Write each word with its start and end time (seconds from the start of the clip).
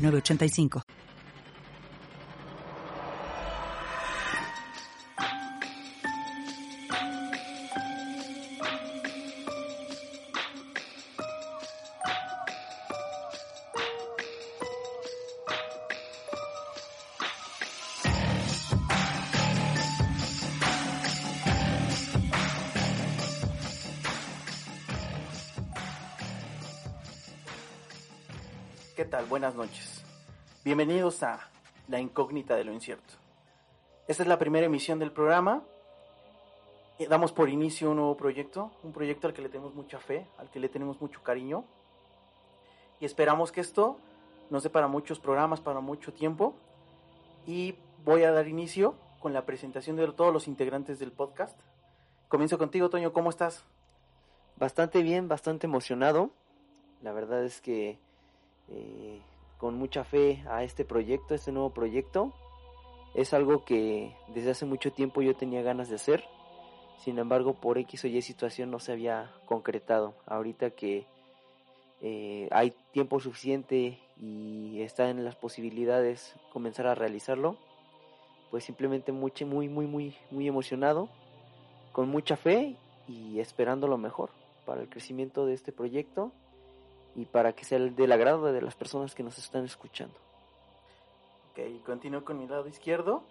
985. 0.00 0.82
Buenas 29.30 29.54
noches. 29.54 30.04
Bienvenidos 30.64 31.22
a 31.22 31.38
La 31.86 32.00
incógnita 32.00 32.56
de 32.56 32.64
lo 32.64 32.72
incierto. 32.72 33.14
Esta 34.08 34.24
es 34.24 34.28
la 34.28 34.40
primera 34.40 34.66
emisión 34.66 34.98
del 34.98 35.12
programa. 35.12 35.62
Eh, 36.98 37.06
damos 37.08 37.30
por 37.30 37.48
inicio 37.48 37.90
un 37.90 37.98
nuevo 37.98 38.16
proyecto, 38.16 38.72
un 38.82 38.92
proyecto 38.92 39.28
al 39.28 39.32
que 39.32 39.40
le 39.40 39.48
tenemos 39.48 39.72
mucha 39.76 40.00
fe, 40.00 40.26
al 40.36 40.50
que 40.50 40.58
le 40.58 40.68
tenemos 40.68 41.00
mucho 41.00 41.22
cariño. 41.22 41.62
Y 42.98 43.04
esperamos 43.04 43.52
que 43.52 43.60
esto 43.60 43.98
nos 44.50 44.64
dé 44.64 44.68
para 44.68 44.88
muchos 44.88 45.20
programas, 45.20 45.60
para 45.60 45.78
mucho 45.78 46.12
tiempo. 46.12 46.56
Y 47.46 47.76
voy 48.04 48.24
a 48.24 48.32
dar 48.32 48.48
inicio 48.48 48.96
con 49.20 49.32
la 49.32 49.46
presentación 49.46 49.94
de 49.94 50.10
todos 50.10 50.32
los 50.32 50.48
integrantes 50.48 50.98
del 50.98 51.12
podcast. 51.12 51.56
Comienzo 52.26 52.58
contigo, 52.58 52.90
Toño, 52.90 53.12
¿cómo 53.12 53.30
estás? 53.30 53.62
Bastante 54.56 55.04
bien, 55.04 55.28
bastante 55.28 55.68
emocionado. 55.68 56.30
La 57.00 57.12
verdad 57.12 57.44
es 57.44 57.60
que 57.60 58.00
eh, 58.70 59.20
con 59.58 59.74
mucha 59.76 60.04
fe 60.04 60.42
a 60.48 60.64
este 60.64 60.84
proyecto, 60.84 61.34
este 61.34 61.52
nuevo 61.52 61.70
proyecto. 61.70 62.32
Es 63.14 63.34
algo 63.34 63.64
que 63.64 64.14
desde 64.28 64.52
hace 64.52 64.66
mucho 64.66 64.92
tiempo 64.92 65.22
yo 65.22 65.34
tenía 65.34 65.62
ganas 65.62 65.88
de 65.88 65.96
hacer. 65.96 66.24
Sin 66.98 67.18
embargo, 67.18 67.54
por 67.54 67.78
X 67.78 68.04
o 68.04 68.08
Y 68.08 68.22
situación 68.22 68.70
no 68.70 68.78
se 68.78 68.92
había 68.92 69.32
concretado. 69.46 70.14
Ahorita 70.26 70.70
que 70.70 71.06
eh, 72.00 72.48
hay 72.50 72.74
tiempo 72.92 73.20
suficiente 73.20 73.98
y 74.18 74.80
está 74.80 75.10
en 75.10 75.24
las 75.24 75.34
posibilidades 75.34 76.34
comenzar 76.52 76.86
a 76.86 76.94
realizarlo, 76.94 77.56
pues 78.50 78.64
simplemente 78.64 79.12
muy, 79.12 79.32
muy, 79.44 79.68
muy, 79.68 79.86
muy, 79.86 80.16
muy 80.30 80.48
emocionado, 80.48 81.08
con 81.92 82.08
mucha 82.08 82.36
fe 82.36 82.76
y 83.08 83.40
esperando 83.40 83.88
lo 83.88 83.98
mejor 83.98 84.30
para 84.64 84.82
el 84.82 84.88
crecimiento 84.88 85.46
de 85.46 85.54
este 85.54 85.72
proyecto 85.72 86.32
y 87.14 87.24
para 87.24 87.52
que 87.52 87.64
sea 87.64 87.78
del 87.78 88.12
agrado 88.12 88.52
de 88.52 88.62
las 88.62 88.74
personas 88.74 89.14
que 89.14 89.22
nos 89.22 89.38
están 89.38 89.64
escuchando. 89.64 90.14
Ok, 91.50 91.84
continúo 91.84 92.24
con 92.24 92.38
mi 92.38 92.46
lado 92.46 92.68
izquierdo. 92.68 93.22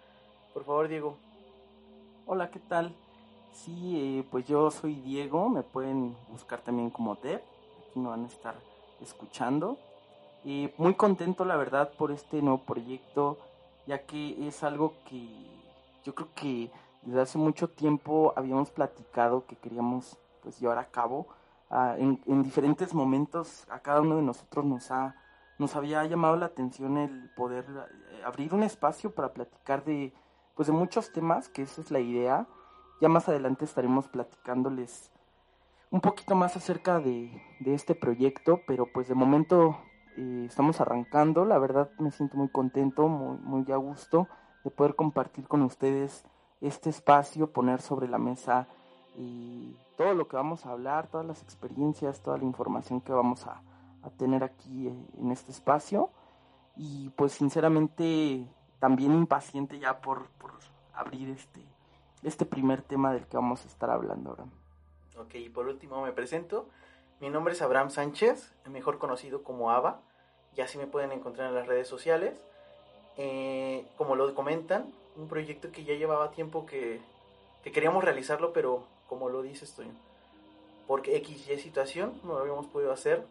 Por 0.52 0.64
favor, 0.64 0.88
Diego. 0.88 1.16
Hola, 2.26 2.50
¿qué 2.50 2.60
tal? 2.60 2.94
Sí, 3.52 4.18
eh, 4.18 4.24
pues 4.30 4.46
yo 4.46 4.70
soy 4.70 4.94
Diego, 4.94 5.48
me 5.48 5.62
pueden 5.62 6.16
buscar 6.30 6.60
también 6.60 6.90
como 6.90 7.16
Dev, 7.16 7.40
aquí 7.80 7.98
me 7.98 8.08
van 8.08 8.24
a 8.24 8.28
estar 8.28 8.54
escuchando. 9.00 9.78
Eh, 10.44 10.72
muy 10.78 10.94
contento, 10.94 11.44
la 11.44 11.56
verdad, 11.56 11.92
por 11.98 12.12
este 12.12 12.40
nuevo 12.40 12.58
proyecto, 12.58 13.38
ya 13.86 14.06
que 14.06 14.46
es 14.46 14.62
algo 14.62 14.94
que 15.08 15.28
yo 16.04 16.14
creo 16.14 16.28
que 16.34 16.70
desde 17.02 17.20
hace 17.20 17.38
mucho 17.38 17.68
tiempo 17.68 18.32
habíamos 18.36 18.70
platicado 18.70 19.46
que 19.46 19.56
queríamos 19.56 20.16
pues 20.42 20.58
llevar 20.60 20.78
a 20.78 20.86
cabo 20.86 21.26
en, 21.70 22.42
diferentes 22.42 22.94
momentos 22.94 23.66
a 23.70 23.80
cada 23.80 24.00
uno 24.00 24.16
de 24.16 24.22
nosotros 24.22 24.64
nos 24.64 24.90
ha 24.90 25.14
nos 25.58 25.76
había 25.76 26.04
llamado 26.06 26.36
la 26.36 26.46
atención 26.46 26.96
el 26.96 27.30
poder 27.36 27.66
eh, 27.68 28.22
abrir 28.24 28.54
un 28.54 28.62
espacio 28.62 29.14
para 29.14 29.34
platicar 29.34 29.84
de 29.84 30.12
pues 30.56 30.66
de 30.68 30.72
muchos 30.72 31.12
temas 31.12 31.48
que 31.48 31.62
esa 31.62 31.80
es 31.80 31.90
la 31.90 32.00
idea. 32.00 32.46
Ya 33.00 33.08
más 33.08 33.28
adelante 33.28 33.66
estaremos 33.66 34.08
platicándoles 34.08 35.12
un 35.90 36.00
poquito 36.00 36.34
más 36.34 36.56
acerca 36.56 36.98
de, 36.98 37.30
este 37.64 37.94
proyecto 37.94 38.60
pero 38.66 38.86
pues 38.92 39.08
de 39.08 39.14
momento 39.14 39.76
eh, 40.16 40.44
estamos 40.48 40.80
arrancando. 40.80 41.44
La 41.44 41.58
verdad 41.58 41.90
me 41.98 42.10
siento 42.10 42.38
muy 42.38 42.48
contento 42.48 43.08
muy 43.08 43.36
muy 43.38 43.70
a 43.70 43.76
gusto 43.76 44.28
de 44.64 44.70
poder 44.70 44.96
compartir 44.96 45.46
con 45.46 45.62
ustedes 45.62 46.24
este 46.62 46.90
espacio 46.90 47.52
poner 47.52 47.80
sobre 47.82 48.08
la 48.08 48.18
mesa 48.18 48.66
y 49.20 49.76
todo 49.96 50.14
lo 50.14 50.28
que 50.28 50.36
vamos 50.36 50.64
a 50.66 50.70
hablar, 50.70 51.08
todas 51.08 51.26
las 51.26 51.42
experiencias, 51.42 52.20
toda 52.20 52.38
la 52.38 52.44
información 52.44 53.00
que 53.00 53.12
vamos 53.12 53.46
a, 53.46 53.62
tener 54.16 54.42
aquí 54.42 54.88
eh, 54.88 54.94
en 55.18 55.30
este 55.30 55.52
espacio. 55.52 56.10
Y 56.76 57.10
pues 57.10 57.32
sinceramente 57.32 58.46
también 58.78 59.12
impaciente 59.12 59.78
ya 59.78 60.00
por, 60.00 60.28
abrir 60.94 61.28
este, 61.30 61.60
este 62.22 62.46
primer 62.46 62.82
tema 62.82 63.12
del 63.12 63.26
que 63.26 63.36
vamos 63.36 63.64
a 63.64 63.68
estar 63.68 63.90
hablando 63.90 64.30
ahora. 64.30 64.44
Ok, 65.18 65.34
y 65.34 65.48
por 65.50 65.66
último 65.66 66.02
me 66.02 66.12
presento. 66.12 66.66
Mi 67.20 67.28
nombre 67.28 67.52
es 67.52 67.60
Abraham 67.60 67.90
Sánchez, 67.90 68.54
mejor 68.70 68.98
conocido 68.98 69.42
como 69.42 69.70
Ava. 69.70 70.00
Ya 70.54 70.64
así 70.64 70.78
me 70.78 70.86
pueden 70.86 71.12
encontrar 71.12 71.48
en 71.48 71.54
las 71.54 71.66
redes 71.66 71.86
sociales. 71.86 72.40
Eh, 73.18 73.86
como 73.98 74.16
lo 74.16 74.34
comentan, 74.34 74.90
un 75.16 75.28
proyecto 75.28 75.70
que 75.70 75.84
ya 75.84 75.94
llevaba 75.94 76.30
tiempo 76.30 76.64
que, 76.64 77.00
que 77.62 77.72
queríamos 77.72 78.02
realizarlo, 78.02 78.54
pero 78.54 78.84
como 79.10 79.28
lo 79.28 79.42
dices 79.42 79.72
tú, 79.74 79.82
porque 80.86 81.16
X 81.16 81.48
y 81.50 81.58
situación 81.58 82.12
no 82.22 82.34
lo 82.34 82.38
habíamos 82.38 82.66
podido 82.68 82.92
hacer. 82.92 83.26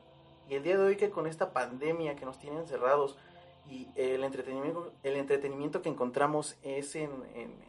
Y 0.50 0.56
el 0.56 0.64
día 0.64 0.78
de 0.78 0.84
hoy 0.84 0.98
que 0.98 1.10
con 1.10 1.26
esta 1.26 1.54
pandemia 1.54 2.18
que 2.18 2.26
nos 2.26 2.38
tiene 2.38 2.60
encerrados 2.60 3.18
y 3.70 3.88
el 3.96 4.26
entretenimiento, 4.26 4.92
el 5.04 5.16
entretenimiento 5.16 5.82
que 5.82 5.88
encontramos 5.88 6.58
es 6.64 6.98
en, 6.98 7.10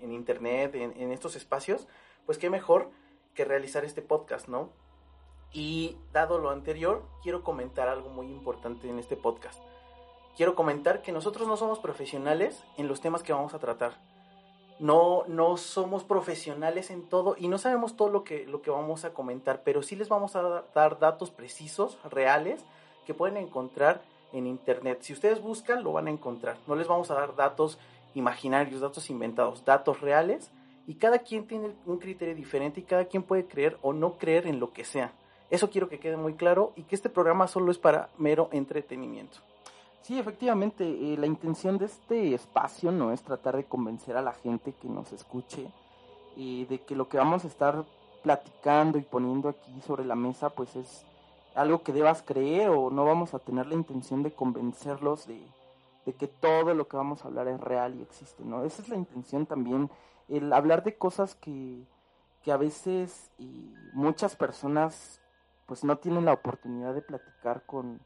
en, 0.03 0.13
internet, 0.13 0.75
en, 0.75 0.93
en, 1.01 1.13
estos 1.13 1.37
espacios, 1.37 1.87
pues 2.27 2.37
qué 2.37 2.51
mejor 2.51 2.91
que 3.33 3.45
realizar 3.45 3.85
este 3.85 4.03
podcast, 4.03 4.49
¿no? 4.49 4.71
Y 5.53 5.97
dado 6.13 6.41
lo 6.41 6.51
anterior, 6.51 7.05
quiero 7.23 7.45
comentar 7.45 7.87
algo 7.89 8.09
muy 8.09 8.27
importante 8.27 8.89
en 8.89 8.99
este 8.99 9.17
podcast. 9.17 9.61
Quiero 10.37 10.57
comentar 10.57 11.03
que 11.03 11.13
nosotros 11.13 11.47
no 11.47 11.57
somos 11.57 11.79
profesionales 11.79 12.65
en 12.77 12.89
los 12.89 13.01
temas 13.01 13.23
que 13.23 13.33
vamos 13.33 13.55
a 13.55 13.61
tratar 13.61 14.10
no, 14.81 15.25
no 15.29 15.59
somos 15.59 16.05
profesionales 16.05 16.91
en 16.91 17.03
todo 17.03 17.37
y 17.39 17.49
no 17.49 17.59
sabemos 17.59 17.97
todo 17.97 18.09
lo 18.09 18.25
que, 18.25 18.47
lo 18.47 18.63
que 18.63 18.71
vamos 18.71 19.05
a 19.05 19.13
comentar, 19.13 19.63
pero 19.63 19.83
sí 19.83 19.95
les 19.95 20.09
vamos 20.09 20.37
a 20.37 20.65
dar 20.75 20.99
datos 20.99 21.31
precisos, 21.31 21.99
reales, 22.11 22.65
que 23.07 23.15
pueden 23.15 23.37
encontrar 23.37 24.03
en 24.33 24.47
internet. 24.47 24.99
Si 25.03 25.13
ustedes 25.13 25.43
buscan, 25.43 25.85
lo 25.85 25.93
van 25.93 26.07
a 26.07 26.11
encontrar. 26.11 26.57
No 26.67 26.77
les 26.77 26.89
vamos 26.89 27.11
a 27.11 27.15
dar 27.15 27.37
datos 27.37 27.79
imaginarios, 28.15 28.81
datos 28.81 29.11
inventados, 29.11 29.65
datos 29.65 30.01
reales. 30.01 30.51
Y 30.87 30.95
cada 30.95 31.19
quien 31.19 31.47
tiene 31.47 31.73
un 31.87 31.99
criterio 31.99 32.35
diferente 32.35 32.81
y 32.81 32.85
cada 32.85 33.05
quien 33.05 33.23
puede 33.23 33.47
creer 33.47 33.77
o 33.83 33.93
no 33.93 34.15
creer 34.15 34.47
en 34.47 34.59
lo 34.59 34.73
que 34.73 34.85
sea. 34.85 35.13
Eso 35.51 35.71
quiero 35.71 35.89
que 35.89 35.99
quede 35.99 36.17
muy 36.17 36.35
claro 36.35 36.73
y 36.75 36.83
que 36.83 36.95
este 36.95 37.11
programa 37.11 37.49
solo 37.49 37.71
es 37.71 37.79
para 37.79 38.09
mero 38.17 38.49
entretenimiento. 38.53 39.41
Sí, 40.03 40.19
efectivamente, 40.19 40.85
eh, 40.85 41.17
la 41.19 41.27
intención 41.27 41.79
de 41.79 41.87
este 41.87 42.35
espacio 42.35 42.91
no 42.91 43.13
es 43.13 43.23
tratar 43.23 43.57
de 43.57 43.65
convencer 43.65 44.17
a 44.17 44.23
la 44.23 44.33
gente 44.33 44.73
que 44.73 44.89
nos 44.89 45.13
escuche 45.13 45.71
eh, 46.37 46.67
de 46.69 46.81
que 46.81 46.97
lo 46.97 47.09
que 47.09 47.19
vamos 47.19 47.45
a 47.45 47.49
estar 47.49 47.85
platicando 48.23 48.99
y 48.99 49.03
poniendo 49.03 49.49
aquí 49.49 49.81
sobre 49.87 50.05
la 50.05 50.15
mesa 50.15 50.51
pues 50.51 50.75
es 50.77 51.05
algo 51.55 51.83
que 51.83 51.93
debas 51.93 52.23
creer 52.23 52.71
o 52.71 52.91
no 52.91 53.05
vamos 53.05 53.35
a 53.35 53.39
tener 53.39 53.67
la 53.67 53.75
intención 53.75 54.23
de 54.23 54.33
convencerlos 54.33 55.27
de, 55.27 55.41
que 56.19 56.27
todo 56.27 56.75
lo 56.75 56.89
que 56.89 56.97
vamos 56.97 57.25
a 57.25 57.29
hablar 57.29 57.47
es 57.47 57.61
real 57.61 57.95
y 57.95 58.03
existe, 58.03 58.43
¿no? 58.45 58.65
Esa 58.65 58.83
es 58.83 58.89
la 58.89 58.97
intención 58.97 59.47
también, 59.47 59.89
el 60.29 60.53
hablar 60.53 60.83
de 60.83 60.97
cosas 60.97 61.37
que, 61.37 61.85
que 62.43 62.51
a 62.51 62.57
veces 62.57 63.31
y 63.39 63.73
muchas 63.93 64.35
personas 64.35 65.21
pues 65.67 65.85
no 65.85 65.99
tienen 65.99 66.25
la 66.25 66.33
oportunidad 66.33 66.95
de 66.95 67.03
platicar 67.03 67.65
con 67.65 68.01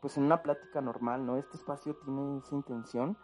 pues 0.00 0.16
en 0.16 0.24
una 0.24 0.42
plática 0.42 0.80
normal, 0.80 1.26
¿no? 1.26 1.36
Este 1.36 1.56
espacio 1.56 1.94
tiene 1.96 2.38
esa 2.38 2.54
intención. 2.54 3.16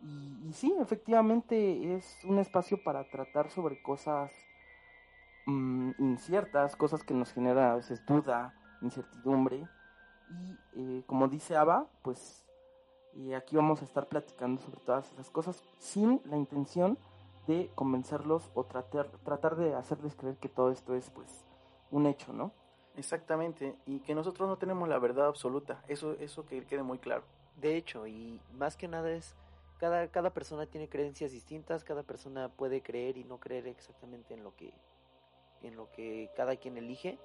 Y, 0.00 0.52
sí, 0.52 0.74
efectivamente 0.80 1.94
es 1.94 2.18
un 2.24 2.38
espacio 2.38 2.82
para 2.82 3.08
tratar 3.08 3.50
sobre 3.50 3.82
cosas 3.82 4.32
mm, 5.46 5.92
inciertas, 5.98 6.76
cosas 6.76 7.02
que 7.02 7.14
nos 7.14 7.32
generan 7.32 7.70
a 7.70 7.76
veces 7.76 8.04
duda, 8.04 8.54
incertidumbre. 8.82 9.66
Y 10.30 10.58
eh, 10.74 11.04
como 11.06 11.28
dice 11.28 11.56
Ava, 11.56 11.86
pues 12.02 12.44
Y 13.14 13.32
aquí 13.34 13.56
vamos 13.56 13.80
a 13.80 13.84
estar 13.84 14.08
platicando 14.08 14.60
sobre 14.60 14.80
todas 14.80 15.12
esas 15.12 15.30
cosas 15.30 15.62
sin 15.78 16.20
la 16.24 16.36
intención 16.36 16.98
de 17.46 17.70
convencerlos 17.74 18.50
o 18.54 18.64
tratar, 18.64 19.08
tratar 19.22 19.56
de 19.56 19.74
hacerles 19.74 20.16
creer 20.16 20.36
que 20.38 20.48
todo 20.48 20.70
esto 20.70 20.94
es 20.94 21.10
pues 21.10 21.44
un 21.90 22.06
hecho, 22.06 22.32
¿no? 22.32 22.52
Exactamente, 22.96 23.74
y 23.86 23.98
que 24.00 24.14
nosotros 24.14 24.48
no 24.48 24.56
tenemos 24.56 24.88
la 24.88 24.98
verdad 24.98 25.26
absoluta, 25.26 25.82
eso, 25.88 26.12
eso 26.20 26.46
que 26.46 26.64
quede 26.64 26.82
muy 26.82 26.98
claro. 26.98 27.24
De 27.56 27.76
hecho, 27.76 28.06
y 28.06 28.40
más 28.56 28.76
que 28.76 28.86
nada 28.86 29.10
es, 29.10 29.34
cada, 29.78 30.06
cada 30.08 30.30
persona 30.30 30.66
tiene 30.66 30.88
creencias 30.88 31.32
distintas, 31.32 31.82
cada 31.82 32.04
persona 32.04 32.48
puede 32.48 32.82
creer 32.82 33.16
y 33.16 33.24
no 33.24 33.38
creer 33.38 33.66
exactamente 33.66 34.34
en 34.34 34.44
lo 34.44 34.54
que, 34.54 34.72
en 35.62 35.76
lo 35.76 35.90
que 35.90 36.30
cada 36.36 36.56
quien 36.56 36.76
elige. 36.76 37.18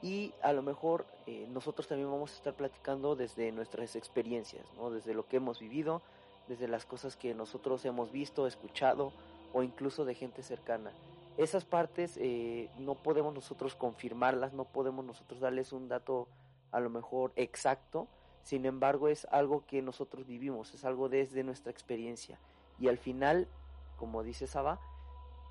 Y 0.00 0.32
a 0.42 0.52
lo 0.52 0.62
mejor 0.62 1.04
eh, 1.26 1.46
nosotros 1.50 1.86
también 1.86 2.10
vamos 2.10 2.32
a 2.32 2.36
estar 2.36 2.54
platicando 2.54 3.14
desde 3.14 3.52
nuestras 3.52 3.94
experiencias, 3.94 4.64
¿no? 4.76 4.90
desde 4.90 5.14
lo 5.14 5.28
que 5.28 5.36
hemos 5.36 5.60
vivido, 5.60 6.02
desde 6.48 6.66
las 6.66 6.86
cosas 6.86 7.16
que 7.16 7.34
nosotros 7.34 7.84
hemos 7.84 8.10
visto, 8.10 8.46
escuchado 8.46 9.12
o 9.52 9.62
incluso 9.62 10.04
de 10.04 10.14
gente 10.14 10.42
cercana. 10.42 10.92
Esas 11.36 11.64
partes 11.64 12.18
eh, 12.20 12.70
no 12.78 12.94
podemos 12.94 13.34
nosotros 13.34 13.74
confirmarlas, 13.74 14.52
no 14.52 14.64
podemos 14.64 15.04
nosotros 15.04 15.40
darles 15.40 15.72
un 15.72 15.88
dato 15.88 16.28
a 16.70 16.80
lo 16.80 16.90
mejor 16.90 17.32
exacto, 17.36 18.08
sin 18.42 18.66
embargo 18.66 19.08
es 19.08 19.26
algo 19.30 19.64
que 19.66 19.82
nosotros 19.82 20.26
vivimos, 20.26 20.74
es 20.74 20.84
algo 20.84 21.08
desde 21.08 21.42
nuestra 21.42 21.70
experiencia 21.70 22.38
y 22.78 22.88
al 22.88 22.98
final, 22.98 23.48
como 23.96 24.22
dice 24.22 24.46
Saba, 24.46 24.80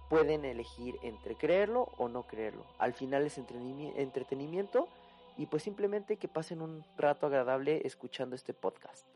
pueden 0.10 0.44
elegir 0.44 1.00
entre 1.04 1.36
creerlo 1.36 1.88
o 1.98 2.10
no 2.10 2.24
creerlo. 2.28 2.66
Al 2.78 2.94
final 2.94 3.26
es 3.26 3.38
entretenimiento 3.38 4.90
y 5.38 5.46
pues 5.46 5.64
simplemente 5.64 6.18
que 6.18 6.28
pasen 6.28 6.62
un 6.62 6.84
rato 6.98 7.28
agradable 7.28 7.88
escuchando 7.88 8.36
este 8.36 8.54
podcast. 8.54 9.08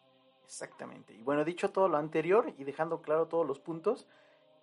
Exactamente. 0.45 1.13
Y 1.13 1.23
bueno, 1.23 1.43
dicho 1.43 1.71
todo 1.71 1.89
lo 1.89 1.97
anterior 1.97 2.53
y 2.57 2.63
dejando 2.63 3.01
claro 3.01 3.27
todos 3.27 3.45
los 3.45 3.59
puntos, 3.59 4.07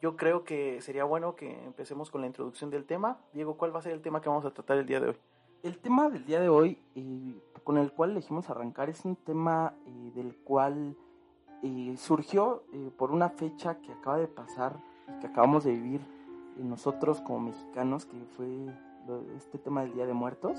yo 0.02 0.16
creo 0.16 0.44
que 0.44 0.82
sería 0.82 1.04
bueno 1.04 1.34
que 1.34 1.64
empecemos 1.64 2.10
con 2.10 2.20
la 2.20 2.26
introducción 2.26 2.68
del 2.68 2.84
tema. 2.84 3.18
Diego, 3.32 3.56
¿cuál 3.56 3.74
va 3.74 3.78
a 3.78 3.82
ser 3.82 3.92
el 3.92 4.02
tema 4.02 4.20
que 4.20 4.28
vamos 4.28 4.44
a 4.44 4.50
tratar 4.50 4.76
el 4.76 4.84
día 4.86 5.00
de 5.00 5.10
hoy? 5.10 5.16
El 5.62 5.78
tema 5.78 6.10
del 6.10 6.26
día 6.26 6.40
de 6.40 6.48
hoy, 6.48 6.78
eh, 6.96 7.40
con 7.62 7.78
el 7.78 7.92
cual 7.92 8.10
elegimos 8.10 8.50
arrancar, 8.50 8.90
es 8.90 9.04
un 9.04 9.16
tema 9.16 9.74
eh, 9.86 10.12
del 10.14 10.36
cual 10.36 10.96
eh, 11.62 11.94
surgió 11.96 12.64
por 12.98 13.12
una 13.12 13.30
fecha 13.30 13.80
que 13.80 13.92
acaba 13.92 14.18
de 14.18 14.26
pasar 14.26 14.76
y 15.08 15.20
que 15.20 15.28
acabamos 15.28 15.62
de 15.64 15.70
vivir 15.70 16.00
nosotros 16.56 17.20
como 17.20 17.40
mexicanos, 17.40 18.04
que 18.04 18.16
fue 18.36 18.46
este 19.36 19.58
tema 19.58 19.82
del 19.82 19.94
Día 19.94 20.06
de 20.06 20.12
Muertos, 20.12 20.58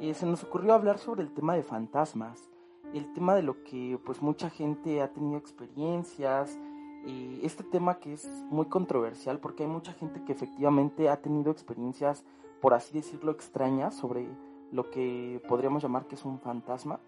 eh, 0.00 0.14
se 0.14 0.26
nos 0.26 0.44
ocurrió 0.44 0.74
hablar 0.74 0.98
sobre 0.98 1.22
el 1.22 1.32
tema 1.32 1.54
de 1.54 1.64
fantasmas, 1.64 2.48
el 2.94 3.12
tema 3.12 3.34
de 3.34 3.42
lo 3.42 3.64
que 3.64 3.98
pues 4.04 4.22
mucha 4.22 4.48
gente 4.48 5.02
ha 5.02 5.12
tenido 5.12 5.38
experiencias, 5.38 6.56
eh, 7.06 7.40
este 7.42 7.64
tema 7.64 7.98
que 7.98 8.12
es 8.12 8.26
muy 8.50 8.66
controversial 8.66 9.38
porque 9.38 9.62
hay 9.62 9.68
mucha 9.68 9.92
gente 9.92 10.22
que 10.24 10.32
efectivamente 10.32 11.08
ha 11.08 11.20
tenido 11.20 11.52
experiencias, 11.52 12.24
por 12.60 12.74
así 12.74 12.92
decirlo, 12.92 13.32
extrañas 13.32 13.94
sobre 13.94 14.28
lo 14.72 14.90
que 14.90 15.42
podríamos 15.48 15.82
llamar 15.82 16.06
que 16.06 16.16
es 16.16 16.24
un 16.24 16.40
fantasma. 16.40 17.00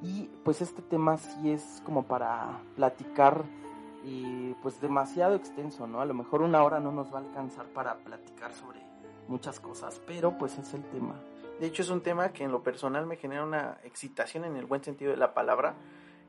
Y 0.00 0.30
pues 0.44 0.62
este 0.62 0.80
tema 0.80 1.16
sí 1.16 1.50
es 1.50 1.82
como 1.84 2.04
para 2.04 2.62
platicar 2.76 3.44
y 4.04 4.54
pues 4.62 4.80
demasiado 4.80 5.34
extenso, 5.34 5.86
¿no? 5.86 6.00
A 6.00 6.06
lo 6.06 6.14
mejor 6.14 6.42
una 6.42 6.62
hora 6.62 6.78
no 6.78 6.92
nos 6.92 7.12
va 7.12 7.18
a 7.18 7.22
alcanzar 7.22 7.66
para 7.66 7.96
platicar 7.98 8.54
sobre 8.54 8.80
muchas 9.26 9.60
cosas, 9.60 10.00
pero 10.06 10.38
pues 10.38 10.56
es 10.58 10.72
el 10.74 10.84
tema. 10.84 11.20
De 11.60 11.66
hecho 11.66 11.82
es 11.82 11.90
un 11.90 12.00
tema 12.00 12.32
que 12.32 12.44
en 12.44 12.52
lo 12.52 12.62
personal 12.62 13.06
me 13.06 13.16
genera 13.16 13.44
una 13.44 13.78
excitación 13.82 14.44
en 14.44 14.56
el 14.56 14.66
buen 14.66 14.84
sentido 14.84 15.10
de 15.10 15.16
la 15.16 15.34
palabra. 15.34 15.74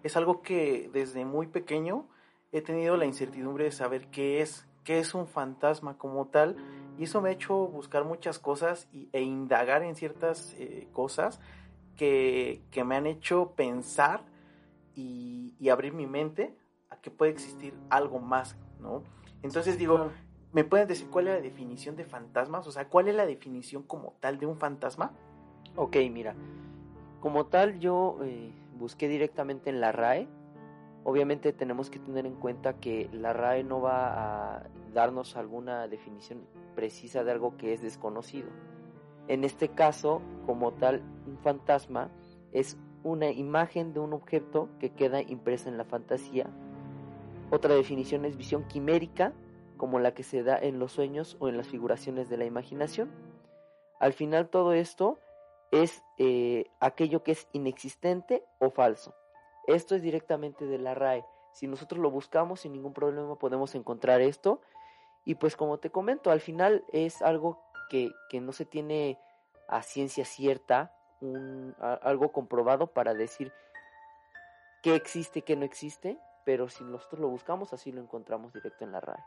Es 0.02 0.18
algo 0.18 0.42
que 0.42 0.90
desde 0.92 1.24
muy 1.24 1.46
pequeño 1.46 2.06
he 2.52 2.62
tenido 2.62 2.98
la 2.98 3.06
incertidumbre 3.06 3.66
de 3.66 3.72
saber 3.72 4.08
qué 4.08 4.42
es, 4.42 4.68
qué 4.84 5.00
es 5.00 5.14
un 5.14 5.28
fantasma 5.28 5.98
como 5.98 6.28
tal, 6.28 6.56
y 6.98 7.04
eso 7.04 7.22
me 7.22 7.30
ha 7.30 7.32
hecho 7.32 7.56
buscar 7.68 8.04
muchas 8.04 8.40
cosas 8.40 8.90
e 9.14 9.22
indagar 9.22 9.84
en 9.84 9.96
ciertas 9.96 10.56
eh, 10.58 10.88
cosas 10.92 11.40
que, 11.96 12.62
que, 12.72 12.84
me 12.84 12.96
han 12.96 13.08
hecho 13.08 13.54
pensar 13.56 14.24
y, 14.96 15.56
y 15.60 15.70
abrir 15.70 15.94
mi 15.94 16.08
mente 16.08 16.58
que 17.02 17.12
puede 17.12 17.32
existir 17.32 17.74
algo 17.90 18.20
más, 18.20 18.56
¿no? 18.80 19.04
Entonces 19.42 19.78
digo, 19.78 20.12
¿me 20.52 20.64
pueden 20.64 20.88
decir 20.88 21.08
cuál 21.10 21.28
es 21.28 21.36
la 21.36 21.42
definición 21.42 21.96
de 21.96 22.06
fantasmas? 22.06 22.68
O 22.68 22.72
sea, 22.72 22.88
¿cuál 22.88 23.08
es 23.08 23.16
la 23.16 23.26
definición 23.26 23.84
como 23.84 24.14
tal 24.20 24.40
de 24.40 24.46
un 24.46 24.58
fantasma? 24.58 25.12
Ok, 25.76 25.98
mira, 26.12 26.36
como 27.20 27.46
tal 27.46 27.80
yo 27.80 28.18
eh, 28.24 28.52
busqué 28.78 29.08
directamente 29.08 29.70
en 29.70 29.82
la 29.82 29.92
RAE. 29.92 30.28
Obviamente 31.04 31.54
tenemos 31.54 31.90
que 31.90 32.00
tener 32.00 32.26
en 32.26 32.36
cuenta 32.36 32.74
que 32.74 33.10
la 33.14 33.34
RAE 33.34 33.64
no 33.64 33.82
va 33.82 34.58
a 34.58 34.70
darnos 34.94 35.36
alguna 35.36 35.88
definición 35.88 36.46
precisa 36.76 37.24
de 37.24 37.32
algo 37.32 37.58
que 37.58 37.74
es 37.74 37.82
desconocido. 37.82 38.50
En 39.28 39.44
este 39.44 39.70
caso, 39.70 40.22
como 40.46 40.74
tal, 40.74 41.04
un 41.26 41.38
fantasma 41.38 42.10
es 42.52 42.78
una 43.04 43.32
imagen 43.32 43.94
de 43.94 44.00
un 44.00 44.14
objeto 44.14 44.70
que 44.80 44.90
queda 44.90 45.22
impresa 45.22 45.70
en 45.70 45.78
la 45.78 45.86
fantasía 45.86 46.48
otra 47.52 47.74
definición 47.74 48.26
es 48.26 48.38
visión 48.38 48.68
quimérica, 48.68 49.34
como 49.78 50.00
la 50.00 50.14
que 50.14 50.24
se 50.24 50.44
da 50.44 50.58
en 50.58 50.78
los 50.78 50.92
sueños 50.92 51.36
o 51.40 51.50
en 51.50 51.58
las 51.58 51.68
figuraciones 51.68 52.30
de 52.30 52.38
la 52.38 52.46
imaginación. 52.46 53.10
Al 54.00 54.14
final 54.14 54.50
todo 54.50 54.74
esto 54.74 55.18
es 55.72 56.04
eh, 56.18 56.66
aquello 56.80 57.24
que 57.24 57.32
es 57.32 57.48
inexistente 57.52 58.44
o 58.60 58.70
falso. 58.70 59.16
Esto 59.70 59.94
es 59.94 60.02
directamente 60.02 60.66
de 60.66 60.80
la 60.80 60.96
RAE. 60.96 61.24
Si 61.52 61.68
nosotros 61.68 62.02
lo 62.02 62.10
buscamos 62.10 62.62
sin 62.62 62.74
ningún 62.74 62.92
problema 62.92 63.36
podemos 63.36 63.76
encontrar 63.76 64.20
esto. 64.20 64.62
Y 65.26 65.36
pues 65.36 65.56
como 65.56 65.78
te 65.78 65.92
comento, 65.92 66.32
al 66.32 66.42
final 66.42 66.84
es 66.92 67.22
algo 67.22 67.62
que, 67.90 68.12
no 68.42 68.52
se 68.52 68.66
tiene 68.66 69.20
a 69.68 69.84
ciencia 69.84 70.26
cierta, 70.26 70.96
algo 71.80 72.32
comprobado 72.32 72.88
para 72.88 73.14
decir 73.14 73.54
qué 74.82 74.96
existe 74.96 75.42
qué 75.42 75.58
no 75.58 75.66
existe 75.66 76.18
pero 76.46 76.70
si 76.70 76.86
nosotros 76.86 77.20
lo 77.20 77.28
buscamos 77.28 77.74
así 77.74 77.92
lo 77.92 78.02
encontramos 78.02 78.54
directo 78.54 78.86
en 78.86 78.94
la 78.94 79.02
RAE. 79.02 79.24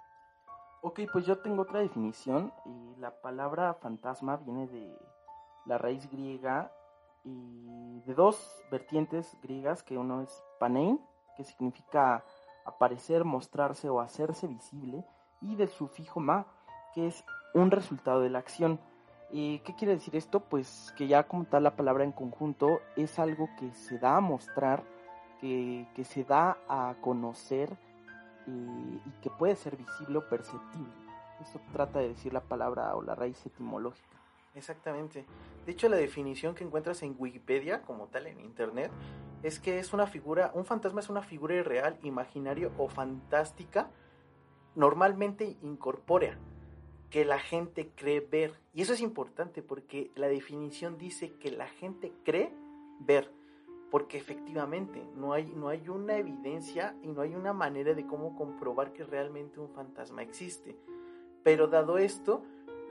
Ok, 0.81 1.01
pues 1.13 1.25
yo 1.25 1.39
tengo 1.39 1.63
otra 1.63 1.79
definición 1.81 2.53
y 2.65 2.97
la 2.97 3.13
palabra 3.21 3.75
fantasma 3.75 4.39
viene 4.39 4.67
de 4.67 4.99
la 5.67 5.79
raíz 5.79 6.11
griega 6.11 6.73
y 7.25 8.01
de 8.07 8.15
dos 8.15 8.65
vertientes 8.71 9.37
griegas, 9.43 9.83
que 9.83 9.99
uno 9.99 10.23
es 10.23 10.45
panein, 10.59 11.01
que 11.37 11.45
significa 11.45 12.25
aparecer, 12.65 13.25
mostrarse 13.25 13.89
o 13.89 14.01
hacerse 14.01 14.47
visible, 14.47 15.05
y 15.41 15.57
del 15.57 15.69
sufijo 15.69 16.21
ma, 16.21 16.47
que 16.95 17.07
es 17.07 17.25
un 17.55 17.71
resultado 17.71 18.21
de 18.21 18.31
la 18.31 18.39
acción. 18.39 18.81
¿Y 19.31 19.61
¿Qué 19.61 19.75
quiere 19.75 19.95
decir 19.95 20.15
esto? 20.15 20.41
Pues 20.41 20.93
que 20.97 21.07
ya 21.07 21.25
como 21.25 21.45
tal 21.45 21.63
la 21.63 21.77
palabra 21.77 22.05
en 22.05 22.13
conjunto 22.13 22.81
es 22.97 23.19
algo 23.19 23.49
que 23.59 23.73
se 23.73 23.99
da 23.99 24.17
a 24.17 24.21
mostrar 24.21 24.85
que, 25.43 26.05
se 26.05 26.23
da 26.23 26.57
a 26.69 26.95
conocer 27.01 27.77
y, 28.47 29.01
que 29.21 29.31
puede 29.31 29.57
ser 29.57 29.77
visible 29.77 30.19
o 30.19 30.29
perceptible. 30.29 30.93
Eso 31.41 31.61
trata 31.73 31.99
de 31.99 32.09
decir 32.09 32.33
la 32.33 32.41
palabra 32.41 32.95
o 32.95 33.03
la 33.03 33.17
raíz 33.17 33.45
etimológica. 33.45 34.22
Exactamente. 34.55 35.25
De 35.65 35.73
hecho, 35.73 35.89
la 35.89 35.97
definición 35.97 36.55
que 36.55 36.65
encuentras 36.65 37.03
en 37.03 37.17
Wikipedia, 37.19 37.83
como 37.83 38.09
tal 38.09 38.27
en 38.27 38.41
Internet, 38.41 38.91
es 39.43 39.59
que 39.59 39.79
es 39.79 39.93
una 39.93 40.07
figura, 40.07 40.53
un 40.55 40.65
fantasma 40.65 41.01
es 41.01 41.09
una 41.09 41.23
figura 41.23 41.55
irreal, 41.55 41.99
imaginario 42.03 42.73
o 42.79 42.89
fantástica, 42.89 43.91
normalmente 44.75 45.57
incorpórea, 45.63 46.39
que 47.11 47.25
la 47.25 47.39
gente 47.39 47.91
cree 47.95 48.21
ver. 48.21 48.55
Y 48.73 48.83
eso 48.83 48.93
es 48.93 49.01
importante 49.01 49.63
porque 49.63 50.11
la 50.15 50.29
definición 50.29 50.99
dice 50.99 51.33
que 51.35 51.51
la 51.51 51.69
gente 51.69 52.13
cree 52.25 52.53
ver 53.01 53.31
porque 53.93 54.17
efectivamente 54.17 55.07
no 55.17 55.35
hay, 55.35 55.53
no 55.55 55.69
hay 55.69 55.91
una 55.91 56.17
evidencia 56.17 56.97
y 57.03 57.09
no 57.09 57.21
hay 57.21 57.35
una 57.35 57.53
manera 57.53 57.93
de 57.93 58.07
cómo 58.07 58.35
comprobar 58.35 58.95
que 58.95 59.05
realmente 59.05 59.61
un 59.61 59.69
fantasma 59.69 60.23
existe. 60.23 60.79
Pero 61.43 61.67
dado 61.67 61.99
esto, 61.99 62.43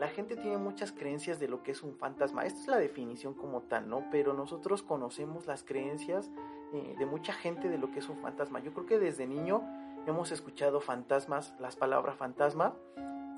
la 0.01 0.07
gente 0.07 0.35
tiene 0.35 0.57
muchas 0.57 0.91
creencias 0.91 1.39
de 1.39 1.47
lo 1.47 1.61
que 1.61 1.69
es 1.69 1.83
un 1.83 1.95
fantasma. 1.95 2.43
Esta 2.43 2.59
es 2.59 2.67
la 2.67 2.79
definición 2.79 3.35
como 3.35 3.61
tal, 3.61 3.87
¿no? 3.87 4.03
Pero 4.09 4.33
nosotros 4.33 4.81
conocemos 4.81 5.45
las 5.45 5.63
creencias 5.63 6.31
eh, 6.73 6.95
de 6.97 7.05
mucha 7.05 7.33
gente 7.33 7.69
de 7.69 7.77
lo 7.77 7.91
que 7.91 7.99
es 7.99 8.09
un 8.09 8.17
fantasma. 8.17 8.61
Yo 8.61 8.73
creo 8.73 8.87
que 8.87 8.97
desde 8.97 9.27
niño 9.27 9.61
hemos 10.07 10.31
escuchado 10.31 10.81
fantasmas, 10.81 11.53
las 11.59 11.75
palabras 11.75 12.15
fantasma, 12.15 12.75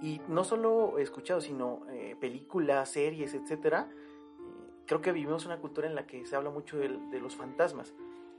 y 0.01 0.21
no 0.29 0.45
solo 0.45 0.99
escuchado, 0.99 1.41
sino 1.41 1.81
eh, 1.89 2.15
películas, 2.17 2.87
series, 2.87 3.33
etcétera, 3.33 3.89
creo 4.85 5.01
que 5.01 5.11
vivimos 5.11 5.45
una 5.45 5.57
cultura 5.57 5.89
en 5.89 5.95
la 5.95 6.07
que 6.07 6.25
se 6.25 6.37
habla 6.37 6.49
mucho 6.49 6.77
de, 6.77 7.19
los 7.19 7.35
fantasmas. 7.35 7.93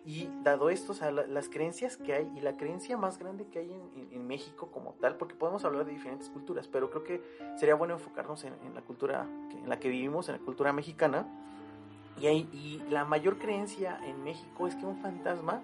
Y 0.06 0.28
dado 0.42 0.68
esto, 0.68 0.92
o 0.92 0.94
sea, 0.94 1.10
las 1.10 1.48
creencias 1.48 1.96
que 1.96 2.12
hay 2.12 2.30
y 2.36 2.40
la 2.42 2.58
creencia 2.58 2.98
más 2.98 3.18
grande 3.18 3.46
que 3.46 3.60
hay 3.60 3.72
en, 3.72 4.26
México 4.26 4.70
como 4.70 4.92
tal, 5.00 5.16
porque 5.16 5.34
podemos 5.34 5.64
hablar 5.64 5.86
de 5.86 5.92
diferentes 5.92 6.28
culturas, 6.28 6.68
pero 6.68 6.90
creo 6.90 7.04
que 7.04 7.22
sería 7.56 7.74
bueno 7.74 7.94
enfocarnos 7.94 8.44
en, 8.44 8.52
la 8.74 8.82
cultura 8.82 9.26
en 9.50 9.68
la 9.68 9.80
que 9.80 9.88
vivimos, 9.88 10.28
en 10.28 10.36
la 10.36 10.40
cultura 10.40 10.72
mexicana. 10.74 11.26
Y, 12.20 12.82
la 12.90 13.04
mayor 13.06 13.38
creencia 13.38 13.98
en 14.04 14.22
México 14.24 14.66
es 14.66 14.76
que 14.76 14.84
un 14.84 15.00
fantasma 15.00 15.62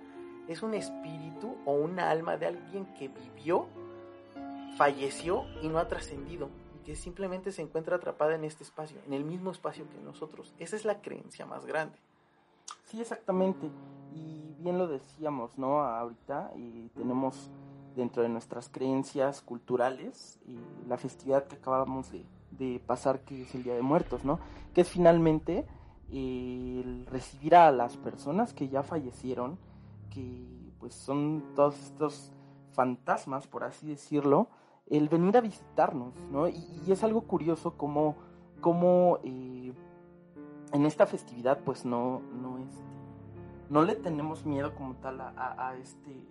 es 0.49 0.62
un 0.62 0.75
espíritu 0.75 1.56
o 1.66 1.75
un 1.75 2.00
alma 2.00 2.38
de 2.38 2.47
alguien 2.47 2.87
que 2.94 3.09
vivió, 3.09 3.66
falleció 4.76 5.44
y 5.62 5.68
no 5.68 5.78
ha 5.78 5.87
trascendido, 5.87 6.49
y 6.76 6.85
que 6.85 6.97
simplemente 6.97 7.52
se 7.52 7.61
encuentra 7.61 7.97
atrapada 7.97 8.35
en 8.35 8.44
este 8.44 8.64
espacio, 8.64 8.99
en 9.06 9.12
el 9.12 9.25
mismo 9.25 9.50
espacio 9.50 9.85
que 9.90 9.99
nosotros. 10.02 10.54
Esa 10.59 10.76
es 10.76 10.85
la 10.87 11.02
creencia 11.02 11.44
más 11.44 11.66
grande. 11.66 11.99
Sí, 12.87 13.00
exactamente. 13.00 13.70
Bien 14.61 14.76
lo 14.76 14.88
decíamos, 14.88 15.57
¿no? 15.57 15.81
Ahorita 15.81 16.52
y 16.55 16.90
tenemos 16.90 17.50
dentro 17.97 18.23
de 18.23 18.29
nuestras 18.29 18.69
creencias 18.69 19.40
culturales 19.40 20.38
y 20.47 20.59
la 20.87 20.99
festividad 20.99 21.47
que 21.47 21.57
acabamos 21.57 22.11
de, 22.12 22.79
pasar, 22.87 23.21
que 23.21 23.43
es 23.43 23.55
el 23.55 23.62
Día 23.62 23.75
de 23.75 23.81
Muertos, 23.81 24.23
¿no? 24.23 24.38
Que 24.75 24.83
es 24.83 24.90
finalmente 24.90 25.64
el 26.12 27.07
recibir 27.07 27.55
a 27.55 27.73
las 27.73 27.97
personas 27.97 28.52
que 28.52 28.69
ya 28.69 28.83
fallecieron, 28.83 29.59
que 30.11 30.45
pues 30.79 30.95
son 30.95 31.43
todos 31.57 31.81
estos 31.81 32.31
fantasmas, 32.73 33.47
por 33.47 33.64
así 33.64 33.88
decirlo, 33.88 34.49
el 34.90 35.09
venir 35.09 35.38
a 35.38 35.40
visitarnos, 35.40 36.12
¿no? 36.31 36.49
Y, 36.49 36.83
y 36.87 36.93
es 36.93 37.02
algo 37.02 37.23
curioso 37.23 37.79
como, 37.79 38.17
como 38.61 39.21
eh, 39.25 39.73
en 40.73 40.85
esta 40.85 41.07
festividad 41.07 41.61
pues 41.64 41.87
no, 41.87 42.21
no, 42.43 42.59
este, 42.59 42.90
no 43.71 43.85
le 43.85 43.95
tenemos 43.95 44.45
miedo 44.45 44.75
como 44.75 44.97
tal 44.97 45.21
a, 45.21 45.69
a, 45.69 45.77
este, 45.77 46.27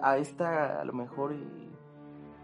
a 0.00 0.16
esta 0.18 0.80
a 0.80 0.84
lo 0.84 0.92
mejor 0.92 1.32
eh, 1.32 1.38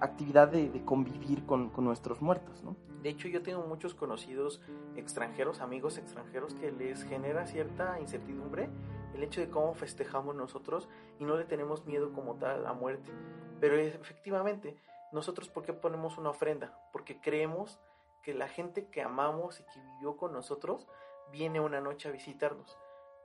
actividad 0.01 0.49
de, 0.49 0.69
de 0.69 0.85
convivir 0.85 1.47
con, 1.47 1.71
con, 1.71 1.85
nuestros 1.85 2.21
muertos, 2.21 2.63
¿no? 2.65 2.77
De 3.03 3.09
hecho 3.09 3.29
yo 3.29 3.43
tengo 3.43 3.63
muchos 3.63 3.95
conocidos 3.95 4.61
extranjeros, 4.97 5.61
amigos 5.61 5.97
extranjeros 5.97 6.55
que 6.55 6.73
les 6.73 7.05
genera 7.05 7.47
cierta 7.47 7.99
incertidumbre 8.01 8.69
el 9.15 9.23
hecho 9.23 9.41
de 9.41 9.49
cómo 9.49 9.75
festejamos 9.75 10.35
nosotros 10.35 10.89
y 11.19 11.25
no 11.25 11.37
le 11.37 11.45
tenemos 11.45 11.87
miedo 11.87 12.13
como 12.13 12.35
tal 12.35 12.51
a 12.51 12.63
la 12.63 12.73
muerte. 12.73 13.13
Pero 13.61 13.77
efectivamente, 13.77 14.77
nosotros 15.13 15.49
¿por 15.49 15.65
qué 15.65 15.73
ponemos 15.73 16.19
una 16.19 16.31
ofrenda? 16.31 16.77
Porque 16.93 17.21
creemos 17.21 17.79
que 18.23 18.35
la 18.35 18.49
gente 18.49 18.87
que 18.89 19.03
amamos 19.03 19.61
y 19.61 19.65
que 19.65 19.81
vivió 19.95 20.17
con 20.17 20.33
nosotros 20.33 20.89
viene 21.31 21.61
una 21.61 21.81
noche 21.81 22.09
a 22.09 22.13
visitarnos. 22.13 22.77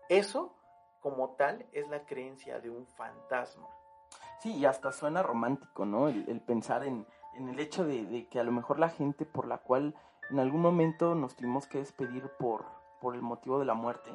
Eso, 0.09 0.55
como 0.99 1.31
tal, 1.31 1.65
es 1.71 1.87
la 1.89 2.05
creencia 2.05 2.59
de 2.59 2.69
un 2.69 2.85
fantasma. 2.87 3.67
Sí, 4.39 4.53
y 4.53 4.65
hasta 4.65 4.91
suena 4.91 5.23
romántico, 5.23 5.85
¿no? 5.85 6.07
El, 6.07 6.27
el 6.29 6.41
pensar 6.41 6.83
en, 6.83 7.05
en, 7.35 7.49
el 7.49 7.59
hecho 7.59 7.85
de, 7.85 8.05
de, 8.05 8.27
que 8.27 8.39
a 8.39 8.43
lo 8.43 8.51
mejor 8.51 8.79
la 8.79 8.89
gente 8.89 9.25
por 9.25 9.47
la 9.47 9.57
cual 9.57 9.95
en 10.29 10.39
algún 10.39 10.61
momento 10.61 11.15
nos 11.15 11.35
tuvimos 11.35 11.67
que 11.67 11.79
despedir 11.79 12.29
por, 12.37 12.65
por 13.01 13.15
el 13.15 13.21
motivo 13.21 13.59
de 13.59 13.65
la 13.65 13.73
muerte, 13.73 14.11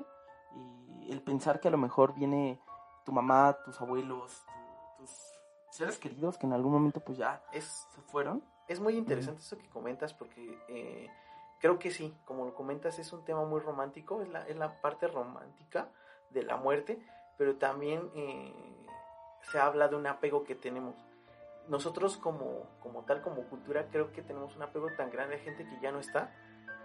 y 0.55 1.11
el 1.11 1.23
pensar 1.23 1.61
que 1.61 1.69
a 1.69 1.71
lo 1.71 1.79
mejor 1.79 2.15
viene 2.15 2.61
tu 3.05 3.13
mamá, 3.13 3.57
tus 3.65 3.81
abuelos, 3.81 4.45
tu, 4.99 5.05
tus 5.05 5.33
seres 5.71 5.99
queridos 5.99 6.39
que 6.39 6.47
en 6.47 6.53
algún 6.53 6.73
momento 6.73 7.01
pues 7.01 7.19
ya 7.19 7.43
es, 7.53 7.87
se 7.95 8.01
fueron. 8.03 8.45
Es 8.69 8.81
muy 8.81 8.97
interesante 8.97 9.41
eso 9.41 9.59
que 9.59 9.69
comentas 9.69 10.15
porque 10.15 10.59
eh, 10.69 11.11
creo 11.63 11.79
que 11.79 11.93
sí, 11.93 12.13
como 12.25 12.45
lo 12.45 12.55
comentas, 12.55 12.99
es 12.99 13.13
un 13.13 13.25
tema 13.25 13.45
muy 13.45 13.61
romántico, 13.61 14.21
es 14.21 14.29
la, 14.29 14.47
es 14.49 14.57
la 14.57 14.81
parte 14.81 15.07
romántica 15.07 15.89
de 16.31 16.43
la 16.43 16.57
muerte, 16.57 17.01
pero 17.39 17.55
también 17.55 18.11
eh, 18.17 18.53
se 19.51 19.61
habla 19.61 19.87
de 19.87 19.95
un 19.95 20.09
apego 20.09 20.43
que 20.43 20.57
tenemos. 20.57 20.97
Nosotros 21.69 22.17
como, 22.17 22.67
como 22.83 23.05
tal, 23.05 23.23
como 23.23 23.45
cultura, 23.45 23.87
creo 23.93 24.11
que 24.13 24.23
tenemos 24.23 24.57
un 24.57 24.63
apego 24.63 24.89
tan 24.97 25.11
grande 25.11 25.37
a 25.37 25.39
gente 25.39 25.65
que 25.65 25.79
ya 25.81 25.93
no 25.93 26.01
está, 26.01 26.35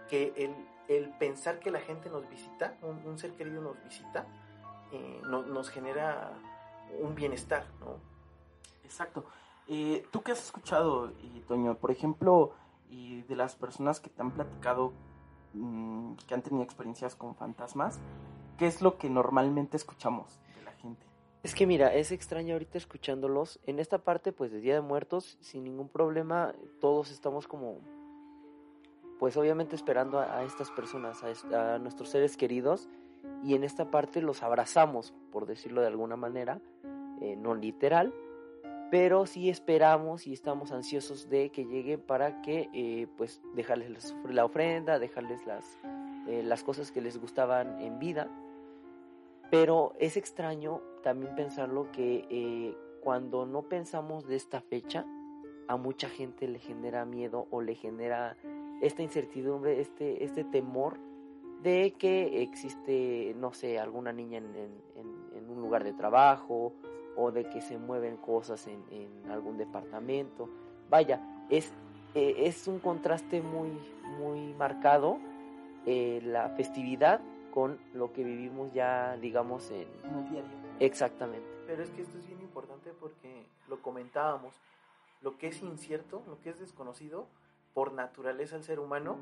que 0.08 0.32
el, 0.36 0.54
el 0.86 1.10
pensar 1.18 1.58
que 1.58 1.72
la 1.72 1.80
gente 1.80 2.08
nos 2.08 2.28
visita, 2.30 2.76
un, 2.82 3.18
ser 3.18 3.32
querido 3.32 3.60
nos 3.60 3.82
visita, 3.82 4.26
eh, 4.92 5.20
no, 5.24 5.42
nos 5.42 5.70
genera 5.70 6.34
un 7.00 7.16
bienestar, 7.16 7.66
¿no? 7.80 7.96
Exacto. 8.84 9.24
Eh, 9.66 10.06
¿Tú 10.12 10.22
qué 10.22 10.32
has 10.32 10.44
escuchado, 10.44 11.10
y, 11.20 11.40
Toño? 11.48 11.74
Por 11.74 11.90
ejemplo, 11.90 12.54
y 12.90 13.22
de 13.22 13.36
las 13.36 13.56
personas 13.56 14.00
que 14.00 14.10
te 14.10 14.22
han 14.22 14.32
platicado 14.32 14.92
mmm, 15.54 16.14
que 16.26 16.34
han 16.34 16.42
tenido 16.42 16.62
experiencias 16.62 17.14
con 17.14 17.34
fantasmas, 17.34 17.98
¿qué 18.56 18.66
es 18.66 18.82
lo 18.82 18.98
que 18.98 19.10
normalmente 19.10 19.76
escuchamos 19.76 20.40
de 20.56 20.62
la 20.62 20.72
gente? 20.72 21.06
Es 21.42 21.54
que 21.54 21.66
mira, 21.66 21.94
es 21.94 22.10
extraño 22.10 22.54
ahorita 22.54 22.78
escuchándolos. 22.78 23.60
En 23.64 23.78
esta 23.78 23.98
parte, 23.98 24.32
pues 24.32 24.50
de 24.50 24.60
Día 24.60 24.74
de 24.74 24.80
Muertos, 24.80 25.38
sin 25.40 25.64
ningún 25.64 25.88
problema, 25.88 26.54
todos 26.80 27.10
estamos 27.10 27.46
como, 27.46 27.80
pues 29.18 29.36
obviamente 29.36 29.76
esperando 29.76 30.18
a, 30.18 30.42
estas 30.42 30.70
personas, 30.70 31.22
a, 31.22 31.74
a, 31.74 31.78
nuestros 31.78 32.08
seres 32.08 32.36
queridos, 32.36 32.88
y 33.44 33.54
en 33.54 33.62
esta 33.62 33.90
parte 33.90 34.20
los 34.20 34.42
abrazamos, 34.42 35.14
por 35.30 35.46
decirlo 35.46 35.80
de 35.80 35.86
alguna 35.86 36.16
manera, 36.16 36.60
eh, 37.20 37.36
no 37.36 37.54
literal, 37.54 38.12
pero 38.90 39.26
sí 39.26 39.50
esperamos 39.50 40.26
y 40.26 40.32
estamos 40.32 40.72
ansiosos 40.72 41.28
de 41.28 41.50
que 41.50 41.64
lleguen 41.64 42.00
para 42.00 42.40
que 42.40 42.70
eh, 42.72 43.06
pues 43.16 43.42
dejarles 43.54 44.14
la 44.28 44.44
ofrenda, 44.44 44.98
dejarles 44.98 45.46
las, 45.46 45.64
eh, 46.26 46.42
las 46.42 46.62
cosas 46.62 46.90
que 46.90 47.02
les 47.02 47.18
gustaban 47.20 47.80
en 47.80 47.98
vida. 47.98 48.30
Pero 49.50 49.94
es 49.98 50.16
extraño 50.16 50.80
también 51.02 51.34
pensarlo 51.34 51.90
que 51.92 52.26
eh, 52.30 52.76
cuando 53.02 53.46
no 53.46 53.62
pensamos 53.62 54.26
de 54.26 54.36
esta 54.36 54.60
fecha, 54.60 55.06
a 55.68 55.76
mucha 55.76 56.08
gente 56.08 56.48
le 56.48 56.58
genera 56.58 57.04
miedo 57.04 57.46
o 57.50 57.60
le 57.60 57.74
genera 57.74 58.36
esta 58.80 59.02
incertidumbre, 59.02 59.80
este, 59.80 60.24
este 60.24 60.44
temor 60.44 60.98
de 61.62 61.94
que 61.98 62.42
existe, 62.42 63.34
no 63.36 63.52
sé, 63.52 63.78
alguna 63.78 64.12
niña 64.12 64.38
en, 64.38 64.54
en, 64.54 65.14
en 65.34 65.50
un 65.50 65.60
lugar 65.60 65.84
de 65.84 65.92
trabajo 65.92 66.72
o 67.18 67.32
de 67.32 67.44
que 67.50 67.60
se 67.60 67.76
mueven 67.76 68.16
cosas 68.16 68.66
en, 68.68 68.84
en 68.90 69.30
algún 69.30 69.58
departamento. 69.58 70.48
Vaya, 70.88 71.20
es, 71.50 71.72
eh, 72.14 72.34
es 72.38 72.68
un 72.68 72.78
contraste 72.78 73.42
muy, 73.42 73.70
muy 74.18 74.54
marcado 74.54 75.18
eh, 75.84 76.20
la 76.24 76.50
festividad 76.50 77.20
con 77.52 77.80
lo 77.92 78.12
que 78.12 78.22
vivimos 78.22 78.72
ya, 78.72 79.16
digamos, 79.16 79.68
en... 79.72 79.88
el 80.04 80.30
día. 80.30 80.44
Exactamente. 80.78 81.48
Pero 81.66 81.82
es 81.82 81.90
que 81.90 82.02
esto 82.02 82.18
es 82.18 82.26
bien 82.28 82.40
importante 82.40 82.92
porque 83.00 83.46
lo 83.68 83.82
comentábamos, 83.82 84.54
lo 85.20 85.36
que 85.38 85.48
es 85.48 85.60
incierto, 85.60 86.22
lo 86.28 86.40
que 86.40 86.50
es 86.50 86.60
desconocido, 86.60 87.26
por 87.74 87.92
naturaleza 87.92 88.54
al 88.54 88.62
ser 88.62 88.78
humano 88.78 89.16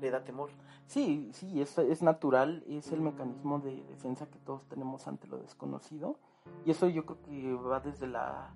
le 0.00 0.10
da 0.10 0.24
temor. 0.24 0.50
Sí, 0.86 1.30
sí, 1.32 1.60
es, 1.60 1.78
es 1.78 2.02
natural, 2.02 2.64
es 2.68 2.92
el 2.92 3.00
mecanismo 3.00 3.60
de 3.60 3.82
defensa 3.84 4.26
que 4.26 4.38
todos 4.38 4.66
tenemos 4.68 5.06
ante 5.08 5.26
lo 5.26 5.38
desconocido 5.38 6.16
y 6.64 6.70
eso 6.70 6.88
yo 6.88 7.04
creo 7.04 7.22
que 7.22 7.54
va 7.54 7.80
desde 7.80 8.06
la, 8.06 8.54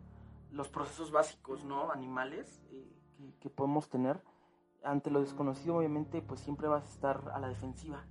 los 0.51 0.69
procesos 0.69 1.11
básicos, 1.11 1.65
¿no? 1.65 1.91
Animales 1.91 2.61
eh, 2.71 2.87
que, 3.17 3.35
que, 3.41 3.51
podemos 3.51 3.89
tener. 3.89 4.23
Ante 4.83 5.11
lo 5.11 5.21
desconocido, 5.21 5.77
obviamente, 5.77 6.21
pues 6.21 6.41
siempre 6.41 6.69
vas 6.69 6.85
a 6.85 6.89
estar 6.89 7.33
a 7.35 7.41
la 7.41 7.49
defensiva. 7.49 8.05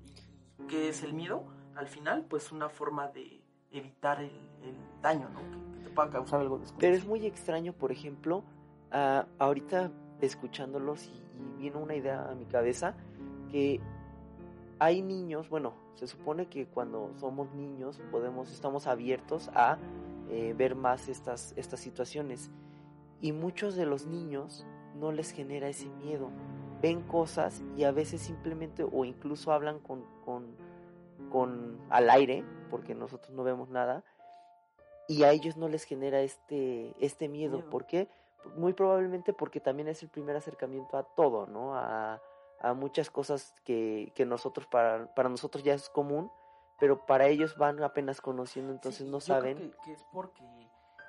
¿Y 0.60 0.63
qué 0.63 0.89
es 0.89 1.03
el 1.03 1.13
miedo? 1.13 1.44
Al 1.75 1.88
final, 1.88 2.25
pues 2.27 2.51
una 2.51 2.70
forma 2.70 3.08
de 3.10 3.44
evitar 3.72 4.22
el, 4.22 4.32
el 4.63 4.75
daño, 5.01 5.30
¿no? 5.30 5.39
Que, 5.39 5.77
que, 5.77 5.84
te 5.84 5.89
pueda 5.92 6.10
causar 6.10 6.42
algo 6.42 6.58
desconocido. 6.58 6.80
Pero 6.80 6.96
es 6.96 7.06
muy 7.06 7.25
extraño, 7.25 7.74
por 7.74 7.92
ejemplo, 7.92 8.44
uh, 8.92 9.25
ahorita 9.39 9.92
escuchándolos 10.22 11.08
y, 11.08 11.24
y 11.38 11.63
vino 11.63 11.80
una 11.80 11.96
idea 11.96 12.30
a 12.30 12.36
mi 12.36 12.46
cabeza 12.46 12.96
que 13.51 13.80
hay 14.84 15.02
niños, 15.02 15.48
bueno, 15.48 15.74
se 15.96 16.08
supone 16.08 16.48
que 16.48 16.66
cuando 16.68 17.13
somos 17.16 17.54
niños 17.54 18.02
podemos, 18.12 18.52
estamos 18.52 18.86
abiertos 18.86 19.50
a 19.54 19.78
eh, 20.30 20.54
ver 20.58 20.75
más 20.75 21.08
estas, 21.08 21.54
estas 21.56 21.80
situaciones. 21.80 22.52
Y 23.22 23.32
muchos 23.32 23.75
de 23.75 23.86
los 23.86 24.06
niños 24.06 24.66
no 25.00 25.13
les 25.13 25.32
genera 25.32 25.70
ese 25.70 25.88
miedo. 25.88 26.30
Ven 26.82 27.02
cosas 27.02 27.63
y 27.78 27.86
a 27.86 27.92
veces 27.92 28.20
simplemente 28.20 28.84
o 28.84 29.06
incluso 29.06 29.54
hablan 29.54 29.80
con, 29.80 30.04
con, 30.25 30.54
con 31.32 31.80
al 31.90 32.10
aire, 32.10 32.44
porque 32.70 32.94
nosotros 32.94 33.32
no 33.34 33.46
vemos 33.46 33.70
nada, 33.70 34.04
y 35.08 35.24
a 35.24 35.32
ellos 35.32 35.56
no 35.56 35.70
les 35.70 35.86
genera 35.86 36.20
este, 36.20 36.94
este 37.00 37.30
miedo. 37.30 37.60
miedo. 37.60 37.70
¿Por 37.70 37.86
qué? 37.86 38.10
Muy 38.58 38.74
probablemente 38.74 39.32
porque 39.32 39.62
también 39.62 39.88
es 39.88 40.04
el 40.04 40.10
primer 40.10 40.36
acercamiento 40.36 40.98
a 40.98 41.04
todo, 41.04 41.48
¿no? 41.48 41.74
A, 41.74 42.22
a 42.63 42.74
muchas 42.74 43.10
cosas 43.10 43.53
que, 43.63 44.12
que 44.15 44.25
nosotros, 44.25 44.65
para, 44.67 45.13
para 45.13 45.29
nosotros 45.29 45.63
ya 45.63 45.74
es 45.74 45.89
común, 45.89 46.32
pero 46.79 47.05
para 47.05 47.27
ellos 47.27 47.58
van 47.58 47.84
apenas 47.84 48.22
conociendo, 48.22 48.72
entonces 48.72 49.05
sí, 49.05 49.12
no 49.12 49.20
saben. 49.20 49.58
Que, 49.58 49.72
que, 49.84 49.91
es 49.93 50.03
porque 50.12 50.43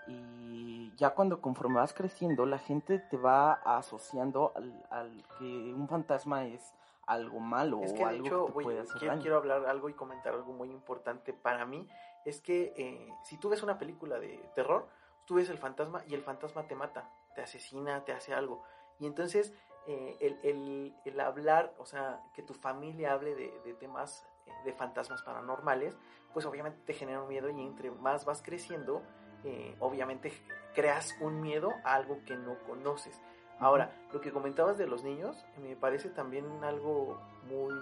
y 0.07 0.95
ya 0.97 1.11
cuando 1.11 1.41
conforme 1.41 1.77
vas 1.77 1.95
creciendo, 1.95 2.45
la 2.45 2.59
gente 2.59 2.99
te 2.99 3.17
va 3.17 3.55
asociando 3.55 4.53
al, 4.55 4.87
al 4.91 5.25
que 5.39 5.45
un 5.45 5.89
fantasma 5.89 6.45
es 6.47 6.75
algo 7.07 7.41
malo 7.41 7.83
es 7.83 7.93
que, 7.93 8.03
o 8.03 8.07
algo 8.07 8.27
hecho, 8.27 8.41
que 8.41 8.47
te 8.47 8.53
voy, 8.53 8.65
puede 8.65 8.81
hacer 8.81 8.99
quiero, 8.99 9.13
daño. 9.13 9.23
quiero 9.23 9.37
hablar 9.37 9.67
algo 9.67 9.89
y 9.89 9.95
comentar 9.95 10.35
algo 10.35 10.53
muy 10.53 10.71
importante 10.71 11.33
para 11.33 11.65
mí. 11.65 11.89
Es 12.25 12.41
que 12.41 12.73
eh, 12.77 13.15
si 13.23 13.37
tú 13.39 13.51
ves 13.51 13.63
una 13.63 13.79
película 13.79 14.19
de 14.19 14.39
terror, 14.55 14.89
tú 15.27 15.35
ves 15.35 15.49
el 15.51 15.59
fantasma 15.59 16.03
y 16.07 16.15
el 16.15 16.23
fantasma 16.23 16.67
te 16.67 16.75
mata, 16.75 17.11
te 17.35 17.43
asesina, 17.43 18.05
te 18.05 18.13
hace 18.13 18.35
algo. 18.35 18.63
Y 18.99 19.07
entonces 19.07 19.55
eh, 19.87 20.17
el, 20.21 20.39
el, 20.43 20.95
el, 21.05 21.21
hablar, 21.21 21.75
o 21.79 21.87
sea, 21.87 22.21
que 22.35 22.43
tu 22.43 22.55
familia 22.55 23.13
hable 23.13 23.35
de, 23.35 23.61
de 23.65 23.75
temas 23.75 24.27
de 24.65 24.73
fantasmas 24.73 25.23
paranormales, 25.23 25.97
pues 26.33 26.47
obviamente 26.47 26.81
te 26.85 26.93
genera 26.93 27.23
un 27.23 27.29
miedo 27.29 27.49
y 27.49 27.61
entre 27.61 27.91
más 27.91 28.25
vas 28.25 28.43
creciendo, 28.43 29.03
eh, 29.45 29.77
obviamente 29.81 30.33
creas 30.75 31.15
un 31.21 31.41
miedo 31.41 31.73
a 31.85 31.95
algo 31.95 32.19
que 32.27 32.37
no 32.37 32.59
conoces. 32.67 33.21
Ahora, 33.59 33.95
lo 34.13 34.21
que 34.21 34.33
comentabas 34.33 34.79
de 34.79 34.87
los 34.87 35.05
niños 35.05 35.45
me 35.63 35.77
parece 35.77 36.09
también 36.09 36.45
algo 36.65 37.21
muy, 37.49 37.75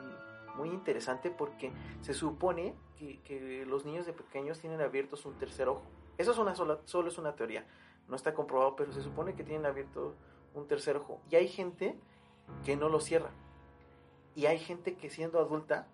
muy 0.57 0.69
interesante 0.69 1.31
porque 1.31 1.73
se 2.03 2.13
supone 2.13 2.75
que, 2.99 3.21
que 3.23 3.65
los 3.67 3.87
niños 3.87 4.05
de 4.07 4.13
pequeños 4.13 4.61
tienen 4.61 4.81
abiertos 4.81 5.25
un 5.25 5.39
tercer 5.39 5.69
ojo. 5.69 5.83
Eso 6.19 6.33
es 6.33 6.39
una 6.39 6.55
sola, 6.55 6.79
solo 6.85 7.09
es 7.09 7.17
una 7.17 7.35
teoría, 7.35 7.67
no 8.07 8.17
está 8.17 8.35
comprobado, 8.35 8.77
pero 8.77 8.93
se 8.93 9.03
supone 9.03 9.35
que 9.35 9.45
tienen 9.45 9.65
abierto 9.65 10.15
un 10.55 10.67
tercer 10.67 10.97
ojo. 10.97 11.21
Y 11.31 11.37
hay 11.37 11.49
gente 11.49 11.99
que 12.65 12.77
no 12.77 12.89
lo 12.89 13.01
cierra. 13.01 13.31
Y 14.35 14.47
hay 14.47 14.59
gente 14.59 14.95
que 14.97 15.11
siendo 15.11 15.39
adulta 15.39 15.87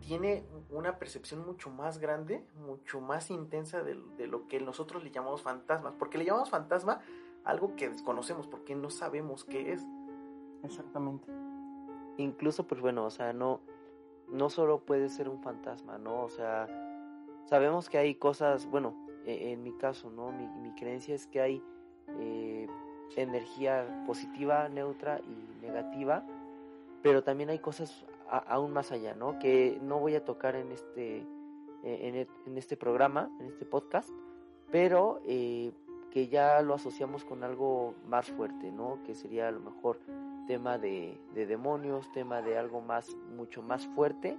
tiene 0.00 0.44
una 0.70 0.98
percepción 0.98 1.46
mucho 1.46 1.70
más 1.70 1.98
grande, 1.98 2.44
mucho 2.56 3.00
más 3.00 3.30
intensa 3.30 3.82
de, 3.82 3.96
de, 4.16 4.26
lo 4.26 4.48
que 4.48 4.60
nosotros 4.60 5.04
le 5.04 5.10
llamamos 5.10 5.42
fantasmas. 5.42 5.94
Porque 5.98 6.18
le 6.18 6.24
llamamos 6.24 6.50
fantasma 6.50 7.00
algo 7.44 7.74
que 7.76 7.88
desconocemos, 7.88 8.46
porque 8.46 8.74
no 8.74 8.90
sabemos 8.90 9.44
qué 9.44 9.72
es. 9.72 9.86
Exactamente. 10.62 11.30
Incluso, 12.18 12.66
pues 12.66 12.80
bueno, 12.80 13.04
o 13.04 13.10
sea, 13.10 13.32
no, 13.32 13.60
no 14.28 14.50
solo 14.50 14.80
puede 14.80 15.08
ser 15.08 15.28
un 15.28 15.42
fantasma, 15.42 15.98
¿no? 15.98 16.22
O 16.22 16.28
sea, 16.28 16.68
sabemos 17.46 17.88
que 17.88 17.98
hay 17.98 18.14
cosas, 18.14 18.66
bueno, 18.66 18.94
e, 19.24 19.52
en 19.52 19.62
mi 19.62 19.72
caso, 19.72 20.10
¿no? 20.10 20.30
Mi, 20.32 20.46
mi 20.46 20.74
creencia 20.74 21.14
es 21.14 21.26
que 21.26 21.40
hay 21.40 21.62
eh, 22.18 22.66
energía 23.16 24.04
positiva, 24.06 24.68
neutra 24.68 25.20
y 25.20 25.64
negativa, 25.64 26.24
pero 27.02 27.22
también 27.22 27.50
hay 27.50 27.58
cosas 27.58 28.04
a, 28.30 28.38
aún 28.38 28.72
más 28.72 28.92
allá, 28.92 29.14
¿no? 29.14 29.38
Que 29.38 29.78
no 29.82 29.98
voy 29.98 30.14
a 30.14 30.24
tocar 30.24 30.56
en 30.56 30.72
este, 30.72 31.26
en, 31.82 32.26
en 32.46 32.58
este 32.58 32.76
programa, 32.76 33.30
en 33.40 33.46
este 33.46 33.64
podcast, 33.64 34.10
pero 34.70 35.20
eh, 35.26 35.72
que 36.10 36.28
ya 36.28 36.60
lo 36.62 36.74
asociamos 36.74 37.24
con 37.24 37.42
algo 37.42 37.94
más 38.06 38.30
fuerte, 38.30 38.70
¿no? 38.70 38.98
Que 39.04 39.14
sería 39.14 39.48
a 39.48 39.50
lo 39.50 39.60
mejor 39.60 39.98
tema 40.46 40.78
de, 40.78 41.18
de 41.34 41.46
demonios, 41.46 42.10
tema 42.12 42.42
de 42.42 42.58
algo 42.58 42.80
más, 42.80 43.16
mucho 43.34 43.62
más 43.62 43.86
fuerte, 43.88 44.36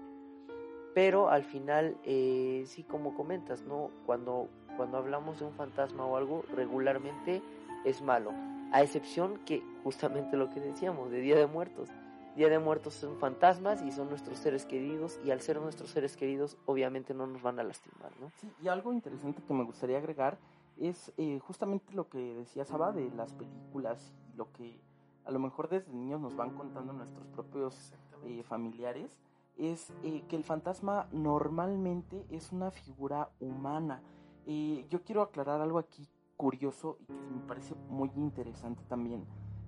pero 0.93 1.29
al 1.29 1.43
final, 1.43 1.97
eh, 2.03 2.63
sí, 2.67 2.83
como 2.83 3.15
comentas, 3.15 3.63
¿no? 3.63 3.89
Cuando, 4.05 4.49
cuando 4.77 4.97
hablamos 4.97 5.39
de 5.39 5.45
un 5.45 5.53
fantasma 5.53 6.05
o 6.05 6.17
algo, 6.17 6.43
regularmente 6.55 7.41
es 7.85 8.01
malo, 8.01 8.31
a 8.73 8.81
excepción 8.81 9.37
que 9.45 9.63
justamente 9.83 10.35
lo 10.35 10.49
que 10.49 10.59
decíamos, 10.59 11.11
de 11.11 11.21
Día 11.21 11.37
de 11.37 11.45
Muertos. 11.45 11.89
Día 12.35 12.49
de 12.49 12.57
Muertos 12.57 12.95
son 12.95 13.17
fantasmas 13.19 13.83
y 13.83 13.91
son 13.91 14.09
nuestros 14.09 14.39
seres 14.39 14.65
queridos 14.65 15.19
y 15.23 15.29
al 15.29 15.41
ser 15.41 15.61
nuestros 15.61 15.91
seres 15.91 16.17
queridos 16.17 16.57
obviamente 16.65 17.13
no 17.13 17.27
nos 17.27 17.43
van 17.43 17.59
a 17.59 17.63
lastimar, 17.63 18.11
¿no? 18.19 18.31
Sí, 18.41 18.51
y 18.63 18.69
algo 18.69 18.91
interesante 18.91 19.43
que 19.47 19.53
me 19.53 19.63
gustaría 19.63 19.99
agregar 19.99 20.39
es 20.77 21.13
eh, 21.17 21.39
justamente 21.39 21.93
lo 21.93 22.09
que 22.09 22.17
decía 22.33 22.65
Saba 22.65 22.91
de 22.91 23.11
las 23.11 23.31
películas 23.33 24.11
y 24.33 24.37
lo 24.37 24.51
que 24.51 24.81
a 25.23 25.29
lo 25.29 25.37
mejor 25.37 25.69
desde 25.69 25.93
niños 25.93 26.19
nos 26.19 26.35
van 26.35 26.55
contando 26.55 26.93
nuestros 26.93 27.27
propios 27.27 27.93
eh, 28.25 28.41
familiares, 28.41 29.19
es 29.55 29.93
eh, 30.03 30.23
que 30.27 30.35
el 30.35 30.43
fantasma 30.43 31.07
normalmente 31.11 32.25
es 32.31 32.51
una 32.51 32.71
figura 32.71 33.29
humana. 33.39 34.01
Yo 34.45 35.03
quiero 35.05 35.21
aclarar 35.21 35.61
algo 35.61 35.77
aquí 35.77 36.05
curioso 36.43 36.97
y 36.99 37.05
que 37.05 37.13
me 37.13 37.47
parece 37.47 37.73
muy 37.87 38.11
interesante 38.17 38.83
también. 38.89 39.23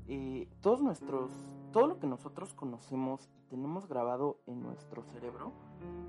Eh, 0.10 0.50
todos 0.60 0.82
nuestros, 0.82 1.32
todo 1.72 1.88
lo 1.88 2.00
que 2.00 2.06
nosotros 2.06 2.54
conocemos 2.54 3.30
y 3.40 3.50
tenemos 3.50 3.88
grabado 3.88 4.42
en 4.46 4.62
nuestro 4.62 5.02
cerebro 5.04 5.54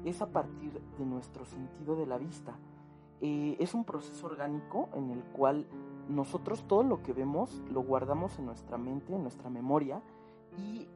es 0.04 0.22
a 0.22 0.32
partir 0.32 0.72
de 0.98 1.06
nuestro 1.06 1.44
sentido 1.44 1.94
de 1.94 2.06
la 2.06 2.18
vista. 2.18 2.58
Eh, 3.20 3.56
es 3.60 3.74
un 3.74 3.84
proceso 3.84 4.26
orgánico 4.26 4.88
en 4.94 5.10
el 5.10 5.22
cual 5.22 5.68
nosotros 6.08 6.64
todo 6.66 6.82
lo 6.82 7.00
que 7.00 7.12
vemos 7.12 7.62
lo 7.70 7.84
guardamos 7.84 8.36
en 8.40 8.46
nuestra 8.46 8.76
mente, 8.76 9.14
en 9.14 9.22
nuestra 9.22 9.48
memoria 9.48 10.02
y 10.58 10.88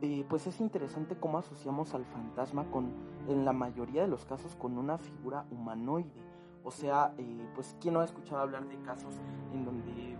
eh, 0.00 0.24
pues 0.26 0.46
es 0.46 0.58
interesante 0.58 1.16
cómo 1.16 1.36
asociamos 1.36 1.92
al 1.92 2.06
fantasma 2.06 2.64
con, 2.70 2.94
en 3.28 3.44
la 3.44 3.52
mayoría 3.52 4.00
de 4.00 4.08
los 4.08 4.24
casos, 4.24 4.56
con 4.56 4.78
una 4.78 4.96
figura 4.96 5.44
humanoide. 5.50 6.31
O 6.64 6.70
sea, 6.70 7.14
eh, 7.18 7.48
pues 7.54 7.76
quién 7.80 7.94
no 7.94 8.00
ha 8.00 8.04
escuchado 8.04 8.40
hablar 8.40 8.66
de 8.68 8.80
casos 8.82 9.14
en 9.52 9.64
donde, 9.64 10.16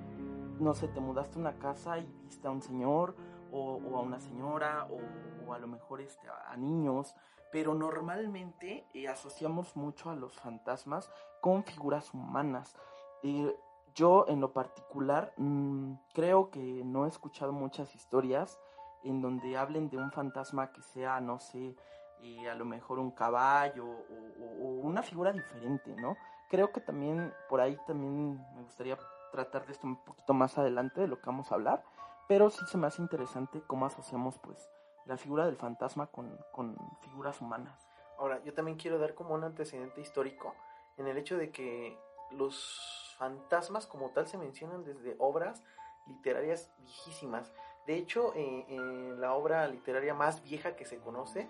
no 0.59 0.75
sé, 0.75 0.89
te 0.89 1.01
mudaste 1.01 1.37
a 1.37 1.41
una 1.41 1.59
casa 1.59 1.99
y 1.99 2.07
viste 2.25 2.49
a 2.49 2.51
un 2.51 2.63
señor 2.63 3.15
o, 3.53 3.79
a 3.97 4.01
una 4.01 4.19
señora 4.19 4.89
o, 4.91 5.53
a 5.53 5.59
lo 5.59 5.69
mejor 5.69 6.01
este, 6.01 6.27
a, 6.29 6.57
niños, 6.57 7.15
pero 7.53 7.75
normalmente 7.75 8.87
eh, 8.95 9.09
asociamos 9.09 9.77
mucho 9.77 10.11
a 10.11 10.17
los 10.17 10.35
fantasmas 10.41 11.11
con 11.41 11.63
figuras 11.65 12.15
humanas. 12.15 12.75
Eh, 13.23 13.55
yo 13.95 14.25
en 14.29 14.41
lo 14.41 14.53
particular 14.53 15.35
mmm, 15.37 15.95
creo 16.15 16.51
que 16.51 16.83
no 16.85 17.05
he 17.05 17.09
escuchado 17.09 17.53
muchas 17.53 17.95
historias 17.95 18.59
en 19.05 19.21
donde 19.21 19.57
hablen 19.57 19.91
de 19.91 19.99
un 19.99 20.11
fantasma 20.11 20.73
que 20.73 20.83
sea, 20.83 21.21
no 21.21 21.39
sé, 21.39 21.77
eh, 22.23 22.49
a 22.49 22.55
lo 22.55 22.65
mejor 22.65 22.99
un 22.99 23.11
caballo 23.11 23.85
o, 23.85 24.65
una 24.83 25.03
figura 25.03 25.33
diferente, 25.33 25.95
¿no? 25.97 26.17
Creo 26.53 26.71
que 26.71 26.83
también 26.83 27.33
por 27.49 27.62
ahí 27.62 27.79
también 27.87 28.35
me 28.55 28.62
gustaría 28.62 28.99
tratar 29.31 29.65
de 29.65 29.73
esto 29.73 29.87
un 29.87 29.97
poquito 29.97 30.35
más 30.35 30.59
adelante 30.59 31.01
de 31.01 31.09
lo 31.09 31.19
que 31.19 31.25
vamos 31.25 31.51
a 31.51 31.55
hablar, 31.55 31.83
pero 32.29 32.51
sí 32.51 32.61
se 32.67 32.77
me 32.77 32.87
hace 32.87 33.01
interesante 33.01 33.62
cómo 33.67 33.87
asociamos 33.87 34.38
pues 34.38 34.69
la 35.07 35.17
figura 35.17 35.47
del 35.47 35.57
fantasma 35.57 36.09
con, 36.09 36.38
con 36.53 36.77
figuras 37.01 37.41
humanas. 37.41 37.88
Ahora, 38.19 38.45
yo 38.45 38.53
también 38.53 38.77
quiero 38.77 38.99
dar 38.99 39.15
como 39.15 39.33
un 39.33 39.45
antecedente 39.45 40.03
histórico 40.03 40.55
en 40.99 41.07
el 41.07 41.17
hecho 41.17 41.38
de 41.38 41.51
que 41.51 41.99
los 42.31 43.17
fantasmas 43.17 43.87
como 43.87 44.11
tal 44.11 44.27
se 44.27 44.37
mencionan 44.37 44.85
desde 44.85 45.17
obras 45.21 45.65
literarias 46.07 46.71
viejísimas. 46.81 47.51
De 47.87 47.97
hecho, 47.97 48.35
eh, 48.35 48.67
eh, 48.69 49.15
la 49.17 49.33
obra 49.33 49.67
literaria 49.69 50.12
más 50.12 50.43
vieja 50.43 50.77
que 50.77 50.85
se 50.85 50.99
conoce 50.99 51.49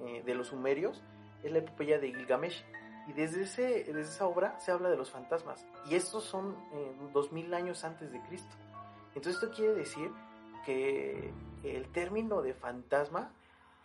eh, 0.00 0.22
de 0.24 0.34
los 0.34 0.46
sumerios 0.48 1.04
es 1.42 1.52
la 1.52 1.58
epopeya 1.58 1.98
de 1.98 2.14
Gilgamesh. 2.14 2.64
Y 3.08 3.14
desde, 3.14 3.42
ese, 3.42 3.84
desde 3.84 4.02
esa 4.02 4.26
obra 4.26 4.60
se 4.60 4.70
habla 4.70 4.90
de 4.90 4.96
los 4.96 5.10
fantasmas. 5.10 5.66
Y 5.88 5.94
estos 5.94 6.24
son 6.24 6.54
eh, 6.72 6.96
2000 7.14 7.54
años 7.54 7.82
antes 7.84 8.12
de 8.12 8.20
Cristo. 8.22 8.54
Entonces 9.14 9.42
esto 9.42 9.54
quiere 9.54 9.74
decir 9.74 10.10
que 10.64 11.32
el 11.64 11.88
término 11.88 12.42
de 12.42 12.52
fantasma 12.52 13.32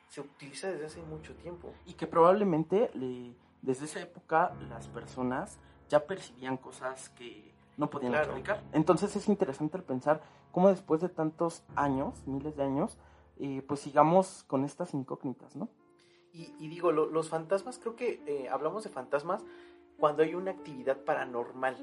se 0.09 0.21
utiliza 0.21 0.67
desde 0.67 0.86
hace 0.88 1.01
mucho 1.01 1.33
tiempo. 1.36 1.73
Y 1.86 1.93
que 1.93 2.05
probablemente 2.05 2.91
le, 2.93 3.33
desde 3.62 3.86
esa 3.86 4.01
época 4.01 4.53
las 4.69 4.88
personas 4.89 5.57
ya 5.89 6.05
percibían 6.05 6.57
cosas 6.57 7.09
que 7.09 7.53
no 7.77 7.89
podían 7.89 8.12
claro. 8.12 8.25
explicar. 8.25 8.62
Entonces 8.73 9.15
es 9.15 9.27
interesante 9.29 9.77
el 9.77 9.83
pensar 9.83 10.21
cómo 10.51 10.69
después 10.69 11.01
de 11.01 11.09
tantos 11.09 11.63
años, 11.75 12.27
miles 12.27 12.55
de 12.55 12.63
años, 12.63 12.97
eh, 13.38 13.63
pues 13.67 13.79
sigamos 13.79 14.43
con 14.47 14.65
estas 14.65 14.93
incógnitas, 14.93 15.55
¿no? 15.55 15.69
Y, 16.34 16.52
y 16.58 16.67
digo, 16.67 16.91
lo, 16.91 17.06
los 17.06 17.30
fantasmas, 17.30 17.78
creo 17.78 17.96
que 17.96 18.22
eh, 18.26 18.50
hablamos 18.50 18.84
de 18.84 18.89
fantasmas 18.89 19.46
cuando 19.98 20.24
hay 20.24 20.34
una 20.34 20.52
actividad 20.52 20.98
paranormal. 20.98 21.78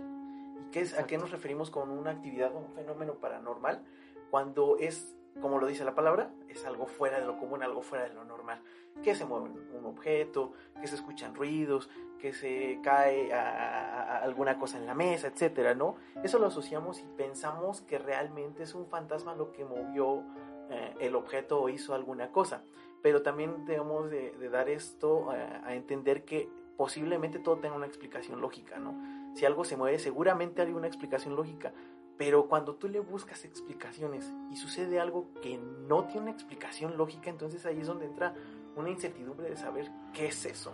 ¿Y 0.60 0.70
qué 0.72 0.80
es, 0.80 0.98
a 0.98 1.06
qué 1.06 1.18
nos 1.18 1.30
referimos 1.30 1.70
con 1.70 1.90
una 1.90 2.10
actividad 2.10 2.54
o 2.54 2.58
un 2.58 2.72
fenómeno 2.72 3.14
paranormal? 3.14 3.82
Cuando 4.28 4.76
es, 4.78 5.16
como 5.40 5.58
lo 5.58 5.68
dice 5.68 5.84
la 5.84 5.94
palabra, 5.94 6.32
es 6.48 6.66
algo 6.66 6.86
fuera 6.86 7.20
de 7.20 7.26
lo 7.26 7.38
común, 7.38 7.62
algo 7.62 7.80
fuera 7.80 8.08
de 8.08 8.14
lo 8.14 8.24
normal. 8.24 8.60
Que 9.04 9.14
se 9.14 9.24
mueve 9.24 9.50
un 9.72 9.86
objeto, 9.86 10.52
que 10.80 10.88
se 10.88 10.96
escuchan 10.96 11.36
ruidos, 11.36 11.88
que 12.18 12.32
se 12.32 12.80
cae 12.82 13.32
a 13.32 14.18
alguna 14.18 14.58
cosa 14.58 14.78
en 14.78 14.86
la 14.86 14.94
mesa, 14.94 15.28
etcétera, 15.28 15.74
¿no? 15.74 15.94
Eso 16.24 16.40
lo 16.40 16.46
asociamos 16.46 17.00
y 17.00 17.04
pensamos 17.16 17.82
que 17.82 17.98
realmente 17.98 18.64
es 18.64 18.74
un 18.74 18.86
fantasma 18.88 19.36
lo 19.36 19.52
que 19.52 19.64
movió 19.64 20.24
eh, 20.70 20.94
el 21.00 21.14
objeto 21.14 21.62
o 21.62 21.68
hizo 21.68 21.94
alguna 21.94 22.30
cosa 22.32 22.62
pero 23.02 23.22
también 23.22 23.64
debemos 23.64 24.10
de, 24.10 24.32
de 24.32 24.48
dar 24.48 24.68
esto 24.68 25.30
a, 25.30 25.66
a, 25.66 25.74
entender 25.74 26.24
que 26.24 26.48
posiblemente 26.76 27.38
todo 27.38 27.58
tenga 27.58 27.76
una 27.76 27.86
explicación 27.86 28.40
lógica, 28.40 28.78
¿no? 28.78 28.94
Si 29.34 29.44
algo 29.44 29.64
se 29.64 29.76
mueve, 29.76 29.98
seguramente 29.98 30.62
hay 30.62 30.72
una 30.72 30.86
explicación 30.86 31.36
lógica, 31.36 31.72
pero 32.20 32.48
cuando 32.48 32.74
tú 32.74 32.88
le 32.88 33.00
buscas 33.00 33.44
explicaciones 33.44 34.30
y 34.50 34.56
sucede 34.56 35.00
algo 35.00 35.28
que 35.40 35.56
no 35.56 36.04
tiene 36.04 36.22
una 36.22 36.30
explicación 36.32 36.98
lógica, 36.98 37.30
entonces 37.30 37.64
ahí 37.64 37.80
es 37.80 37.86
donde 37.86 38.06
entra 38.06 38.34
una 38.76 38.90
incertidumbre 38.90 39.48
de 39.48 39.56
saber 39.56 39.90
qué 40.12 40.26
es 40.26 40.44
eso. 40.44 40.72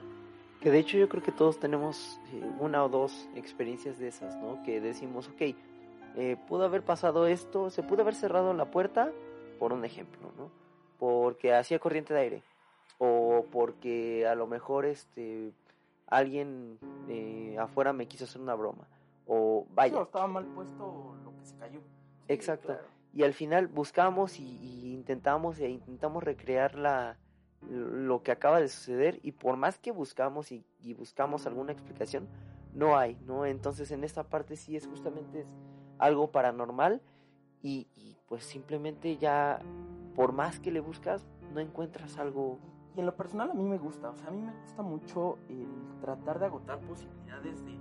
Que 0.61 0.71
de 0.71 0.79
hecho 0.79 0.99
yo 0.99 1.09
creo 1.09 1.23
que 1.23 1.33
todos 1.33 1.61
tenemos 1.61 2.19
eh, 2.33 2.43
una 2.59 2.85
o 2.85 2.89
dos 2.89 3.29
experiencias 3.37 3.99
de 3.99 4.09
esas, 4.09 4.37
¿no? 4.37 4.63
Que 4.65 4.81
decimos, 4.81 5.29
ok, 5.29 5.55
eh, 6.17 6.37
pudo 6.49 6.65
haber 6.65 6.83
pasado 6.83 7.27
esto, 7.27 7.71
se 7.71 7.83
pudo 7.83 8.03
haber 8.03 8.15
cerrado 8.15 8.53
la 8.55 8.71
puerta, 8.71 9.13
por 9.59 9.73
un 9.73 9.85
ejemplo, 9.85 10.33
¿no? 10.37 10.51
Porque 10.99 11.55
hacía 11.55 11.79
corriente 11.79 12.15
de 12.15 12.21
aire 12.21 12.43
o 12.99 13.45
porque 13.51 14.27
a 14.27 14.35
lo 14.35 14.47
mejor 14.47 14.87
este 14.87 15.53
alguien 16.07 16.79
eh, 17.09 17.57
afuera 17.59 17.93
me 17.93 18.07
quiso 18.07 18.25
hacer 18.25 18.41
una 18.41 18.55
broma 18.55 18.89
o 19.27 19.67
vaya 19.75 19.97
sí, 19.97 20.03
estaba 20.03 20.27
mal 20.27 20.45
puesto 20.47 21.17
lo 21.25 21.37
que 21.37 21.45
se 21.45 21.57
cayó 21.57 21.81
exacto 22.29 22.69
claro. 22.69 22.85
y 23.13 23.25
al 23.25 23.35
final 23.35 23.67
buscamos 23.67 24.39
y, 24.39 24.45
y, 24.45 24.95
intentamos 24.95 25.59
e 25.59 25.69
intentamos 25.69 26.23
recrear 26.23 26.77
la 26.77 27.19
lo 27.71 28.23
que 28.23 28.33
acaba 28.33 28.61
de 28.61 28.69
suceder 28.69 29.19
y 29.23 29.33
por 29.33 29.57
más 29.57 29.79
que 29.79 29.91
buscamos 29.91 30.53
y, 30.53 30.65
y 30.81 30.95
buscamos 30.95 31.47
alguna 31.47 31.73
explicación, 31.73 32.29
no 32.73 32.97
hay, 32.97 33.17
¿no? 33.27 33.47
Entonces 33.47 33.91
en 33.91 34.05
esta 34.05 34.25
parte 34.25 34.57
sí 34.57 34.77
es 34.77 34.87
justamente 34.87 35.41
es 35.41 35.47
algo 35.99 36.31
paranormal 36.31 37.01
y, 37.63 37.89
y, 37.97 38.17
pues 38.29 38.45
simplemente 38.45 39.17
ya 39.17 39.61
por 40.17 40.33
más 40.33 40.59
que 40.59 40.71
le 40.71 40.81
buscas 40.81 41.27
no 41.55 41.61
encuentras 41.61 42.19
algo. 42.19 42.59
Y 42.97 43.01
en 43.01 43.07
lo 43.07 43.15
personal 43.15 43.51
a 43.51 43.55
mí 43.55 43.63
me 43.63 43.79
gusta, 43.79 44.11
o 44.11 44.17
sea, 44.17 44.29
a 44.29 44.31
mí 44.31 44.41
me 44.41 44.53
gusta 44.63 44.83
mucho 44.83 45.39
el 45.49 45.69
tratar 46.01 46.39
de 46.39 46.47
agotar 46.47 46.81
posibilidades 46.81 47.65
de, 47.65 47.79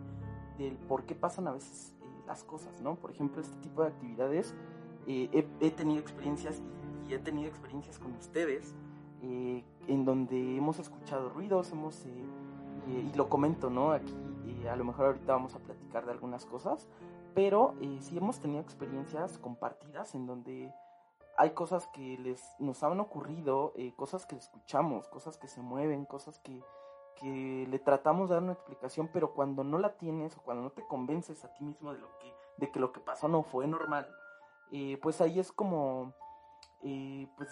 del 0.58 0.78
por 0.78 1.06
qué 1.06 1.16
pasan 1.16 1.48
a 1.48 1.54
veces 1.54 1.96
eh, 2.02 2.06
las 2.28 2.44
cosas, 2.44 2.82
¿no? 2.82 2.96
Por 2.96 3.12
ejemplo, 3.12 3.42
este 3.42 3.58
tipo 3.58 3.82
de 3.82 3.88
actividades, 3.88 4.54
eh, 5.08 5.30
he, 5.32 5.66
he, 5.66 5.72
tenido 5.72 6.02
experiencias 6.02 6.62
y, 7.08 7.12
y, 7.12 7.14
he 7.14 7.20
tenido 7.20 7.48
experiencias 7.48 7.98
con 7.98 8.12
ustedes 8.14 8.76
eh, 9.22 9.64
en 9.88 10.06
donde 10.06 10.58
hemos 10.58 10.80
escuchado 10.80 11.30
ruidos, 11.30 11.72
hemos, 11.72 12.06
eh, 12.06 12.26
y 12.88 13.16
lo 13.16 13.30
comento, 13.30 13.70
¿no? 13.70 13.92
Aquí 13.92 14.14
a 14.70 14.76
lo 14.76 14.84
mejor 14.84 15.08
ahorita 15.08 15.34
vamos 15.34 15.56
a 15.56 15.60
platicar 15.60 16.06
de 16.06 16.12
algunas 16.12 16.46
cosas, 16.46 16.88
pero 17.34 17.76
eh, 17.82 17.98
sí 18.02 18.18
hemos 18.18 18.40
tenido 18.40 18.62
experiencias 18.62 19.38
compartidas 19.38 20.16
en 20.16 20.26
donde 20.26 20.72
hay 21.38 21.52
cosas 21.52 21.88
que 21.88 22.18
les 22.18 22.42
nos 22.60 22.84
han 22.84 23.00
ocurrido, 23.00 23.74
eh, 23.76 23.94
cosas 23.96 24.26
que 24.26 24.36
escuchamos, 24.36 25.08
cosas 25.10 25.38
que 25.38 25.48
se 25.48 25.62
mueven, 25.62 26.06
cosas 26.06 26.40
que, 26.40 26.64
que 27.20 27.66
le 27.70 27.80
tratamos 27.80 28.30
de 28.30 28.36
dar 28.36 28.44
una 28.44 28.54
explicación, 28.54 29.10
pero 29.12 29.34
cuando 29.34 29.64
no 29.64 29.78
la 29.78 29.98
tienes 29.98 30.38
o 30.38 30.42
cuando 30.42 30.64
no 30.64 30.72
te 30.72 30.86
convences 30.88 31.44
a 31.44 31.54
ti 31.54 31.64
mismo 31.64 31.94
de 31.94 32.00
lo 32.00 32.08
que, 32.20 32.34
de 32.58 32.72
que 32.72 32.80
lo 32.80 32.92
que 32.92 33.00
pasó 33.00 33.28
no 33.28 33.44
fue 33.44 33.68
normal, 33.68 34.08
eh, 34.72 34.98
pues 35.02 35.22
ahí 35.22 35.40
es 35.40 35.52
como, 35.52 36.14
eh, 36.84 37.28
pues 37.38 37.50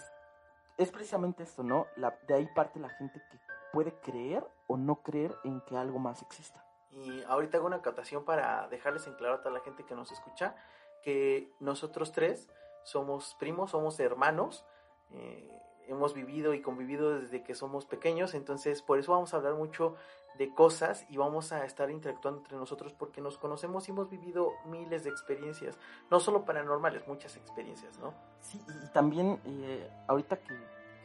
es 0.78 0.92
precisamente 0.92 1.44
esto, 1.44 1.64
¿no? 1.64 1.88
La, 1.96 2.18
de 2.28 2.36
ahí 2.36 2.48
parte 2.56 2.80
la 2.80 2.90
gente 2.90 3.22
que 3.30 3.40
puede 3.72 3.94
creer 4.00 4.48
o 4.68 4.78
no 4.78 5.02
creer 5.02 5.36
en 5.44 5.62
que 5.62 5.78
algo 5.78 6.00
más 6.00 6.22
exista. 6.22 6.66
Y 6.92 7.24
ahorita 7.24 7.58
hago 7.58 7.68
una 7.68 7.78
acotación 7.78 8.24
para 8.24 8.68
dejarles 8.68 9.08
en 9.08 9.16
claro 9.16 9.36
a 9.36 9.38
toda 9.40 9.52
la 9.52 9.62
gente 9.62 9.84
que 9.84 9.96
nos 9.96 10.12
escucha 10.12 10.56
que 11.04 11.52
nosotros 11.60 12.12
tres 12.12 12.48
somos 12.84 13.36
primos, 13.40 13.72
somos 13.72 14.00
hermanos, 14.00 14.66
eh, 15.12 15.50
hemos 15.88 16.14
vivido 16.14 16.54
y 16.54 16.62
convivido 16.62 17.20
desde 17.20 17.44
que 17.44 17.56
somos 17.56 17.86
pequeños, 17.86 18.34
entonces 18.34 18.82
por 18.82 19.00
eso 19.00 19.12
vamos 19.12 19.34
a 19.34 19.38
hablar 19.38 19.56
mucho 19.56 19.96
de 20.38 20.54
cosas 20.54 21.06
y 21.10 21.18
vamos 21.18 21.52
a 21.52 21.64
estar 21.66 21.92
interactuando 21.92 22.40
entre 22.40 22.58
nosotros 22.58 22.94
porque 22.94 23.22
nos 23.22 23.38
conocemos 23.38 23.88
y 23.88 23.92
hemos 23.92 24.10
vivido 24.10 24.54
miles 24.66 25.04
de 25.04 25.12
experiencias, 25.12 25.78
no 26.10 26.20
solo 26.20 26.44
paranormales, 26.44 27.08
muchas 27.08 27.36
experiencias, 27.38 28.00
¿no? 28.00 28.14
Sí, 28.42 28.60
y 28.84 28.88
también 28.94 29.40
eh, 29.46 29.90
ahorita 30.08 30.38
que, 30.38 30.56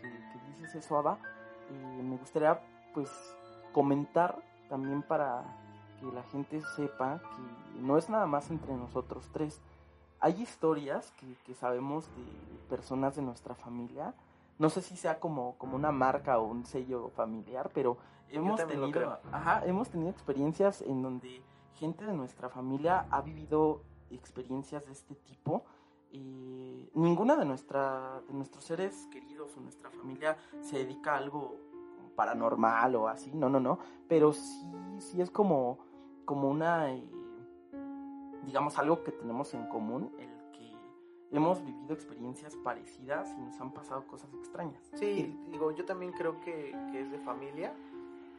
que, 0.02 0.08
que, 0.08 0.38
dices 0.48 0.74
eso, 0.76 0.96
Ava, 0.96 1.18
eh, 1.70 2.02
me 2.02 2.16
gustaría 2.16 2.58
pues 2.94 3.10
comentar 3.72 4.42
también 4.68 5.02
para 5.02 5.44
que 6.00 6.06
la 6.06 6.22
gente 6.24 6.62
sepa 6.76 7.20
que 7.20 7.80
no 7.80 7.98
es 7.98 8.08
nada 8.08 8.26
más 8.26 8.50
entre 8.50 8.74
nosotros 8.74 9.28
tres. 9.32 9.60
Hay 10.20 10.42
historias 10.42 11.12
que, 11.12 11.26
que, 11.44 11.54
sabemos 11.54 12.07
de 12.16 12.59
personas 12.68 13.16
de 13.16 13.22
nuestra 13.22 13.54
familia. 13.54 14.14
No 14.59 14.70
sé 14.70 14.83
si 14.83 14.96
sea 14.96 15.20
como, 15.20 15.57
como 15.59 15.76
una 15.76 15.92
marca 15.92 16.38
o 16.38 16.46
un 16.46 16.64
sello 16.64 17.11
familiar, 17.11 17.70
pero 17.72 17.98
hemos 18.28 18.64
tenido, 18.66 19.20
ajá, 19.31 19.64
hemos 19.64 19.88
tenido 19.88 20.11
experiencias 20.11 20.83
en 20.83 21.02
donde 21.02 21.42
gente 21.74 22.04
de 22.04 22.12
nuestra 22.12 22.48
familia 22.48 23.07
ha 23.11 23.22
vivido 23.22 23.83
experiencias 24.11 24.85
de 24.87 24.92
este 24.92 25.14
tipo. 25.14 25.64
Y 26.11 26.90
ninguna 26.94 27.37
de, 27.37 27.44
nuestra, 27.44 28.22
de 28.26 28.35
nuestros 28.35 28.64
seres 28.64 29.07
queridos 29.12 29.57
o 29.57 29.61
nuestra 29.61 29.90
familia 29.90 30.37
se 30.62 30.78
dedica 30.78 31.14
a 31.14 31.18
algo 31.18 31.57
paranormal 32.16 32.96
o 32.96 33.09
así, 33.09 33.31
no, 33.33 33.48
no, 33.48 33.61
no, 33.61 33.78
pero 34.09 34.33
sí, 34.33 34.72
sí 34.98 35.20
es 35.20 35.31
como 35.31 35.78
como 36.28 36.50
una, 36.50 36.92
eh, 36.92 37.09
digamos, 38.44 38.79
algo 38.79 39.03
que 39.03 39.12
tenemos 39.12 39.53
en 39.55 39.66
común, 39.68 40.12
el 40.18 40.29
que 40.53 40.72
hemos 41.31 41.64
vivido 41.64 41.94
experiencias 41.94 42.57
parecidas 42.57 43.35
y 43.37 43.40
nos 43.40 43.61
han 43.61 43.72
pasado 43.72 44.07
cosas 44.07 44.33
extrañas. 44.35 44.83
Sí, 44.94 45.38
digo, 45.51 45.72
yo 45.72 45.85
también 45.85 46.12
creo 46.12 46.40
que, 46.40 46.77
que 46.92 47.01
es 47.01 47.11
de 47.11 47.18
familia, 47.18 47.74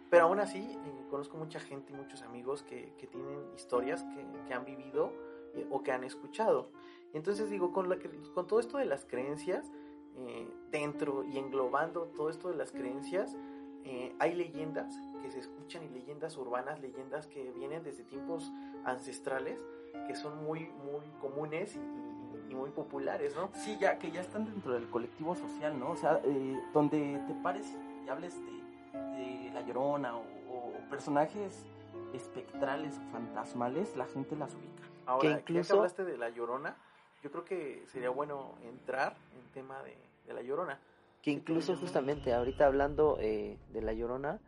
pero 0.10 0.26
aún 0.26 0.40
así 0.40 0.60
eh, 0.60 1.06
conozco 1.10 1.38
mucha 1.38 1.60
gente 1.60 1.94
y 1.94 1.96
muchos 1.96 2.24
amigos 2.24 2.64
que, 2.64 2.94
que 2.98 3.08
tienen 3.08 3.40
historias 3.56 4.04
que, 4.04 4.26
que 4.48 4.54
han 4.54 4.66
vivido 4.66 5.14
eh, 5.54 5.68
o 5.70 5.84
que 5.84 5.92
han 5.92 6.04
escuchado. 6.04 6.72
Entonces 7.14 7.50
digo, 7.50 7.72
con, 7.72 7.90
la, 7.90 7.98
con 8.34 8.48
todo 8.48 8.60
esto 8.60 8.78
de 8.78 8.86
las 8.86 9.06
creencias, 9.06 9.72
eh, 10.16 10.48
dentro 10.72 11.24
y 11.24 11.38
englobando 11.38 12.04
todo 12.16 12.30
esto 12.30 12.50
de 12.50 12.56
las 12.56 12.72
creencias, 12.72 13.36
eh, 13.84 14.14
hay 14.20 14.36
leyendas 14.36 14.94
que 15.22 15.32
se 15.32 15.40
escuchan 15.40 15.84
y 15.84 15.90
leyendas 15.90 16.38
urbanas, 16.38 16.80
leyendas 16.82 17.28
que 17.28 17.52
vienen 17.52 17.84
desde 17.84 18.04
tiempos 18.04 18.52
ancestrales, 18.84 19.60
que 20.08 20.15
son 20.15 20.43
muy, 20.43 20.71
muy 20.84 21.06
comunes 21.21 21.75
y, 21.75 22.52
y, 22.52 22.56
muy 22.56 22.71
populares, 22.71 23.36
¿no? 23.36 23.49
Sí, 23.54 23.78
ya 23.80 23.99
que 23.99 24.12
ya 24.12 24.21
están 24.21 24.45
dentro 24.45 24.73
del 24.73 24.89
colectivo 24.89 25.36
social, 25.36 25.80
¿no? 25.80 25.91
O 25.91 25.95
sea, 25.95 26.19
eh, 26.23 26.60
donde 26.73 27.21
te 27.28 27.34
pares 27.43 27.78
y 28.06 28.10
hables 28.10 28.36
de, 28.43 28.99
de 28.99 29.52
La 29.54 29.62
Llorona 29.62 30.15
o, 30.15 30.21
o, 30.49 30.73
personajes 30.89 31.65
espectrales 32.13 32.97
o 32.97 33.12
fantasmales, 33.12 33.95
la 33.95 34.08
gente 34.08 34.36
las 34.36 34.56
ubica. 34.56 34.84
Ahora, 35.06 35.21
que 35.21 35.32
incluso... 35.41 35.62
ya 35.62 35.67
que 35.67 35.78
hablaste 35.78 36.06
de 36.06 36.17
La 36.17 36.30
Llorona, 36.30 36.75
yo 37.21 37.32
creo 37.32 37.45
que 37.45 37.84
sería 37.88 38.10
bueno 38.10 38.56
entrar 38.63 39.15
en 39.36 39.52
tema 39.54 39.82
de, 39.84 39.95
de 40.25 40.34
La 40.34 40.41
Llorona. 40.41 40.80
Que 41.21 41.32
incluso 41.32 41.75
justamente 41.75 42.34
ahorita 42.34 42.65
hablando 42.65 43.17
eh, 43.19 43.58
de 43.73 43.82
La 43.82 43.93
Llorona, 43.93 44.39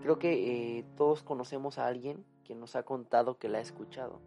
creo 0.00 0.18
que 0.18 0.78
eh, 0.78 0.84
todos 0.96 1.22
conocemos 1.22 1.78
a 1.78 1.86
alguien 1.86 2.24
que 2.44 2.54
nos 2.54 2.76
ha 2.76 2.82
contado 2.82 3.38
que 3.38 3.48
la 3.48 3.58
ha 3.58 3.60
escuchado 3.60 4.20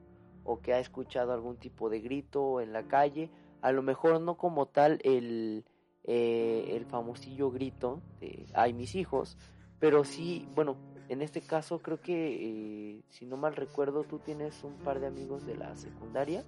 o 0.45 0.61
que 0.61 0.73
ha 0.73 0.79
escuchado 0.79 1.33
algún 1.33 1.57
tipo 1.57 1.89
de 1.89 1.99
grito 1.99 2.61
en 2.61 2.71
la 2.71 2.83
calle, 2.83 3.29
a 3.61 3.71
lo 3.71 3.81
mejor 3.81 4.21
no 4.21 4.37
como 4.37 4.67
tal 4.67 4.99
el, 5.03 5.65
eh, 6.03 6.71
el 6.77 6.85
famosillo 6.85 7.51
grito 7.51 8.01
de 8.21 8.45
ay 8.53 8.73
mis 8.73 8.95
hijos, 8.95 9.37
pero 9.79 10.05
sí, 10.05 10.47
bueno, 10.55 10.77
en 11.09 11.21
este 11.21 11.41
caso 11.41 11.79
creo 11.79 11.99
que, 11.99 12.97
eh, 12.97 13.03
si 13.09 13.25
no 13.25 13.37
mal 13.37 13.55
recuerdo, 13.55 14.03
tú 14.03 14.19
tienes 14.19 14.63
un 14.63 14.75
par 14.77 14.99
de 14.99 15.07
amigos 15.07 15.45
de 15.45 15.55
la 15.55 15.75
secundaria 15.75 16.43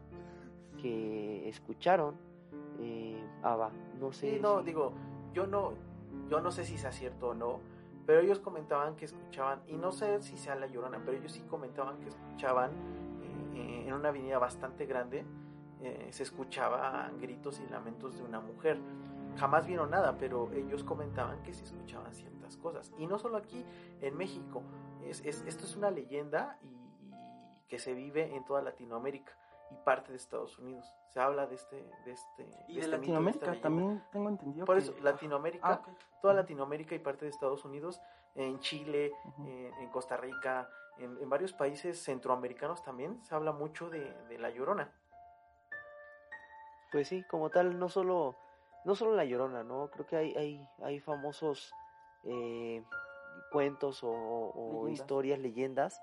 que 0.81 1.49
escucharon 1.49 2.15
eh, 2.79 3.19
Ava, 3.41 3.71
no 3.99 4.13
sé. 4.13 4.35
Sí, 4.35 4.39
no, 4.39 4.59
si... 4.59 4.65
digo, 4.65 4.93
yo 5.33 5.47
no, 5.47 5.73
yo 6.29 6.39
no 6.41 6.51
sé 6.51 6.65
si 6.65 6.77
sea 6.77 6.91
cierto 6.91 7.29
o 7.29 7.33
no, 7.33 7.59
pero 8.05 8.21
ellos 8.21 8.39
comentaban 8.39 8.95
que 8.95 9.05
escuchaban, 9.05 9.61
y 9.67 9.73
no 9.73 9.91
sé 9.91 10.21
si 10.21 10.37
sea 10.37 10.55
la 10.55 10.67
llorona, 10.67 11.01
pero 11.03 11.17
ellos 11.17 11.31
sí 11.31 11.41
comentaban 11.41 11.99
que 11.99 12.09
escuchaban 12.09 12.71
eh, 13.57 13.87
en 13.87 13.93
una 13.93 14.09
avenida 14.09 14.37
bastante 14.37 14.85
grande, 14.85 15.25
eh, 15.81 16.07
se 16.11 16.23
escuchaban 16.23 17.19
gritos 17.19 17.59
y 17.59 17.69
lamentos 17.69 18.17
de 18.17 18.23
una 18.23 18.39
mujer. 18.39 18.79
Jamás 19.37 19.67
vieron 19.67 19.91
nada, 19.91 20.17
pero 20.17 20.51
ellos 20.53 20.83
comentaban 20.83 21.43
que 21.43 21.53
se 21.53 21.63
escuchaban 21.63 22.13
ciertas 22.13 22.57
cosas. 22.57 22.91
Y 22.97 23.05
no 23.07 23.19
solo 23.19 23.37
aquí, 23.37 23.63
en 24.01 24.17
México. 24.17 24.63
Es, 25.05 25.23
es, 25.23 25.43
esto 25.45 25.65
es 25.65 25.75
una 25.75 25.91
leyenda 25.91 26.57
y, 26.63 26.67
y, 26.67 27.13
que 27.67 27.79
se 27.79 27.93
vive 27.93 28.35
en 28.35 28.43
toda 28.45 28.61
Latinoamérica 28.61 29.31
y 29.71 29.75
parte 29.85 30.11
de 30.11 30.17
Estados 30.17 30.57
Unidos. 30.57 30.85
Se 31.09 31.19
habla 31.19 31.45
de 31.45 31.55
este... 31.55 31.75
De 32.05 32.11
este 32.11 32.49
y 32.67 32.75
de, 32.75 32.79
este 32.81 32.91
Latinoamérica 32.91 33.45
mito, 33.45 33.55
de 33.55 33.61
también 33.61 34.03
tengo 34.11 34.29
entendido. 34.29 34.65
Por 34.65 34.77
que... 34.77 34.83
eso, 34.83 34.95
Latinoamérica, 35.03 35.67
ah, 35.67 35.79
okay. 35.81 35.93
toda 36.21 36.33
Latinoamérica 36.33 36.95
y 36.95 36.99
parte 36.99 37.25
de 37.25 37.31
Estados 37.31 37.63
Unidos, 37.65 38.01
en 38.35 38.59
Chile, 38.59 39.11
uh 39.25 39.29
-huh. 39.29 39.47
en, 39.47 39.73
en, 39.83 39.89
Costa 39.89 40.17
Rica, 40.17 40.69
en, 40.99 41.17
en, 41.21 41.29
varios 41.29 41.53
países 41.53 42.01
centroamericanos 42.03 42.83
también 42.83 43.23
se 43.23 43.35
habla 43.35 43.51
mucho 43.51 43.89
de, 43.89 44.11
de, 44.29 44.37
La 44.37 44.49
Llorona. 44.49 44.91
Pues 46.91 47.07
sí, 47.07 47.23
como 47.23 47.49
tal, 47.49 47.77
no 47.79 47.89
solo, 47.89 48.35
no 48.85 48.95
solo 48.95 49.15
La 49.15 49.25
Llorona, 49.25 49.63
¿no? 49.63 49.89
Creo 49.91 50.05
que 50.05 50.15
hay, 50.15 50.35
hay, 50.35 50.69
hay 50.83 50.99
famosos 50.99 51.73
eh, 52.23 52.83
cuentos 53.51 54.03
o, 54.03 54.09
o 54.11 54.85
leyendas. 54.85 54.99
historias, 54.99 55.39
leyendas, 55.39 56.01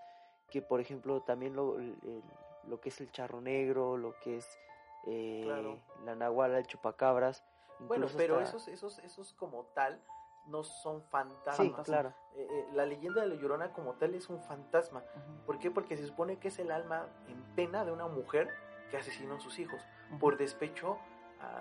que 0.51 0.63
por 0.63 0.81
ejemplo 0.81 1.23
también 1.23 1.55
lo, 1.57 1.79
el, 1.79 2.23
lo 2.67 2.81
que 2.81 2.89
es 2.89 3.01
el 3.01 3.11
charro 3.11 3.41
negro, 3.41 3.97
lo 3.97 4.15
que 4.21 4.39
es 4.39 4.59
eh, 5.07 5.43
claro. 5.45 5.79
la 6.05 6.15
nahuala, 6.15 6.59
el 6.59 6.67
chupacabras. 6.67 7.45
Bueno, 7.81 8.07
pero 8.17 8.39
hasta... 8.39 8.57
esos, 8.57 8.69
esos, 8.69 8.99
esos 9.01 9.33
como 9.33 9.65
tal 9.75 10.01
no 10.47 10.65
son 10.65 11.03
fantasmas. 11.03 11.57
Sí, 11.57 11.73
claro. 11.85 12.13
Eh, 12.35 12.47
eh, 12.51 12.67
la 12.75 12.87
leyenda 12.87 13.23
de 13.23 13.29
la 13.29 13.35
Llorona 13.37 13.73
como 13.73 13.95
tal 13.95 14.15
es 14.15 14.29
un 14.29 14.41
fantasma. 14.41 15.01
Uh 15.01 15.19
-huh. 15.19 15.47
¿Por 15.47 15.59
qué? 15.59 15.71
Porque 15.71 15.97
se 15.97 16.07
supone 16.07 16.39
que 16.39 16.49
es 16.49 16.59
el 16.59 16.71
alma 16.71 17.07
en 17.29 17.43
pena 17.55 17.85
de 17.85 17.93
una 17.93 18.07
mujer 18.07 18.49
que 18.91 18.97
asesinó 18.97 19.35
a 19.35 19.41
sus 19.41 19.59
hijos 19.59 19.81
uh 19.83 20.15
-huh. 20.15 20.19
por 20.19 20.37
despecho 20.37 20.99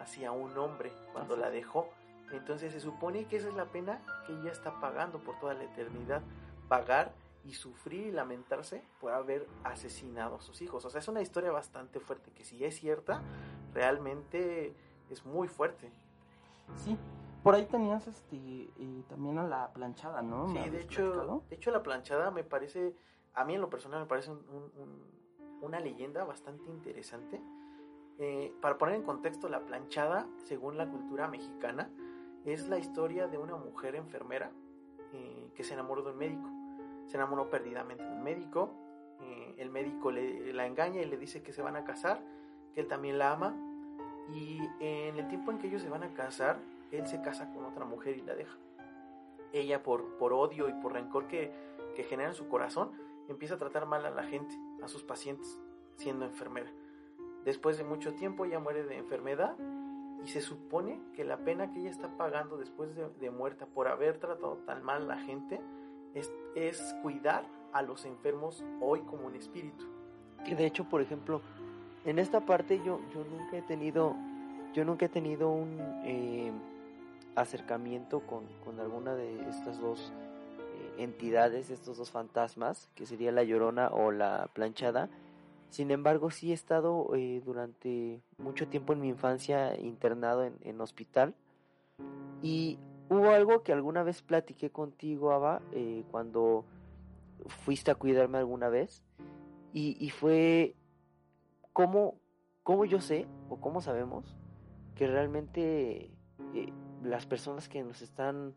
hacia 0.02 0.32
un 0.32 0.58
hombre 0.58 0.92
cuando 1.12 1.36
la 1.36 1.50
dejó. 1.50 1.90
Entonces 2.32 2.72
se 2.72 2.80
supone 2.80 3.26
que 3.26 3.38
esa 3.38 3.50
es 3.50 3.54
la 3.54 3.66
pena 3.66 4.02
que 4.26 4.34
ella 4.34 4.52
está 4.52 4.80
pagando 4.80 5.20
por 5.20 5.38
toda 5.40 5.54
la 5.54 5.64
eternidad. 5.64 6.22
Pagar 6.70 7.12
y 7.46 7.54
sufrir 7.54 8.08
y 8.08 8.12
lamentarse 8.12 8.84
por 9.02 9.12
haber 9.12 9.48
asesinado 9.64 10.38
a 10.38 10.42
sus 10.42 10.62
hijos. 10.62 10.86
O 10.86 10.90
sea, 10.90 11.00
es 11.00 11.08
una 11.08 11.22
historia 11.22 11.52
bastante 11.52 12.00
fuerte, 12.00 12.32
que 12.32 12.44
si 12.46 12.64
es 12.64 12.76
cierta, 12.76 13.22
realmente 13.74 14.74
es 15.10 15.26
muy 15.26 15.48
fuerte. 15.48 15.92
Sí, 16.78 16.98
por 17.44 17.56
ahí 17.56 17.66
tenías 17.66 18.08
este 18.08 18.38
eh, 18.38 19.04
también 19.10 19.38
a 19.38 19.44
la 19.46 19.74
planchada, 19.74 20.22
¿no? 20.22 20.48
Sí, 20.48 20.70
de 20.70 20.82
hecho, 20.82 21.44
de 21.50 21.56
hecho 21.56 21.72
la 21.72 21.84
planchada 21.84 22.32
me 22.32 22.44
parece, 22.44 22.96
a 23.34 23.44
mí 23.44 23.56
en 23.56 23.62
lo 23.62 23.70
personal 23.70 24.00
me 24.00 24.06
parece 24.06 24.32
una 25.62 25.80
leyenda 25.82 26.24
bastante 26.24 26.70
interesante. 26.70 27.42
Eh, 28.18 28.54
para 28.62 28.78
poner 28.78 28.96
en 28.96 29.04
contexto, 29.04 29.50
la 29.50 29.66
planchada, 29.66 30.26
según 30.46 30.78
la 30.78 30.90
cultura 30.90 31.28
mexicana, 31.28 31.90
es 32.46 32.70
la 32.70 32.78
historia 32.78 33.28
de 33.28 33.38
una 33.38 33.58
mujer 33.58 33.96
enfermera 33.96 34.52
eh, 35.12 35.52
que 35.54 35.64
se 35.64 35.74
enamoró 35.74 36.02
de 36.02 36.12
un 36.12 36.18
médico. 36.18 36.50
Se 37.08 37.18
enamoró 37.18 37.50
perdidamente 37.50 38.04
de 38.04 38.12
un 38.12 38.24
médico. 38.24 38.72
el 39.58 39.70
médico 39.70 40.12
le, 40.12 40.54
la 40.54 40.66
engaña 40.66 41.02
y 41.02 41.06
le 41.06 41.18
dice 41.18 41.44
que 41.44 41.52
se 41.52 41.62
van 41.62 41.76
a 41.76 41.84
casar, 41.84 42.22
que 42.74 42.82
él 42.82 42.88
también 42.88 43.18
la 43.18 43.34
ama. 43.34 43.54
Y 44.34 44.60
en 44.80 45.18
el 45.18 45.28
tiempo 45.28 45.52
en 45.52 45.58
que 45.58 45.68
ellos 45.68 45.82
se 45.82 45.90
van 45.90 46.04
a 46.04 46.14
casar, 46.14 46.58
él 46.98 47.08
se 47.08 47.22
casa 47.22 47.52
con 47.52 47.66
otra 47.66 47.86
mujer 47.86 48.18
y 48.18 48.22
la 48.22 48.36
deja. 48.36 48.58
Ella 49.52 49.84
por, 49.84 50.18
por 50.18 50.34
odio 50.34 50.70
y 50.70 50.74
por 50.74 50.94
rencor 50.94 51.28
que, 51.28 51.52
que 51.96 52.04
genera 52.04 52.30
en 52.30 52.36
su 52.36 52.48
corazón, 52.48 52.92
empieza 53.28 53.56
a 53.56 53.58
tratar 53.58 53.86
mal 53.86 54.06
a 54.06 54.10
la 54.10 54.24
gente, 54.24 54.56
a 54.82 54.88
sus 54.88 55.04
pacientes, 55.04 55.60
siendo 55.96 56.26
enfermera. 56.26 56.72
Después 57.46 57.78
de 57.78 57.84
mucho 57.84 58.14
tiempo 58.14 58.46
ella 58.46 58.60
muere 58.60 58.84
de 58.84 58.98
enfermedad 58.98 59.56
y 60.24 60.28
se 60.28 60.42
supone 60.42 61.00
que 61.14 61.26
la 61.26 61.38
pena 61.38 61.72
que 61.72 61.82
ella 61.82 61.90
está 61.90 62.16
pagando 62.16 62.58
después 62.58 62.96
de, 62.96 63.30
muerta 63.30 63.66
por 63.66 63.88
haber 63.88 64.18
tratado 64.18 64.58
tan 64.66 64.84
mal 64.84 65.04
a 65.04 65.16
la 65.16 65.18
gente 65.18 65.60
es, 66.14 66.32
es, 66.56 66.96
cuidar 67.02 67.46
a 67.74 67.82
los 67.82 68.06
enfermos 68.06 68.64
hoy 68.80 69.02
como 69.02 69.28
un 69.28 69.36
espíritu. 69.36 69.86
Que 70.46 70.56
de 70.56 70.66
hecho, 70.66 70.86
por 70.86 71.02
ejemplo, 71.02 71.42
en 72.06 72.20
esta 72.20 72.42
parte 72.42 72.78
yo, 72.86 73.02
yo 73.14 73.26
nunca 73.26 73.58
he 73.58 73.62
tenido, 73.64 74.16
yo 74.74 74.86
nunca 74.86 75.08
he 75.08 75.10
tenido 75.10 75.50
un, 75.50 75.78
eh, 76.06 76.52
acercamiento 77.36 78.22
con, 78.22 78.46
con 78.64 78.80
alguna 78.80 79.16
de 79.16 79.50
estas 79.50 79.80
dos 79.80 80.14
eh, 80.60 81.04
entidades, 81.04 81.70
estos 81.70 81.98
dos 81.98 82.12
fantasmas, 82.12 82.90
que 82.96 83.06
sería 83.06 83.32
la 83.32 83.44
llorona 83.44 83.90
o 83.90 84.12
la 84.12 84.50
planchada. 84.54 85.10
Sin 85.70 85.90
embargo, 85.90 86.30
sí 86.30 86.52
he 86.52 86.54
estado 86.54 87.16
eh, 87.16 87.42
durante 87.44 88.22
mucho 88.38 88.68
tiempo 88.68 88.94
en 88.94 89.02
mi 89.02 89.10
infancia 89.10 89.76
internado 89.80 90.44
en, 90.44 90.82
hospital. 90.82 91.34
Y 92.44 92.78
hubo 93.10 93.32
algo 93.32 93.64
que 93.64 93.74
alguna 93.74 94.04
vez 94.04 94.22
platiqué 94.22 94.70
contigo, 94.70 95.32
Ava, 95.32 95.62
eh, 95.72 96.04
cuando 96.12 96.66
fuiste 97.48 97.90
a 97.90 97.96
cuidarme 97.96 98.38
alguna 98.38 98.70
vez. 98.70 99.04
Y, 99.76 100.12
fue 100.12 100.76
cómo, 101.72 102.20
cómo 102.62 102.86
yo 102.86 103.02
sé, 103.02 103.26
o 103.50 103.60
cómo 103.60 103.82
sabemos, 103.82 104.38
que 104.94 105.08
realmente 105.08 106.12
las 107.04 107.26
personas 107.26 107.70
que 107.70 107.84
nos 107.84 108.02
están 108.02 108.54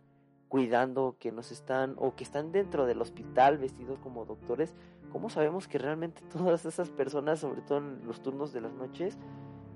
cuidando, 0.48 1.16
que 1.18 1.32
nos 1.32 1.50
están 1.50 1.94
o 1.98 2.14
que 2.14 2.24
están 2.24 2.52
dentro 2.52 2.86
del 2.86 3.00
hospital 3.00 3.58
vestidos 3.58 3.98
como 3.98 4.24
doctores, 4.24 4.74
¿cómo 5.12 5.30
sabemos 5.30 5.68
que 5.68 5.78
realmente 5.78 6.22
todas 6.32 6.64
esas 6.64 6.90
personas, 6.90 7.40
sobre 7.40 7.62
todo 7.62 7.78
en 7.78 8.06
los 8.06 8.20
turnos 8.20 8.52
de 8.52 8.60
las 8.60 8.72
noches, 8.72 9.18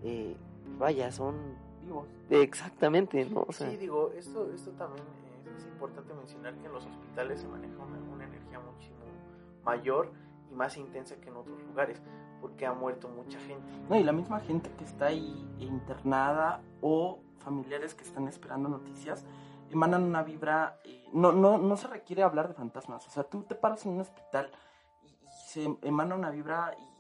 eh, 0.03 0.37
vaya, 0.79 1.11
son 1.11 1.37
vivos? 1.85 2.09
Exactamente, 2.31 3.25
¿no? 3.25 3.47
sí, 3.51 3.77
digo, 3.77 4.13
esto, 4.17 4.51
esto 4.53 4.71
también 4.73 5.05
es, 5.57 5.67
importante 5.67 6.13
mencionar 6.15 6.55
que 6.57 6.67
en 6.67 6.73
los 6.73 6.85
hospitales 6.85 7.41
se 7.41 7.49
maneja 7.49 7.75
una, 7.83 8.25
energía 8.25 8.61
muchísimo 8.61 8.99
mayor 9.65 10.11
y 10.51 10.55
más 10.55 10.77
intensa 10.77 11.17
que 11.17 11.29
en 11.29 11.37
otros 11.37 11.63
lugares, 11.65 12.01
porque 12.41 12.67
ha 12.67 12.73
muerto 12.73 13.09
mucha 13.09 13.39
gente. 13.41 13.73
No, 13.89 13.97
y 13.97 14.03
la 14.03 14.13
misma 14.13 14.41
gente 14.41 14.71
que 14.79 14.85
está 14.85 15.07
ahí 15.07 15.49
internada 15.59 16.61
o 16.81 17.21
familiares 17.39 17.95
que 17.95 18.05
están 18.05 18.29
esperando 18.29 18.69
noticias 18.69 19.25
emanan 19.71 20.03
una 20.03 20.23
vibra, 20.23 20.81
eh, 20.85 21.09
no, 21.13 21.33
no, 21.33 21.59
no 21.59 21.77
se 21.77 21.87
requiere 21.87 22.23
hablar 22.23 22.49
de 22.49 22.55
fantasmas, 22.55 23.07
o 23.07 23.11
sea, 23.11 23.25
tú 23.25 23.43
te 23.45 23.55
paras 23.55 23.87
en 23.87 23.93
un 23.93 24.01
hospital 24.01 24.51
y, 25.03 25.17
se 25.47 25.77
emana 25.83 26.15
una 26.15 26.31
vibra 26.31 26.75
y, 26.79 26.91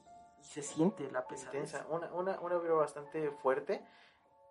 se 0.40 0.62
siente 0.62 1.08
la 1.12 1.26
pesadez. 1.28 1.76
Una, 1.90 2.12
una, 2.12 2.40
una 2.40 2.56
vibra 2.56 2.74
bastante 2.74 3.30
fuerte, 3.30 3.84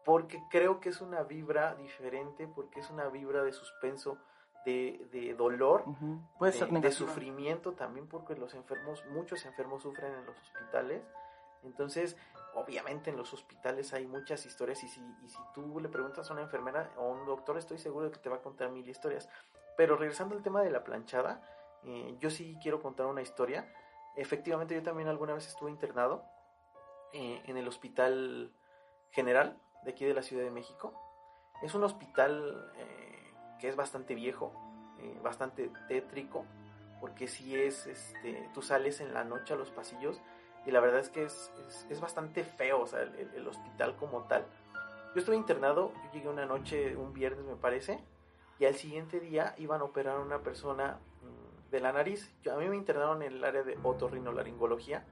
porque 0.05 0.41
creo 0.49 0.79
que 0.79 0.89
es 0.89 1.01
una 1.01 1.23
vibra 1.23 1.75
diferente, 1.75 2.47
porque 2.47 2.79
es 2.79 2.89
una 2.89 3.09
vibra 3.09 3.43
de 3.43 3.51
suspenso, 3.51 4.17
de, 4.65 5.07
de 5.11 5.33
dolor, 5.33 5.85
Puede 6.37 6.51
ser 6.51 6.69
de 6.69 6.91
sufrimiento 6.91 7.73
también, 7.73 8.07
porque 8.07 8.35
los 8.35 8.53
enfermos, 8.53 9.03
muchos 9.07 9.45
enfermos 9.45 9.83
sufren 9.83 10.13
en 10.13 10.25
los 10.25 10.37
hospitales. 10.39 11.03
Entonces, 11.63 12.15
obviamente 12.53 13.09
en 13.09 13.17
los 13.17 13.33
hospitales 13.33 13.93
hay 13.93 14.07
muchas 14.07 14.45
historias 14.45 14.83
y 14.83 14.87
si, 14.87 15.01
y 15.23 15.29
si 15.29 15.39
tú 15.53 15.79
le 15.79 15.89
preguntas 15.89 16.29
a 16.29 16.33
una 16.33 16.43
enfermera 16.43 16.91
o 16.97 17.01
a 17.01 17.09
un 17.09 17.25
doctor 17.25 17.57
estoy 17.57 17.77
seguro 17.77 18.05
de 18.05 18.11
que 18.11 18.19
te 18.19 18.29
va 18.29 18.37
a 18.37 18.41
contar 18.41 18.69
mil 18.69 18.87
historias. 18.87 19.29
Pero 19.77 19.95
regresando 19.97 20.35
al 20.35 20.43
tema 20.43 20.61
de 20.61 20.71
la 20.71 20.83
planchada, 20.83 21.41
eh, 21.83 22.15
yo 22.19 22.29
sí 22.29 22.57
quiero 22.61 22.81
contar 22.81 23.05
una 23.05 23.21
historia. 23.21 23.71
Efectivamente 24.15 24.75
yo 24.75 24.83
también 24.83 25.07
alguna 25.07 25.33
vez 25.33 25.47
estuve 25.47 25.71
internado 25.71 26.25
eh, 27.13 27.41
en 27.45 27.57
el 27.57 27.67
Hospital 27.67 28.51
General 29.11 29.57
de 29.83 29.91
aquí 29.91 30.05
de 30.05 30.13
la 30.13 30.21
Ciudad 30.21 30.43
de 30.43 30.51
México. 30.51 30.93
Es 31.61 31.73
un 31.73 31.83
hospital 31.83 32.71
eh, 32.75 33.18
que 33.59 33.67
es 33.67 33.75
bastante 33.75 34.15
viejo, 34.15 34.51
bastante 35.23 35.71
tétrico, 35.87 36.45
porque 36.99 37.27
si 37.27 37.55
es, 37.55 37.87
este, 37.87 38.49
tú 38.53 38.61
sales 38.61 38.99
en 39.01 39.13
la 39.13 39.23
noche 39.23 39.53
a 39.53 39.57
los 39.57 39.69
pasillos 39.69 40.21
y 40.65 40.71
la 40.71 40.79
verdad 40.79 40.99
es 40.99 41.09
que 41.09 41.23
es, 41.23 41.51
es, 41.89 42.01
bastante 42.01 42.43
feo, 42.43 42.81
o 42.81 42.87
sea, 42.87 43.01
el, 43.01 43.47
hospital 43.47 43.95
como 43.95 44.23
tal. 44.23 44.45
Yo 45.15 45.19
estuve 45.19 45.35
internado, 45.35 45.93
yo 45.93 46.11
llegué 46.11 46.29
una 46.29 46.45
noche, 46.45 46.95
un 46.95 47.13
viernes 47.13 47.45
me 47.45 47.55
parece, 47.55 47.99
y 48.59 48.65
al 48.65 48.75
siguiente 48.75 49.19
día 49.19 49.55
iban 49.57 49.81
a 49.81 49.85
operar 49.85 50.17
a 50.17 50.19
una 50.19 50.39
persona 50.39 50.99
mm, 51.21 51.71
de 51.71 51.79
la 51.79 51.93
nariz. 51.93 52.29
Yo, 52.43 52.53
a 52.53 52.57
mí 52.57 52.67
me 52.67 52.75
internaron 52.75 53.21
en 53.23 53.33
el 53.33 53.43
área 53.43 53.63
de 53.63 53.77
otorrinolaringología 53.81 55.05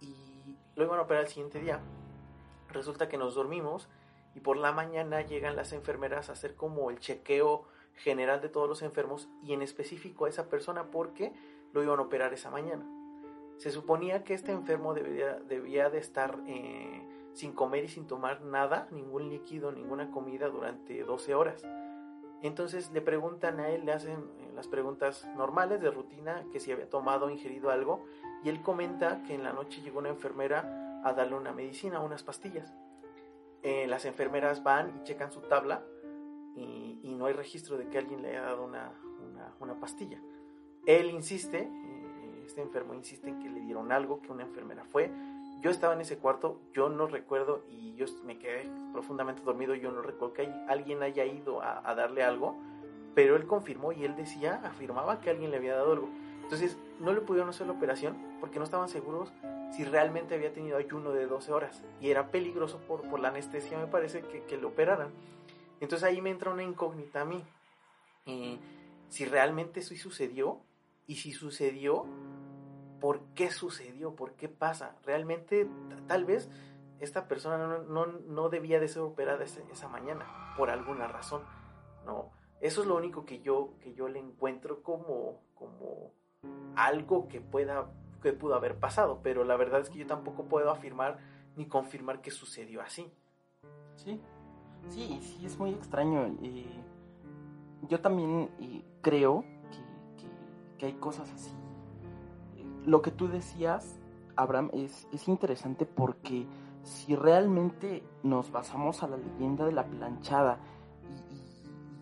y 0.00 0.56
lo 0.76 0.84
iban 0.84 0.98
a 1.00 1.02
operar 1.02 1.24
al 1.24 1.28
siguiente 1.28 1.58
día. 1.58 1.80
Resulta 2.70 3.08
que 3.08 3.18
nos 3.18 3.34
dormimos 3.34 3.88
y 4.38 4.40
por 4.40 4.56
la 4.56 4.70
mañana 4.70 5.22
llegan 5.22 5.56
las 5.56 5.72
enfermeras 5.72 6.28
a 6.28 6.34
hacer 6.34 6.54
como 6.54 6.90
el 6.90 7.00
chequeo 7.00 7.64
general 7.94 8.40
de 8.40 8.48
todos 8.48 8.68
los 8.68 8.82
enfermos 8.82 9.28
y 9.42 9.52
en 9.52 9.62
específico 9.62 10.26
a 10.26 10.28
esa 10.28 10.48
persona 10.48 10.92
porque 10.92 11.32
lo 11.72 11.82
iban 11.82 11.98
a 11.98 12.02
operar 12.02 12.32
esa 12.32 12.48
mañana. 12.48 12.86
Se 13.56 13.72
suponía 13.72 14.22
que 14.22 14.34
este 14.34 14.52
enfermo 14.52 14.94
debía, 14.94 15.40
debía 15.48 15.90
de 15.90 15.98
estar 15.98 16.38
eh, 16.46 17.04
sin 17.32 17.52
comer 17.52 17.82
y 17.82 17.88
sin 17.88 18.06
tomar 18.06 18.42
nada, 18.42 18.86
ningún 18.92 19.28
líquido, 19.28 19.72
ninguna 19.72 20.12
comida 20.12 20.48
durante 20.48 21.02
12 21.02 21.34
horas. 21.34 21.66
Entonces 22.40 22.92
le 22.92 23.00
preguntan 23.00 23.58
a 23.58 23.70
él, 23.70 23.86
le 23.86 23.92
hacen 23.92 24.20
eh, 24.38 24.52
las 24.54 24.68
preguntas 24.68 25.26
normales 25.36 25.80
de 25.80 25.90
rutina, 25.90 26.44
que 26.52 26.60
si 26.60 26.70
había 26.70 26.88
tomado 26.88 27.26
o 27.26 27.30
ingerido 27.30 27.70
algo, 27.70 28.04
y 28.44 28.50
él 28.50 28.62
comenta 28.62 29.24
que 29.24 29.34
en 29.34 29.42
la 29.42 29.52
noche 29.52 29.82
llegó 29.82 29.98
una 29.98 30.10
enfermera 30.10 31.02
a 31.02 31.12
darle 31.12 31.34
una 31.34 31.50
medicina, 31.50 31.98
unas 31.98 32.22
pastillas. 32.22 32.72
Eh, 33.62 33.86
las 33.88 34.04
enfermeras 34.04 34.62
van 34.62 34.96
y 34.96 35.02
checan 35.04 35.32
su 35.32 35.40
tabla 35.40 35.84
y, 36.54 37.14
no 37.18 37.26
hay 37.26 37.32
registro 37.32 37.76
de 37.76 37.88
que 37.88 37.98
alguien 37.98 38.22
le 38.22 38.28
haya 38.28 38.42
dado 38.42 38.64
una, 38.64 38.92
una, 39.28 39.52
una 39.58 39.80
pastilla. 39.80 40.20
Él 40.86 41.10
insiste, 41.10 41.68
este 42.46 42.62
enfermo 42.62 42.94
insiste 42.94 43.28
en 43.28 43.40
que 43.40 43.50
le 43.50 43.60
dieron 43.60 43.90
algo, 43.90 44.22
que 44.22 44.30
una 44.30 44.44
enfermera 44.44 44.84
fue. 44.84 45.10
Yo 45.60 45.70
estaba 45.70 45.94
en 45.94 46.00
ese 46.00 46.18
cuarto, 46.18 46.60
yo 46.72 46.88
no 46.88 47.06
recuerdo 47.08 47.64
y 47.68 47.94
yo 47.94 48.06
me 48.24 48.38
quedé 48.38 48.70
profundamente 48.92 49.42
dormido, 49.42 49.74
yo 49.74 49.90
no 49.90 50.02
recuerdo 50.02 50.34
que 50.34 50.48
alguien 50.68 51.02
haya 51.02 51.24
ido 51.24 51.60
a, 51.60 51.94
darle 51.96 52.22
algo, 52.22 52.56
pero 53.14 53.34
él 53.34 53.46
confirmó 53.46 53.90
y 53.90 54.04
él 54.04 54.14
decía, 54.14 54.60
afirmaba 54.64 55.20
que 55.20 55.30
alguien 55.30 55.50
le 55.50 55.56
había 55.56 55.74
dado 55.74 55.92
algo. 55.92 56.08
Entonces 56.42 56.78
no 57.00 57.12
le 57.12 57.20
pudieron 57.20 57.50
hacer 57.50 57.66
la 57.66 57.72
operación 57.72 58.16
porque 58.38 58.58
no 58.58 58.64
estaban 58.64 58.88
seguros 58.88 59.32
si 59.70 59.84
realmente 59.84 60.34
había 60.34 60.52
tenido 60.52 60.76
ayuno 60.76 61.12
de 61.12 61.26
12 61.26 61.52
horas 61.52 61.82
y 62.00 62.10
era 62.10 62.30
peligroso 62.30 62.78
por, 62.86 63.08
por 63.08 63.20
la 63.20 63.28
anestesia, 63.28 63.78
me 63.78 63.86
parece, 63.86 64.22
que, 64.22 64.42
que 64.44 64.56
le 64.56 64.66
operaran. 64.66 65.12
Entonces 65.80 66.08
ahí 66.08 66.20
me 66.20 66.30
entra 66.30 66.50
una 66.50 66.62
incógnita 66.62 67.22
a 67.22 67.24
mí. 67.24 67.44
Si 69.08 69.24
realmente 69.24 69.80
eso 69.80 69.94
sucedió 69.96 70.60
y 71.06 71.16
si 71.16 71.32
sucedió, 71.32 72.04
¿por 73.00 73.20
qué 73.34 73.50
sucedió? 73.50 74.14
¿Por 74.14 74.34
qué 74.34 74.48
pasa? 74.48 74.96
Realmente, 75.04 75.68
tal 76.06 76.24
vez 76.24 76.50
esta 77.00 77.28
persona 77.28 77.78
no, 77.88 78.48
debía 78.48 78.80
de 78.80 78.88
ser 78.88 79.02
operada 79.02 79.44
esa, 79.44 79.88
mañana, 79.88 80.54
por 80.56 80.70
alguna 80.70 81.08
razón. 81.08 81.42
No, 82.04 82.32
eso 82.60 82.82
es 82.82 82.86
lo 82.86 82.96
único 82.96 83.24
que 83.24 83.40
yo, 83.40 83.74
que 83.80 83.94
yo 83.94 84.08
le 84.08 84.18
encuentro 84.18 84.82
como, 84.82 85.40
como 85.54 86.12
algo 86.76 87.28
que 87.28 87.40
pueda 87.40 87.90
que 88.20 88.32
pudo 88.32 88.54
haber 88.54 88.76
pasado, 88.76 89.20
pero 89.22 89.44
la 89.44 89.56
verdad 89.56 89.80
es 89.80 89.90
que 89.90 89.98
yo 89.98 90.06
tampoco 90.06 90.44
puedo 90.44 90.70
afirmar 90.70 91.18
ni 91.56 91.66
confirmar 91.66 92.20
que 92.20 92.30
sucedió 92.30 92.80
así. 92.82 93.10
Sí, 93.96 94.20
sí, 94.88 95.20
sí, 95.22 95.46
es 95.46 95.58
muy 95.58 95.70
extraño. 95.70 96.36
yo 97.88 98.00
también 98.00 98.50
creo 99.02 99.44
que, 100.78 100.86
hay 100.86 100.94
cosas 100.94 101.30
así. 101.32 101.52
Lo 102.86 103.02
que 103.02 103.10
tú 103.10 103.28
decías, 103.28 103.98
Abraham, 104.36 104.70
es, 104.72 105.08
es 105.12 105.26
interesante 105.28 105.84
porque 105.84 106.46
si 106.84 107.16
realmente 107.16 108.02
nos 108.22 108.52
basamos 108.52 109.02
a 109.02 109.08
la 109.08 109.16
leyenda 109.16 109.66
de 109.66 109.72
la 109.72 109.84
planchada 109.84 110.58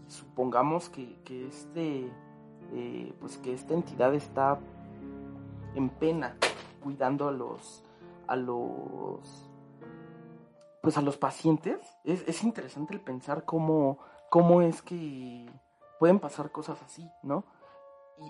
supongamos 0.08 0.88
que, 0.88 1.16
que 1.24 1.48
este, 1.48 2.10
eh, 2.72 3.12
pues 3.20 3.38
que 3.38 3.52
esta 3.52 3.74
entidad 3.74 4.14
está 4.14 4.58
en 5.76 5.90
pena 5.90 6.36
cuidando 6.82 7.28
a 7.28 7.32
los, 7.32 7.84
a 8.26 8.36
los, 8.36 9.50
pues 10.82 10.96
a 10.96 11.02
los 11.02 11.16
pacientes, 11.16 11.80
es, 12.04 12.22
es 12.26 12.42
interesante 12.42 12.94
el 12.94 13.00
pensar 13.00 13.44
cómo, 13.44 13.98
cómo 14.30 14.62
es 14.62 14.82
que 14.82 15.46
pueden 15.98 16.18
pasar 16.18 16.50
cosas 16.50 16.80
así, 16.82 17.10
¿no? 17.22 17.44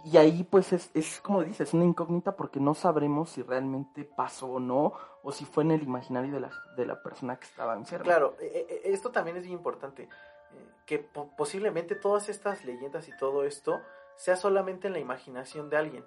Y, 0.04 0.16
ahí 0.16 0.42
pues 0.42 0.72
es, 0.72 0.90
es 0.94 1.20
como 1.20 1.44
dices, 1.44 1.72
una 1.72 1.84
incógnita 1.84 2.34
porque 2.34 2.58
no 2.58 2.74
sabremos 2.74 3.30
si 3.30 3.42
realmente 3.42 4.04
pasó 4.04 4.54
o 4.54 4.60
no, 4.60 4.94
o 5.22 5.30
si 5.30 5.44
fue 5.44 5.62
en 5.62 5.70
el 5.70 5.82
imaginario 5.82 6.32
de 6.32 6.40
la, 6.40 6.50
de 6.76 6.86
la 6.86 7.00
persona 7.02 7.36
que 7.36 7.44
estaba 7.44 7.74
enferma. 7.74 8.04
Claro, 8.04 8.34
e, 8.40 8.66
e, 8.84 8.92
esto 8.92 9.10
también 9.12 9.36
es 9.36 9.44
bien 9.44 9.58
importante, 9.58 10.04
eh, 10.04 10.70
que 10.86 10.98
posiblemente 10.98 11.94
todas 11.94 12.28
estas 12.28 12.64
leyendas 12.64 13.06
y 13.06 13.16
todo 13.16 13.44
esto 13.44 13.80
sea 14.16 14.34
solamente 14.34 14.88
en 14.88 14.94
la 14.94 14.98
imaginación 14.98 15.70
de 15.70 15.76
alguien, 15.76 16.04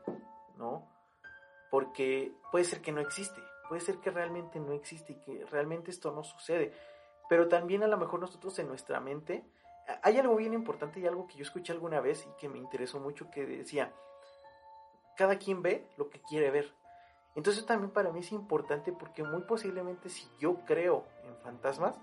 ¿no? 0.57 0.98
Porque 1.69 2.31
puede 2.51 2.65
ser 2.65 2.81
que 2.81 2.91
no 2.91 3.01
existe, 3.01 3.41
puede 3.67 3.81
ser 3.81 3.97
que 3.97 4.11
realmente 4.11 4.59
no 4.59 4.73
existe 4.73 5.13
y 5.13 5.15
que 5.17 5.45
realmente 5.45 5.91
esto 5.91 6.11
no 6.11 6.23
sucede, 6.23 6.73
pero 7.29 7.47
también 7.47 7.83
a 7.83 7.87
lo 7.87 7.97
mejor 7.97 8.19
nosotros 8.19 8.57
en 8.59 8.67
nuestra 8.67 8.99
mente 8.99 9.43
hay 10.03 10.17
algo 10.17 10.35
bien 10.35 10.53
importante 10.53 10.99
y 10.99 11.07
algo 11.07 11.27
que 11.27 11.35
yo 11.35 11.43
escuché 11.43 11.73
alguna 11.73 11.99
vez 11.99 12.25
y 12.25 12.39
que 12.39 12.49
me 12.49 12.57
interesó 12.57 12.99
mucho 12.99 13.29
que 13.31 13.45
decía, 13.45 13.91
cada 15.15 15.37
quien 15.37 15.61
ve 15.61 15.87
lo 15.97 16.09
que 16.09 16.21
quiere 16.21 16.51
ver. 16.51 16.73
Entonces 17.35 17.65
también 17.65 17.91
para 17.91 18.11
mí 18.11 18.19
es 18.19 18.31
importante 18.31 18.91
porque 18.91 19.23
muy 19.23 19.41
posiblemente 19.41 20.09
si 20.09 20.27
yo 20.39 20.57
creo 20.65 21.05
en 21.23 21.35
fantasmas, 21.37 21.95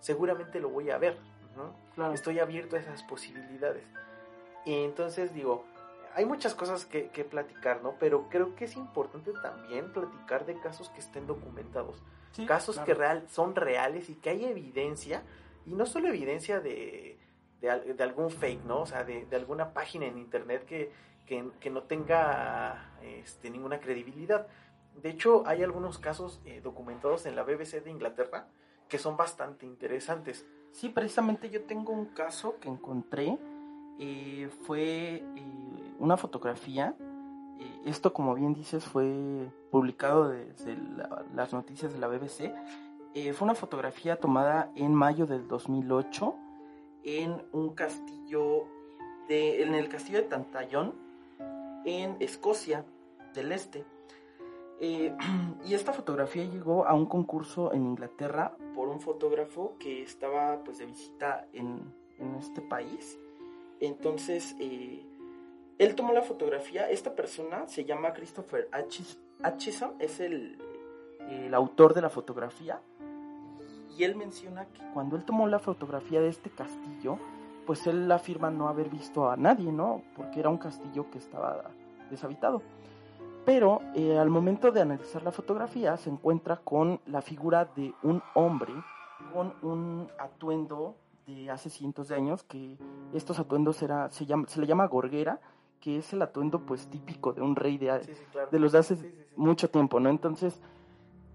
seguramente 0.00 0.60
lo 0.60 0.70
voy 0.70 0.90
a 0.90 0.98
ver. 0.98 1.18
¿no? 1.96 2.12
Estoy 2.12 2.38
abierto 2.38 2.76
a 2.76 2.78
esas 2.78 3.02
posibilidades. 3.02 3.84
Y 4.64 4.84
entonces 4.84 5.34
digo, 5.34 5.64
hay 6.14 6.24
muchas 6.24 6.54
cosas 6.54 6.84
que, 6.84 7.08
que, 7.08 7.24
platicar, 7.24 7.82
¿no? 7.82 7.94
Pero 7.98 8.28
creo 8.28 8.54
que 8.54 8.64
es 8.64 8.76
importante 8.76 9.32
también 9.42 9.92
platicar 9.92 10.46
de 10.46 10.58
casos 10.58 10.88
que 10.90 11.00
estén 11.00 11.26
documentados. 11.26 12.02
casos 12.46 12.78
que 12.78 12.94
real, 12.94 13.26
son 13.28 13.54
reales 13.54 14.10
y 14.10 14.14
que 14.14 14.30
hay 14.30 14.44
evidencia. 14.44 15.22
Y 15.66 15.74
no 15.74 15.86
solo 15.86 16.08
evidencia 16.08 16.60
de, 16.60 17.18
de, 17.60 18.02
algún 18.02 18.30
fake, 18.30 18.64
¿no? 18.64 18.82
O 18.82 18.86
sea, 18.86 19.04
de, 19.04 19.26
alguna 19.32 19.72
página 19.72 20.06
en 20.06 20.18
internet 20.18 20.64
que, 20.64 20.92
que, 21.26 21.70
no 21.70 21.82
tenga 21.84 22.92
este, 23.02 23.50
ninguna 23.50 23.78
credibilidad. 23.78 24.46
De 25.00 25.10
hecho, 25.10 25.44
hay 25.46 25.62
algunos 25.62 25.98
casos 25.98 26.40
eh, 26.44 26.60
documentados 26.62 27.26
en 27.26 27.36
la 27.36 27.42
BBC 27.42 27.82
de 27.84 27.90
Inglaterra 27.90 28.48
que 28.88 28.98
son 28.98 29.16
bastante 29.16 29.64
interesantes. 29.64 30.44
Sí, 30.72 30.88
precisamente 30.88 31.48
yo 31.48 31.62
tengo 31.62 31.92
un 31.92 32.06
caso 32.06 32.58
que 32.60 32.68
encontré. 32.68 33.38
Eh, 33.98 34.48
fue 34.66 35.22
eh, 35.36 35.79
una 36.00 36.16
fotografía. 36.16 36.96
esto, 37.84 38.12
como 38.12 38.34
bien 38.34 38.54
dices, 38.54 38.84
fue 38.84 39.50
publicado 39.70 40.28
desde 40.28 40.76
las 41.34 41.52
noticias 41.52 41.92
de 41.92 41.98
la 41.98 42.08
BBC. 42.08 42.52
fue 43.34 43.44
una 43.44 43.54
fotografía 43.54 44.16
tomada 44.16 44.72
en 44.74 44.94
mayo 44.94 45.26
del 45.26 45.46
2008 45.46 46.34
en 47.04 47.42
un 47.52 47.70
castillo, 47.70 48.66
de, 49.28 49.62
en 49.62 49.74
el 49.74 49.88
castillo 49.88 50.18
de 50.18 50.24
Tantallón, 50.24 50.94
en 51.84 52.16
Escocia 52.20 52.84
del 53.34 53.52
Este. 53.52 53.84
Eh, 54.80 55.14
y 55.64 55.74
esta 55.74 55.92
fotografía 55.92 56.44
llegó 56.44 56.86
a 56.86 56.94
un 56.94 57.06
concurso 57.06 57.72
en 57.72 57.84
Inglaterra 57.84 58.56
por 58.74 58.88
un 58.88 59.00
fotógrafo 59.00 59.76
que 59.78 60.02
estaba 60.02 60.62
pues 60.64 60.78
de 60.78 60.86
visita 60.86 61.46
en, 61.52 61.98
este 62.38 62.60
país. 62.60 63.18
Entonces, 63.80 64.54
eh, 64.60 65.02
él 65.80 65.94
tomó 65.94 66.12
la 66.12 66.20
fotografía, 66.20 66.90
esta 66.90 67.14
persona 67.14 67.66
se 67.66 67.86
llama 67.86 68.12
Christopher 68.12 68.68
Atchison, 69.42 69.94
es 69.98 70.20
el, 70.20 70.58
autor 71.54 71.94
de 71.94 72.02
la 72.02 72.10
fotografía 72.10 72.80
y 73.96 74.04
él 74.04 74.14
menciona 74.14 74.66
que 74.66 74.82
cuando 74.92 75.16
él 75.16 75.24
tomó 75.24 75.48
la 75.48 75.58
fotografía 75.58 76.20
de 76.20 76.28
este 76.28 76.50
castillo, 76.50 77.18
pues 77.66 77.86
él 77.86 78.12
afirma 78.12 78.50
no 78.50 78.68
haber 78.68 78.90
visto 78.90 79.30
a 79.30 79.36
nadie, 79.38 79.72
¿no? 79.72 80.02
Porque 80.16 80.40
era 80.40 80.50
un 80.50 80.58
castillo 80.58 81.10
que 81.10 81.18
estaba 81.18 81.70
deshabitado. 82.10 82.60
Pero 83.46 83.80
eh, 83.94 84.18
al 84.18 84.28
momento 84.28 84.72
de 84.72 84.82
analizar 84.82 85.22
la 85.22 85.32
fotografía 85.32 85.96
se 85.96 86.10
encuentra 86.10 86.56
con 86.56 87.00
la 87.06 87.22
figura 87.22 87.64
de 87.64 87.94
un 88.02 88.22
hombre 88.34 88.72
con 89.32 89.54
un 89.62 90.08
atuendo 90.18 90.96
de 91.26 91.50
hace 91.50 91.70
cientos 91.70 92.08
de 92.08 92.16
años, 92.16 92.42
que 92.42 92.76
estos 93.14 93.38
atuendos 93.38 93.82
era, 93.82 94.10
se 94.10 94.26
le 94.26 94.66
llama 94.66 94.86
gorguera, 94.86 95.40
que 95.80 95.98
es 95.98 96.12
el 96.12 96.22
atuendo 96.22 96.60
pues 96.66 96.88
típico 96.88 97.32
de 97.32 97.42
un 97.42 97.56
rey 97.56 97.78
de, 97.78 98.00
de 98.50 98.58
los 98.58 98.72
de 98.72 98.78
hace 98.78 99.28
mucho 99.36 99.70
tiempo, 99.70 99.98
¿no? 100.00 100.10
Entonces, 100.10 100.60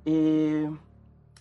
eh, 0.05 0.69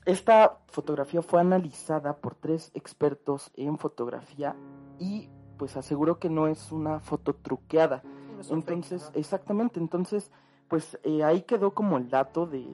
esta 0.07 0.59
fotografía 0.69 1.23
fue 1.23 1.41
analizada 1.41 2.17
por 2.17 2.35
tres 2.35 2.71
expertos 2.75 3.51
en 3.57 3.79
fotografía 3.79 4.57
y 4.99 5.29
pues 5.59 5.77
aseguró 5.77 6.19
que 6.19 6.29
no 6.29 6.47
es 6.49 6.73
una 6.73 7.01
foto 7.01 7.35
truqueada. 7.35 8.03
entonces, 8.51 9.11
exactamente, 9.15 9.81
entonces 9.81 10.31
pues 10.69 10.99
eh, 11.05 11.23
ahí 11.23 11.43
quedó 11.43 11.73
como 11.73 11.99
el 11.99 12.09
dato 12.09 12.47
de, 12.47 12.67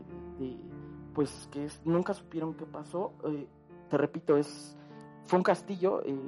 pues 1.14 1.48
que 1.50 1.68
nunca 1.84 2.14
supieron 2.14 2.54
qué 2.54 2.64
pasó. 2.64 3.12
Eh, 3.24 3.46
te 3.88 3.98
repito, 3.98 4.36
es 4.36 4.76
fue 5.26 5.38
un 5.38 5.42
castillo, 5.42 6.02
eh, 6.04 6.18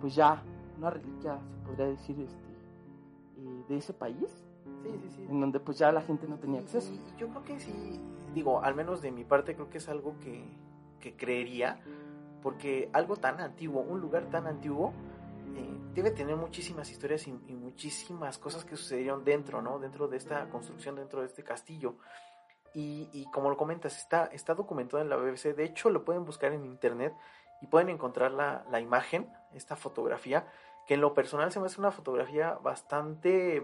pues 0.00 0.14
ya 0.14 0.42
una 0.78 0.90
reliquia 0.90 1.38
se 1.38 1.66
podría 1.66 1.86
decir 1.86 2.20
este, 2.20 2.45
de 3.68 3.76
ese 3.76 3.92
país. 3.92 4.44
Sí, 4.82 4.90
sí, 5.02 5.10
sí. 5.16 5.26
En 5.28 5.40
donde 5.40 5.60
pues 5.60 5.78
ya 5.78 5.92
la 5.92 6.02
gente 6.02 6.26
no 6.26 6.38
tenía 6.38 6.60
acceso. 6.60 6.92
yo 7.18 7.28
creo 7.28 7.44
que 7.44 7.60
sí, 7.60 8.00
digo, 8.34 8.62
al 8.62 8.74
menos 8.74 9.00
de 9.00 9.10
mi 9.10 9.24
parte 9.24 9.54
creo 9.54 9.70
que 9.70 9.78
es 9.78 9.88
algo 9.88 10.16
que, 10.20 10.66
creería, 11.16 11.80
porque 12.42 12.90
algo 12.92 13.16
tan 13.16 13.40
antiguo, 13.40 13.80
un 13.80 14.00
lugar 14.00 14.28
tan 14.28 14.48
antiguo, 14.48 14.92
eh, 15.54 15.78
debe 15.94 16.10
tener 16.10 16.34
muchísimas 16.34 16.90
historias 16.90 17.28
y, 17.28 17.32
muchísimas 17.32 18.38
cosas 18.38 18.64
que 18.64 18.76
sucedieron 18.76 19.22
dentro, 19.22 19.62
¿no? 19.62 19.78
Dentro 19.78 20.08
de 20.08 20.16
esta 20.16 20.48
construcción, 20.48 20.96
dentro 20.96 21.20
de 21.20 21.26
este 21.26 21.44
castillo. 21.44 21.94
Y, 22.74 23.24
como 23.32 23.48
lo 23.48 23.56
comentas, 23.56 23.96
está, 23.96 24.26
está 24.26 24.54
documentado 24.54 25.00
en 25.02 25.08
la 25.08 25.16
BBC. 25.16 25.54
De 25.54 25.64
hecho, 25.64 25.88
lo 25.88 26.04
pueden 26.04 26.24
buscar 26.24 26.52
en 26.52 26.66
internet 26.66 27.14
y 27.62 27.68
pueden 27.68 27.88
encontrar 27.88 28.32
la, 28.32 28.66
la 28.70 28.80
imagen, 28.80 29.32
esta 29.54 29.76
fotografía, 29.76 30.46
que 30.86 30.94
en 30.94 31.00
lo 31.00 31.14
personal 31.14 31.50
se 31.52 31.60
me 31.60 31.66
hace 31.66 31.80
una 31.80 31.90
fotografía 31.90 32.54
bastante 32.54 33.56
eh, 33.56 33.62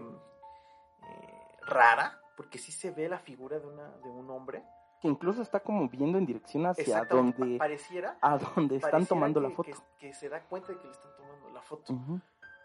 rara, 1.65 2.19
porque 2.35 2.57
sí 2.57 2.71
se 2.71 2.91
ve 2.91 3.07
la 3.07 3.19
figura 3.19 3.59
de, 3.59 3.67
una, 3.67 3.89
de 3.89 4.09
un 4.09 4.29
hombre. 4.29 4.63
Que 5.01 5.07
incluso 5.07 5.41
está 5.41 5.61
como 5.61 5.87
viendo 5.89 6.17
en 6.17 6.25
dirección 6.25 6.65
hacia 6.65 7.05
donde, 7.05 7.57
pareciera, 7.57 8.17
a 8.21 8.37
donde 8.37 8.77
están 8.77 9.05
tomando 9.05 9.39
la 9.39 9.49
foto. 9.49 9.71
Que, 9.99 10.13
se 10.13 10.29
da 10.29 10.41
cuenta 10.41 10.73
de 10.73 10.79
que 10.79 10.85
le 10.85 10.91
están 10.91 11.11
tomando 11.17 11.49
la 11.49 11.61
foto. 11.61 11.93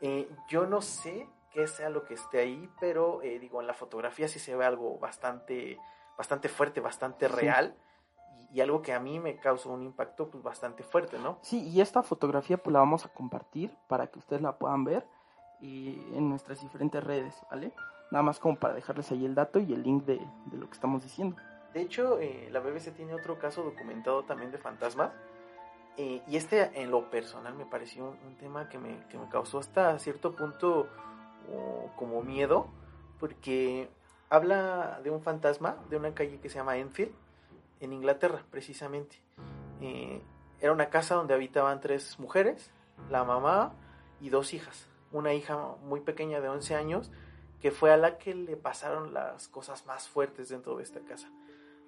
Eh, 0.01 0.29
yo 0.49 0.67
no 0.67 0.81
sé 0.81 1.29
qué 1.53 1.67
sea 1.67 1.89
lo 1.91 2.05
que 2.05 2.15
esté 2.15 2.39
ahí, 2.39 2.69
pero 2.79 3.23
eh, 3.23 3.39
digo, 3.39 3.61
en 3.61 3.67
la 3.67 3.75
fotografía 3.75 4.29
sí 4.29 4.39
se 4.39 4.55
ve 4.55 4.65
algo 4.65 4.99
bastante, 4.99 5.79
bastante 6.17 6.49
fuerte, 6.49 6.81
bastante 6.81 7.27
real. 7.29 7.77
Y, 8.53 8.61
algo 8.61 8.83
que 8.83 8.93
a 8.93 9.01
mí 9.01 9.21
me 9.21 9.37
causó 9.37 9.71
un 9.71 9.83
impacto 9.83 10.29
pues, 10.31 10.43
bastante 10.43 10.83
fuerte, 10.83 11.19
¿no? 11.19 11.39
Sí, 11.43 11.69
y 11.69 11.81
esta 11.81 12.03
fotografía 12.03 12.57
pues 12.59 12.73
la 12.73 12.81
vamos 12.81 13.05
a 13.05 13.09
compartir 13.09 13.75
para 13.89 14.07
que 14.07 14.19
ustedes 14.19 14.43
la 14.43 14.57
puedan 14.57 14.85
ver 14.85 15.07
y 15.61 16.01
en 16.15 16.29
nuestras 16.29 16.61
diferentes 16.61 17.03
redes, 17.03 17.35
¿vale? 17.51 17.73
Nada 18.11 18.23
más 18.23 18.39
como 18.39 18.57
para 18.57 18.75
dejarles 18.75 19.11
ahí 19.13 19.27
el 19.27 19.35
dato 19.35 19.59
y 19.59 19.73
el 19.73 19.83
link 19.83 20.05
de, 20.05 20.21
lo 20.53 20.67
que 20.67 20.73
estamos 20.73 21.03
diciendo. 21.03 21.37
De 21.75 21.83
hecho, 21.83 22.19
eh, 22.21 22.49
la 22.51 22.61
BBC 22.61 22.95
tiene 22.95 23.15
otro 23.15 23.39
caso 23.39 23.63
documentado 23.63 24.25
también 24.25 24.51
de 24.51 24.59
fantasmas. 24.59 25.13
Eh, 25.97 26.23
y 26.29 26.37
este 26.37 26.81
en 26.81 26.91
lo 26.91 27.11
personal 27.11 27.55
me 27.55 27.67
pareció 27.67 28.15
un, 28.25 28.37
tema 28.37 28.69
que 28.69 28.79
me, 28.79 29.05
que 29.09 29.19
me, 29.19 29.29
causó 29.29 29.59
hasta 29.59 29.99
cierto 29.99 30.35
punto 30.37 30.89
como 31.97 32.23
miedo. 32.23 32.69
Porque 33.19 33.89
habla 34.31 35.01
de 35.03 35.11
un 35.11 35.23
fantasma 35.23 35.77
de 35.91 35.97
una 35.97 36.15
calle 36.15 36.39
que 36.41 36.49
se 36.49 36.57
llama 36.57 36.77
Enfield, 36.77 37.13
en 37.81 37.93
Inglaterra 37.93 38.45
precisamente. 38.51 39.17
Eh, 39.81 40.21
era 40.61 40.73
una 40.73 40.91
casa 40.91 41.15
donde 41.15 41.35
habitaban 41.35 41.81
tres 41.81 42.19
mujeres, 42.19 42.71
la 43.11 43.25
mamá 43.25 43.73
y 44.21 44.29
dos 44.31 44.55
hijas. 44.55 44.87
Una 45.13 45.33
hija 45.35 45.77
muy 45.83 46.01
pequeña 46.01 46.41
de 46.41 46.49
11 46.49 46.75
años 46.75 47.11
que 47.61 47.71
fue 47.71 47.93
a 47.93 47.97
la 47.97 48.19
que 48.19 48.35
le 48.35 48.57
pasaron 48.57 49.13
las 49.13 49.49
cosas 49.49 49.87
más 49.87 50.09
fuertes 50.09 50.49
dentro 50.49 50.77
de 50.77 50.83
esta 50.83 51.01
casa. 51.01 51.29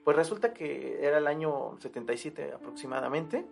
Pues 0.04 0.16
resulta 0.16 0.52
que 0.52 1.04
era 1.06 1.18
el 1.18 1.26
año 1.26 1.76
77 1.80 2.52
aproximadamente 2.54 3.46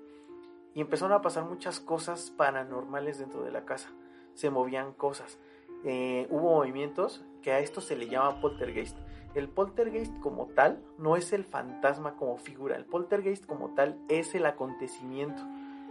y 0.74 0.80
empezaron 0.80 1.12
a 1.12 1.22
pasar 1.22 1.44
muchas 1.44 1.80
cosas 1.80 2.30
paranormales 2.36 3.18
dentro 3.18 3.42
de 3.42 3.52
la 3.52 3.64
casa. 3.64 3.90
Se 4.34 4.50
movían 4.50 4.92
cosas. 4.92 5.38
Eh, 5.84 6.26
hubo 6.30 6.56
movimientos 6.56 7.24
que 7.42 7.52
a 7.52 7.60
esto 7.60 7.80
se 7.80 7.96
le 7.96 8.08
llama 8.08 8.40
poltergeist. 8.40 8.96
El 9.38 9.48
poltergeist 9.48 10.18
como 10.18 10.46
tal 10.46 10.82
no 10.98 11.14
es 11.14 11.32
el 11.32 11.44
fantasma 11.44 12.16
como 12.16 12.38
figura. 12.38 12.74
El 12.74 12.84
poltergeist 12.84 13.46
como 13.46 13.68
tal 13.70 13.96
es 14.08 14.34
el 14.34 14.44
acontecimiento. 14.46 15.40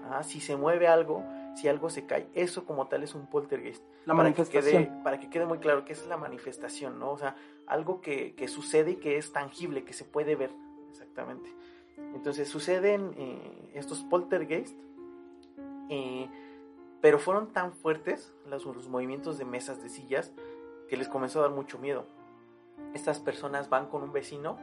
Ah, 0.10 0.22
si 0.24 0.42
se 0.42 0.58
mueve 0.58 0.90
algo, 0.90 1.24
si 1.56 1.70
algo 1.70 1.90
se 1.90 2.06
cae, 2.06 2.28
eso 2.34 2.66
como 2.66 2.88
tal 2.88 3.04
es 3.04 3.16
un 3.16 3.26
poltergeist. 3.28 3.82
La 4.04 4.14
para 4.14 4.34
que, 4.34 4.42
manifestación. 4.42 4.86
quede, 4.88 5.02
para 5.02 5.20
que 5.22 5.30
quede 5.30 5.46
muy 5.46 5.60
claro 5.60 5.86
que 5.86 5.94
es 5.94 6.06
la 6.08 6.18
manifestación, 6.18 7.00
¿no? 7.00 7.12
O 7.12 7.18
sea, 7.18 7.38
algo 7.68 8.02
que, 8.02 8.36
que 8.36 8.50
sucede 8.50 8.92
y 8.92 8.96
que 8.98 9.18
es 9.18 9.32
tangible, 9.32 9.86
que 9.86 9.94
se 9.94 10.04
puede 10.04 10.36
ver, 10.36 10.52
exactamente. 10.92 11.50
Entonces 11.96 12.50
suceden 12.50 13.14
eh, 13.16 13.72
estos 13.76 14.04
poltergeist, 14.04 14.78
eh, 15.88 16.30
pero 17.00 17.18
fueron 17.18 17.54
tan 17.54 17.72
fuertes 17.72 18.34
los, 18.46 18.66
los 18.66 18.90
movimientos 18.90 19.38
de 19.38 19.46
mesas, 19.46 19.82
de 19.82 19.88
sillas, 19.88 20.34
que 20.90 20.98
les 20.98 21.08
comenzó 21.08 21.40
a 21.40 21.44
dar 21.44 21.52
mucho 21.52 21.80
miedo. 21.80 22.17
Estas 22.94 23.20
personas 23.20 23.70
van 23.70 23.88
con 23.88 24.04
un 24.04 24.12
vecino, 24.12 24.58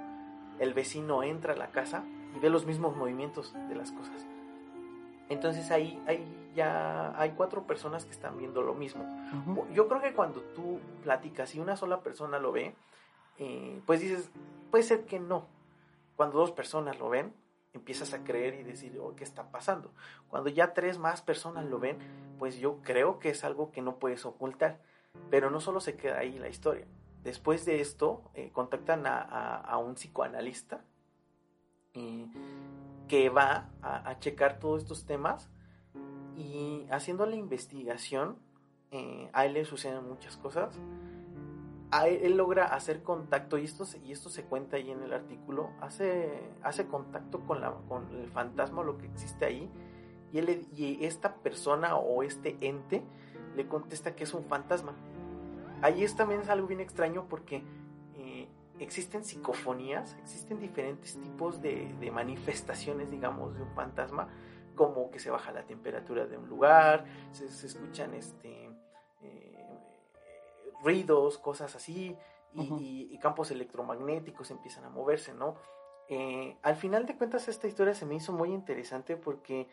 el 0.59 0.75
vecino 0.75 1.23
entra 1.23 1.55
a 1.55 1.57
la 1.57 1.71
casa 1.71 2.05
y 2.35 2.39
ve 2.39 2.51
los 2.51 2.67
mismos 2.67 2.97
movimientos 2.97 3.55
de 3.69 3.75
las 3.75 3.93
cosas. 3.93 4.27
Entonces 5.29 5.71
ahí, 5.71 6.03
ahí 6.07 6.53
ya 6.55 7.19
hay 7.19 7.31
cuatro 7.31 7.67
personas 7.67 8.05
que 8.05 8.13
están 8.13 8.37
viendo 8.39 8.63
lo 8.63 8.75
mismo. 8.75 9.05
Yo 9.73 9.89
creo 9.89 10.01
que 10.01 10.13
cuando 10.13 10.41
tú 10.41 10.81
platicas 11.03 11.55
y 11.55 11.61
una 11.61 11.77
sola 11.77 12.01
persona 12.01 12.39
lo 12.39 12.53
ve, 12.53 12.75
eh, 13.39 13.81
pues 13.87 14.01
dices, 14.01 14.31
puede 14.71 14.85
ser 14.85 15.05
que 15.07 15.19
no. 15.19 15.47
Cuando 16.17 16.39
dos 16.39 16.53
personas 16.53 16.99
lo 16.99 17.09
ven, 17.09 17.35
empiezas 17.73 18.15
a 18.15 18.23
creer 18.23 18.55
y 18.55 18.63
decir, 18.63 18.99
oh, 19.01 19.17
¿qué 19.17 19.25
está 19.25 19.51
pasando? 19.51 19.91
Cuando 20.29 20.49
ya 20.51 20.75
tres 20.75 20.99
más 20.99 21.23
personas 21.23 21.65
lo 21.65 21.79
ven, 21.79 21.99
pues 22.39 22.59
yo 22.59 22.79
creo 22.83 23.19
que 23.19 23.31
es 23.31 23.45
algo 23.45 23.73
que 23.73 23.83
no 23.83 23.97
puedes 23.97 24.25
ocultar. 24.27 24.81
Pero 25.31 25.51
no 25.51 25.61
solo 25.61 25.81
se 25.81 25.97
queda 25.97 26.19
ahí 26.19 26.39
la 26.39 26.49
historia. 26.49 26.87
Después 27.25 27.65
de 27.65 27.81
esto, 27.81 28.31
eh, 28.35 28.51
contactan 28.53 29.05
a, 29.07 29.79
un 29.79 29.95
psicoanalista 29.95 30.85
que 33.09 33.29
va 33.31 33.71
a, 33.81 34.19
checar 34.19 34.59
todos 34.59 34.83
estos 34.83 35.07
temas 35.07 35.49
y 36.37 36.87
haciendo 36.91 37.25
la 37.25 37.37
investigación, 37.37 38.39
eh, 38.91 39.31
a 39.33 39.47
él 39.47 39.55
le 39.55 39.65
suceden 39.65 40.07
muchas 40.07 40.37
cosas. 40.37 40.79
A 41.91 42.09
él, 42.09 42.37
logra 42.37 42.67
hacer 42.67 43.03
contacto, 43.03 43.57
y 43.57 43.65
esto, 43.65 43.87
se- 43.87 44.05
y 44.05 44.13
esto 44.13 44.29
se 44.29 44.45
cuenta 44.45 44.77
ahí 44.77 44.91
en 44.91 45.03
el 45.03 45.13
artículo, 45.13 45.71
hace, 45.81 46.51
contacto 46.91 47.41
con, 47.47 47.63
el 47.63 48.29
fantasma, 48.29 48.83
lo 48.83 48.99
que 48.99 49.07
existe 49.07 49.47
ahí, 49.47 49.71
y 50.33 51.05
esta 51.05 51.37
persona 51.37 51.97
o 51.97 52.23
este 52.23 52.59
ente 52.61 53.03
le 53.55 53.67
contesta 53.67 54.15
que 54.15 54.25
es 54.25 54.35
un 54.35 54.45
fantasma. 54.45 54.95
Ahí 55.85 56.03
es 56.03 56.17
también 56.17 56.41
es 56.41 56.49
algo 56.49 56.67
bien 56.67 56.81
extraño 56.81 57.27
porque 57.29 57.63
eh, 58.17 58.49
existen 58.79 59.23
psicofonías, 59.23 60.17
existen 60.23 60.59
diferentes 60.59 61.21
tipos 61.21 61.61
de, 61.61 61.95
de 62.01 62.11
manifestaciones, 62.11 63.11
digamos, 63.11 63.55
de 63.55 63.63
un 63.65 63.75
fantasma, 63.75 64.29
como 64.75 65.11
que 65.11 65.19
se 65.19 65.31
baja 65.31 65.53
la 65.53 65.65
temperatura 65.67 66.25
de 66.27 66.39
un 66.39 66.49
lugar, 66.49 67.05
se, 67.33 67.51
se 67.51 67.67
escuchan 67.67 68.15
este 68.15 68.71
eh, 69.23 69.69
ruidos, 70.83 71.37
cosas 71.37 71.77
así, 71.77 72.17
y, 72.55 72.61
Ujú. 72.63 72.79
y- 72.81 73.09
y 73.15 73.19
campos 73.19 73.51
electromagnéticos 73.51 74.51
empiezan 74.51 74.87
a 74.87 74.89
moverse, 74.89 75.35
¿no? 75.35 75.57
Eh, 76.09 76.57
al 76.63 76.77
final 76.77 77.05
de 77.05 77.15
cuentas 77.19 77.47
esta 77.49 77.67
historia 77.67 77.93
se 77.95 78.07
me 78.07 78.15
hizo 78.15 78.33
muy 78.33 78.53
interesante 78.55 79.19
porque 79.19 79.69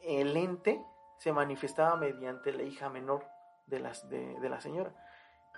el 0.00 0.34
ente 0.34 0.82
se 1.18 1.30
manifestaba 1.30 1.96
mediante 1.96 2.52
la 2.54 2.62
hija 2.62 2.88
menor 2.88 3.33
de, 3.66 3.78
las, 3.80 4.08
de, 4.08 4.38
de 4.40 4.48
la 4.48 4.60
señora. 4.60 4.92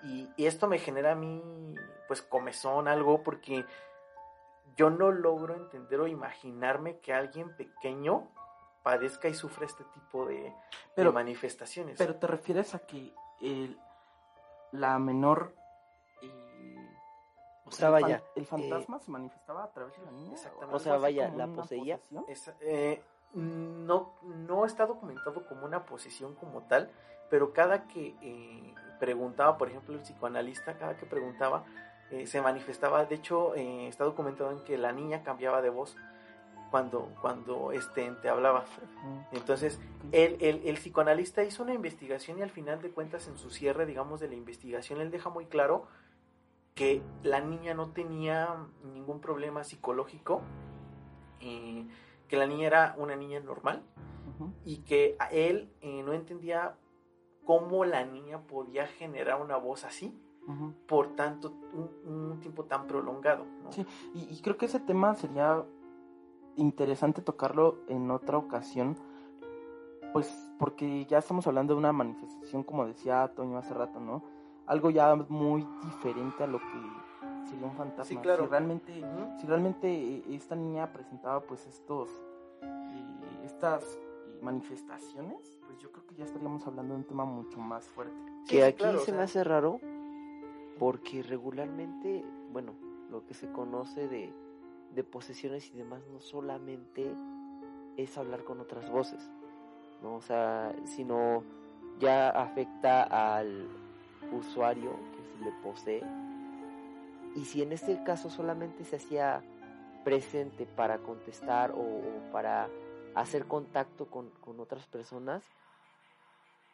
Y, 0.02 0.28
y 0.36 0.46
esto 0.46 0.66
me 0.68 0.78
genera 0.78 1.12
a 1.12 1.14
mí, 1.14 1.74
pues, 2.06 2.22
comezón, 2.22 2.86
algo, 2.88 3.22
porque 3.22 3.64
yo 4.76 4.90
no 4.90 5.10
logro 5.10 5.54
entender 5.54 6.00
o 6.00 6.06
imaginarme 6.06 6.98
que 6.98 7.14
alguien 7.14 7.56
pequeño 7.56 8.28
padezca 8.82 9.28
y 9.28 9.34
sufra 9.34 9.64
este 9.66 9.84
tipo 9.84 10.26
de, 10.26 10.42
de 10.42 10.54
Pero- 10.94 11.12
manifestaciones. 11.12 11.96
Pero 11.98 12.16
te 12.16 12.26
refieres 12.26 12.74
a 12.74 12.80
que 12.86 13.12
el, 13.40 13.78
la 14.72 14.98
menor. 14.98 15.54
eh, 16.22 16.96
O 17.64 17.70
sea, 17.70 17.88
el 17.88 17.92
fan- 17.94 18.02
vaya, 18.02 18.22
¿El 18.34 18.46
fantasma 18.46 18.98
se 19.00 19.10
manifestaba 19.10 19.64
a 19.64 19.72
través 19.72 19.96
de 19.98 20.04
la 20.04 20.10
niña? 20.12 20.32
Exactamente. 20.34 20.76
O 20.76 20.78
sea, 20.78 20.98
vaya, 20.98 21.28
¿la 21.30 21.46
poseía? 21.48 21.98
eh, 22.60 23.02
no, 23.36 24.14
no 24.24 24.64
está 24.64 24.86
documentado 24.86 25.46
como 25.46 25.64
una 25.64 25.84
posesión 25.84 26.34
como 26.34 26.62
tal, 26.62 26.90
pero 27.30 27.52
cada 27.52 27.86
que 27.86 28.14
eh, 28.22 28.74
preguntaba, 28.98 29.58
por 29.58 29.68
ejemplo, 29.68 29.94
el 29.94 30.00
psicoanalista, 30.00 30.78
cada 30.78 30.96
que 30.96 31.06
preguntaba, 31.06 31.64
eh, 32.10 32.26
se 32.26 32.40
manifestaba, 32.40 33.04
de 33.04 33.14
hecho, 33.14 33.54
eh, 33.54 33.88
está 33.88 34.04
documentado 34.04 34.52
en 34.52 34.64
que 34.64 34.78
la 34.78 34.92
niña 34.92 35.22
cambiaba 35.22 35.60
de 35.60 35.70
voz 35.70 35.96
cuando, 36.70 37.12
cuando 37.20 37.72
este 37.72 38.06
ente 38.06 38.28
hablaba. 38.28 38.64
Entonces, 39.32 39.80
el, 40.12 40.36
el, 40.40 40.62
el 40.64 40.76
psicoanalista 40.76 41.42
hizo 41.44 41.62
una 41.62 41.74
investigación 41.74 42.38
y 42.38 42.42
al 42.42 42.50
final 42.50 42.80
de 42.80 42.90
cuentas, 42.90 43.28
en 43.28 43.36
su 43.36 43.50
cierre, 43.50 43.86
digamos, 43.86 44.20
de 44.20 44.28
la 44.28 44.34
investigación, 44.34 45.00
él 45.00 45.10
deja 45.10 45.30
muy 45.30 45.46
claro 45.46 45.86
que 46.74 47.02
la 47.22 47.40
niña 47.40 47.74
no 47.74 47.90
tenía 47.90 48.54
ningún 48.84 49.20
problema 49.20 49.64
psicológico, 49.64 50.42
eh, 51.40 51.86
que 52.28 52.36
la 52.36 52.46
niña 52.46 52.66
era 52.66 52.94
una 52.98 53.16
niña 53.16 53.40
normal 53.40 53.82
y 54.64 54.78
que 54.78 55.16
a 55.18 55.30
él 55.30 55.72
eh, 55.80 56.02
no 56.02 56.12
entendía 56.12 56.76
cómo 57.44 57.84
la 57.84 58.04
niña 58.04 58.40
podía 58.40 58.86
generar 58.86 59.40
una 59.40 59.56
voz 59.56 59.84
así 59.84 60.14
por 60.86 61.16
tanto 61.16 61.52
un, 61.72 61.90
un 62.30 62.40
tiempo 62.40 62.64
tan 62.64 62.86
prolongado. 62.86 63.44
¿no? 63.64 63.72
Sí. 63.72 63.84
Y, 64.14 64.32
y 64.32 64.40
creo 64.42 64.56
que 64.56 64.66
ese 64.66 64.78
tema 64.78 65.14
sería 65.14 65.64
interesante 66.56 67.22
tocarlo 67.22 67.78
en 67.88 68.10
otra 68.10 68.38
ocasión, 68.38 68.96
pues 70.12 70.32
porque 70.58 71.04
ya 71.06 71.18
estamos 71.18 71.46
hablando 71.46 71.74
de 71.74 71.78
una 71.78 71.92
manifestación, 71.92 72.62
como 72.62 72.86
decía 72.86 73.30
Toño 73.34 73.58
hace 73.58 73.74
rato, 73.74 74.00
¿no? 74.00 74.22
Algo 74.66 74.90
ya 74.90 75.14
muy 75.14 75.66
diferente 75.84 76.44
a 76.44 76.46
lo 76.46 76.58
que 76.58 76.80
sería 77.48 77.66
un 77.66 77.76
fantasma. 77.76 78.04
Sí, 78.04 78.16
claro. 78.18 78.44
Si 78.44 78.50
realmente, 78.50 79.04
si 79.40 79.46
realmente 79.46 79.88
eh, 79.88 80.22
esta 80.30 80.54
niña 80.54 80.92
presentaba 80.92 81.40
pues 81.40 81.66
estos, 81.66 82.10
eh, 82.62 83.44
estas 83.44 83.98
manifestaciones, 84.42 85.58
pues 85.66 85.78
yo 85.78 85.90
creo 85.90 86.06
que 86.06 86.14
ya 86.14 86.24
estaríamos 86.24 86.66
hablando 86.66 86.94
de 86.94 87.00
un 87.00 87.06
tema 87.06 87.24
mucho 87.24 87.58
más 87.58 87.84
fuerte. 87.86 88.16
Sí, 88.44 88.50
Que 88.50 88.56
sí, 88.56 88.62
aquí 88.62 88.78
claro, 88.78 89.00
o 89.00 89.04
se 89.04 89.12
me 89.12 89.22
hace 89.22 89.42
raro 89.44 89.80
porque 90.78 91.22
regularmente, 91.22 92.24
bueno, 92.52 92.74
lo 93.10 93.24
que 93.26 93.34
se 93.34 93.50
conoce 93.50 94.08
de, 94.08 94.32
de 94.94 95.04
posesiones 95.04 95.70
y 95.72 95.78
demás 95.78 96.02
no 96.12 96.20
solamente 96.20 97.14
es 97.96 98.18
hablar 98.18 98.44
con 98.44 98.60
otras 98.60 98.90
voces, 98.90 99.30
¿no? 100.02 100.16
O 100.16 100.20
sea, 100.20 100.74
sino 100.84 101.42
ya 101.98 102.28
afecta 102.30 103.36
al 103.36 103.66
usuario 104.32 104.90
que 104.90 105.38
se 105.38 105.44
le 105.44 105.52
posee. 105.62 106.02
Y 107.36 107.44
si 107.44 107.62
en 107.62 107.72
este 107.72 108.02
caso 108.02 108.30
solamente 108.30 108.84
se 108.84 108.96
hacía 108.96 109.42
presente 110.04 110.66
para 110.66 110.98
contestar 110.98 111.72
o, 111.72 111.80
o 111.80 112.32
para 112.32 112.68
hacer 113.14 113.46
contacto 113.46 114.06
con, 114.06 114.30
con 114.40 114.58
otras 114.60 114.86
personas, 114.86 115.44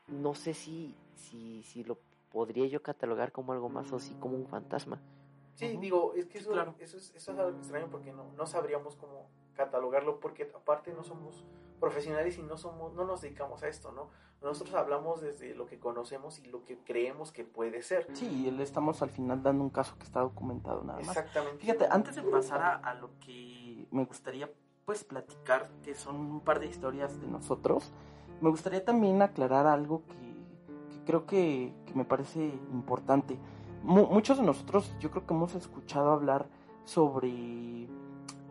no 0.08 0.34
sé 0.34 0.54
si, 0.54 0.94
si, 1.16 1.62
si 1.64 1.84
lo 1.84 1.98
podría 2.32 2.66
yo 2.66 2.82
catalogar 2.82 3.32
como 3.32 3.52
algo 3.52 3.68
más 3.68 3.92
o 3.92 3.98
si 3.98 4.14
como 4.14 4.36
un 4.36 4.46
fantasma. 4.46 5.00
Sí, 5.54 5.76
digo, 5.78 6.14
es 6.14 6.26
que 6.26 6.38
Sí, 6.38 6.44
eso, 6.44 6.52
claro. 6.52 6.74
eso, 6.78 6.96
es, 6.96 7.14
eso 7.14 7.32
es 7.32 7.38
algo 7.38 7.58
extraño 7.58 7.88
porque 7.90 8.12
no, 8.12 8.32
no 8.32 8.46
sabríamos 8.46 8.96
cómo 8.96 9.28
catalogarlo 9.54 10.18
porque 10.18 10.50
aparte 10.54 10.92
no 10.92 11.04
somos 11.04 11.44
profesionales 11.78 12.38
y 12.38 12.42
no 12.42 12.56
somos 12.56 12.94
no 12.94 13.04
nos 13.04 13.20
dedicamos 13.20 13.62
a 13.62 13.68
esto, 13.68 13.92
¿no? 13.92 14.10
Nosotros 14.42 14.74
hablamos 14.74 15.20
desde 15.20 15.54
lo 15.54 15.66
que 15.66 15.78
conocemos 15.78 16.38
y 16.40 16.46
lo 16.48 16.64
que 16.64 16.76
creemos 16.78 17.30
que 17.32 17.44
puede 17.44 17.82
ser. 17.82 18.08
Sí, 18.12 18.50
le 18.50 18.62
estamos 18.62 19.00
al 19.02 19.10
final 19.10 19.42
dando 19.42 19.62
un 19.64 19.70
caso 19.70 19.96
que 19.98 20.04
está 20.04 20.20
documentado 20.20 20.82
nada 20.82 20.98
más. 21.00 21.08
Exactamente. 21.16 21.58
Fíjate, 21.58 21.86
antes 21.90 22.16
de 22.16 22.22
pasar 22.22 22.60
a, 22.62 22.74
a 22.76 22.94
lo 22.94 23.10
que 23.20 23.86
me 23.90 24.04
gustaría 24.04 24.50
pues 24.84 25.04
platicar, 25.04 25.68
que 25.84 25.94
son 25.94 26.16
un 26.16 26.40
par 26.40 26.58
de 26.58 26.66
historias 26.66 27.20
de 27.20 27.28
nosotros, 27.28 27.92
me 28.40 28.50
gustaría 28.50 28.84
también 28.84 29.22
aclarar 29.22 29.66
algo 29.68 30.02
que, 30.06 30.94
que 30.96 31.04
creo 31.04 31.24
que, 31.24 31.72
que 31.86 31.94
me 31.94 32.04
parece 32.04 32.44
importante. 32.72 33.38
Mu- 33.84 34.06
muchos 34.06 34.38
de 34.38 34.42
nosotros 34.44 34.92
yo 34.98 35.10
creo 35.12 35.24
que 35.24 35.34
hemos 35.34 35.54
escuchado 35.54 36.10
hablar 36.10 36.46
sobre 36.84 37.88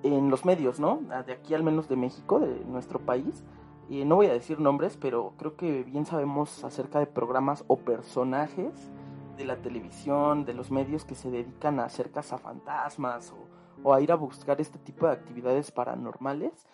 en 0.04 0.30
los 0.30 0.46
medios, 0.46 0.80
¿no? 0.80 1.02
De 1.26 1.34
aquí 1.34 1.54
al 1.54 1.64
menos 1.64 1.88
de 1.90 1.96
México, 1.98 2.40
de 2.40 2.64
nuestro 2.66 3.00
país. 3.00 3.44
Y 3.92 4.06
no 4.06 4.16
voy 4.16 4.28
a 4.28 4.32
decir 4.34 4.58
nombres, 4.62 4.96
pero 4.96 5.34
creo 5.38 5.58
que 5.58 5.84
bien 5.84 6.06
sabemos 6.06 6.64
acerca 6.64 7.00
de 7.00 7.08
programas 7.08 7.66
o 7.68 7.76
personajes 7.76 8.90
de 9.36 9.44
la 9.44 9.58
televisión, 9.58 10.46
de 10.46 10.54
los 10.54 10.72
medios 10.72 11.04
que 11.04 11.14
se 11.14 11.30
dedican 11.30 11.78
a 11.80 11.84
hacer 11.86 12.10
cazafantasmas 12.10 13.34
o, 13.34 13.90
o 13.90 13.94
a 13.94 14.00
ir 14.00 14.14
a 14.14 14.16
buscar 14.16 14.62
este 14.62 14.80
tipo 14.80 15.08
de 15.08 15.12
actividades 15.12 15.72
paranormales. 15.74 16.66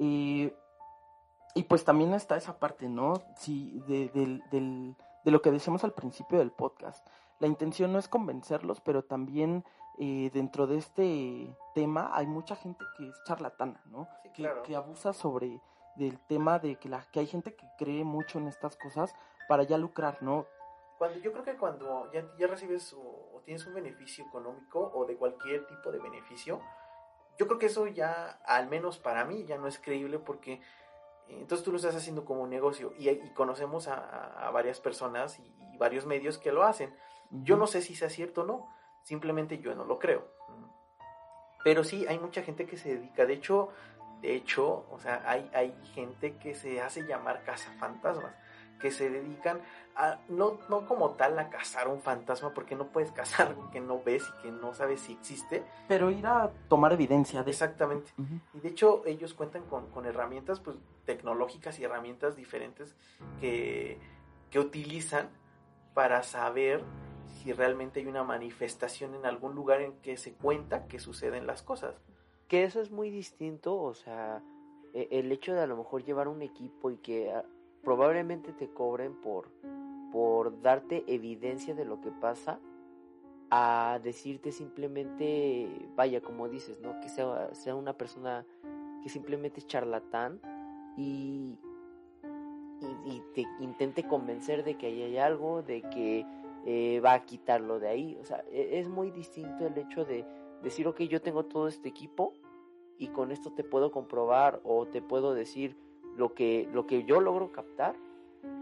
Y, 0.00 0.50
y 1.54 1.62
pues 1.62 1.84
también 1.84 2.12
está 2.12 2.36
esa 2.36 2.58
parte, 2.58 2.88
¿no? 2.88 3.14
Sí, 3.36 3.80
de, 3.86 4.08
del- 4.08 4.42
del- 4.50 4.96
de 5.24 5.30
lo 5.30 5.40
que 5.42 5.52
decíamos 5.52 5.84
al 5.84 5.92
principio 5.92 6.38
del 6.40 6.50
podcast. 6.50 7.06
La 7.38 7.46
intención 7.46 7.92
no 7.92 8.00
es 8.00 8.08
convencerlos, 8.08 8.80
pero 8.80 9.04
también 9.04 9.64
eh, 9.98 10.28
dentro 10.34 10.66
de 10.66 10.78
este 10.78 11.56
tema 11.72 12.10
hay 12.14 12.26
mucha 12.26 12.56
gente 12.56 12.84
que 12.96 13.06
es 13.08 13.14
charlatana, 13.28 13.80
¿no? 13.86 14.08
Sí, 14.24 14.30
que, 14.34 14.50
que 14.64 14.74
abusa 14.74 15.12
sobre 15.12 15.60
del 15.96 16.18
tema 16.26 16.58
de 16.58 16.76
que, 16.76 16.88
la, 16.88 17.04
que 17.12 17.20
hay 17.20 17.26
gente 17.26 17.54
que 17.54 17.66
cree 17.78 18.04
mucho 18.04 18.38
en 18.38 18.48
estas 18.48 18.76
cosas 18.76 19.14
para 19.48 19.62
ya 19.62 19.78
lucrar, 19.78 20.22
¿no? 20.22 20.46
Cuando, 20.98 21.18
yo 21.18 21.32
creo 21.32 21.44
que 21.44 21.56
cuando 21.56 22.10
ya, 22.12 22.24
ya 22.38 22.46
recibes 22.46 22.92
o, 22.92 23.00
o 23.00 23.42
tienes 23.44 23.66
un 23.66 23.74
beneficio 23.74 24.24
económico 24.24 24.92
o 24.94 25.04
de 25.04 25.16
cualquier 25.16 25.66
tipo 25.66 25.90
de 25.90 25.98
beneficio, 25.98 26.60
yo 27.38 27.46
creo 27.46 27.58
que 27.58 27.66
eso 27.66 27.86
ya, 27.86 28.38
al 28.44 28.68
menos 28.68 28.98
para 28.98 29.24
mí, 29.24 29.44
ya 29.44 29.58
no 29.58 29.66
es 29.66 29.78
creíble 29.78 30.18
porque 30.18 30.54
eh, 30.54 30.60
entonces 31.28 31.64
tú 31.64 31.70
lo 31.70 31.76
estás 31.76 31.96
haciendo 31.96 32.24
como 32.24 32.42
un 32.42 32.50
negocio 32.50 32.92
y, 32.98 33.08
y 33.08 33.30
conocemos 33.30 33.88
a, 33.88 34.46
a, 34.46 34.50
varias 34.50 34.80
personas 34.80 35.38
y, 35.38 35.42
y, 35.72 35.76
varios 35.78 36.06
medios 36.06 36.38
que 36.38 36.52
lo 36.52 36.62
hacen. 36.62 36.94
Yo 37.30 37.56
no 37.56 37.66
sé 37.66 37.82
si 37.82 37.94
sea 37.94 38.08
cierto 38.08 38.42
o 38.42 38.44
no, 38.44 38.68
simplemente 39.02 39.58
yo 39.58 39.74
no 39.74 39.84
lo 39.84 39.98
creo. 39.98 40.28
Pero 41.64 41.82
sí, 41.82 42.06
hay 42.06 42.18
mucha 42.18 42.42
gente 42.42 42.66
que 42.66 42.76
se 42.76 42.96
dedica, 42.96 43.24
de 43.24 43.32
hecho, 43.32 43.70
de 44.24 44.34
hecho, 44.34 44.86
o 44.90 44.98
sea, 44.98 45.22
hay, 45.26 45.50
hay 45.52 45.76
gente 45.92 46.38
que 46.38 46.54
se 46.54 46.80
hace 46.80 47.02
llamar 47.02 47.42
cazafantasmas, 47.44 48.34
que 48.80 48.90
se 48.90 49.10
dedican 49.10 49.60
a, 49.96 50.18
no, 50.30 50.60
no 50.70 50.86
como 50.86 51.10
tal 51.10 51.38
a 51.38 51.50
cazar 51.50 51.88
un 51.88 52.00
fantasma, 52.00 52.54
porque 52.54 52.74
no 52.74 52.86
puedes 52.86 53.12
cazar 53.12 53.48
algo 53.48 53.70
que 53.70 53.80
no 53.80 54.02
ves 54.02 54.24
y 54.26 54.42
que 54.42 54.50
no 54.50 54.72
sabes 54.72 55.00
si 55.02 55.12
existe. 55.12 55.62
Pero 55.88 56.10
ir 56.10 56.26
a 56.26 56.50
tomar 56.70 56.94
evidencia 56.94 57.42
de... 57.42 57.50
Exactamente. 57.50 58.12
Uh 58.16 58.22
-huh. 58.22 58.40
Y 58.54 58.60
de 58.60 58.70
hecho 58.70 59.02
ellos 59.04 59.34
cuentan 59.34 59.64
con, 59.64 59.90
con, 59.90 60.06
herramientas 60.06 60.58
pues, 60.58 60.78
tecnológicas 61.04 61.78
y 61.78 61.84
herramientas 61.84 62.34
diferentes 62.34 62.96
que, 63.42 64.00
que 64.50 64.58
utilizan 64.58 65.28
para 65.92 66.22
saber 66.22 66.82
si 67.26 67.52
realmente 67.52 68.00
hay 68.00 68.06
una 68.06 68.24
manifestación 68.24 69.14
en 69.14 69.26
algún 69.26 69.54
lugar 69.54 69.82
en 69.82 69.92
que 70.00 70.16
se 70.16 70.32
cuenta 70.32 70.86
que 70.86 70.98
suceden 70.98 71.46
las 71.46 71.62
cosas. 71.62 72.00
Que 72.48 72.64
eso 72.64 72.80
es 72.80 72.90
muy 72.90 73.10
distinto, 73.10 73.80
o 73.80 73.94
sea, 73.94 74.42
e, 74.92 75.08
el 75.10 75.32
hecho 75.32 75.54
de 75.54 75.60
a 75.60 75.66
lo 75.66 75.76
mejor 75.76 76.04
llevar 76.04 76.28
un 76.28 76.42
equipo 76.42 76.90
y 76.90 76.96
que 76.98 77.30
ah, 77.30 77.44
probablemente 77.82 78.52
te 78.52 78.68
cobren 78.68 79.14
por, 79.14 79.50
por 80.12 80.60
darte 80.62 81.04
evidencia 81.06 81.74
de 81.74 81.84
lo 81.84 82.00
que 82.00 82.10
pasa, 82.10 82.60
a 83.50 84.00
decirte 84.02 84.52
simplemente, 84.52 85.88
vaya, 85.94 86.20
como 86.20 86.48
dices, 86.48 86.80
¿no? 86.80 86.98
Que 87.00 87.08
sea, 87.08 87.54
sea 87.54 87.74
una 87.74 87.92
persona 87.96 88.44
que 89.02 89.08
simplemente 89.08 89.60
es 89.60 89.66
charlatán 89.66 90.40
y, 90.96 91.58
y, 93.04 93.22
te 93.34 93.44
intente 93.60 94.06
convencer 94.08 94.64
de 94.64 94.76
que 94.76 94.86
ahí 94.86 95.02
hay 95.02 95.18
algo, 95.18 95.62
de 95.62 95.82
que 95.82 96.26
eh, 96.66 97.00
va 97.00 97.12
a 97.12 97.24
quitarlo 97.24 97.78
de 97.78 97.88
ahí. 97.88 98.18
O 98.20 98.24
sea, 98.24 98.44
es 98.50 98.88
muy 98.88 99.10
distinto 99.10 99.66
el 99.66 99.76
hecho 99.76 100.04
de 100.04 100.24
decir, 100.62 100.86
ok, 100.88 101.00
yo 101.02 101.20
tengo 101.20 101.44
todo 101.44 101.68
este 101.68 101.88
equipo 101.88 102.32
y 102.98 103.08
con 103.08 103.32
esto 103.32 103.50
te 103.52 103.64
puedo 103.64 103.90
comprobar 103.90 104.60
o 104.64 104.86
te 104.86 105.02
puedo 105.02 105.34
decir 105.34 105.76
lo 106.16 106.34
que, 106.34 106.68
lo 106.72 106.86
que 106.86 107.04
yo 107.04 107.20
logro 107.20 107.52
captar, 107.52 107.96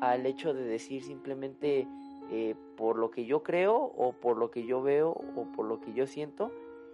al 0.01 0.27
hecho 0.27 0.55
de 0.55 0.65
decir 0.65 1.03
simplemente 1.03 1.87
eh, 2.31 2.55
por 2.77 2.97
lo 2.97 3.11
que 3.11 3.25
yo 3.25 3.43
creo 3.43 3.75
o 3.77 4.13
por 4.13 4.37
lo 4.37 4.51
que 4.51 4.65
yo 4.65 4.83
veo 4.83 5.11
o 5.11 5.45
por 5.55 5.67
lo 5.67 5.81
que 5.81 5.93
yo 5.93 6.07
siento 6.07 6.51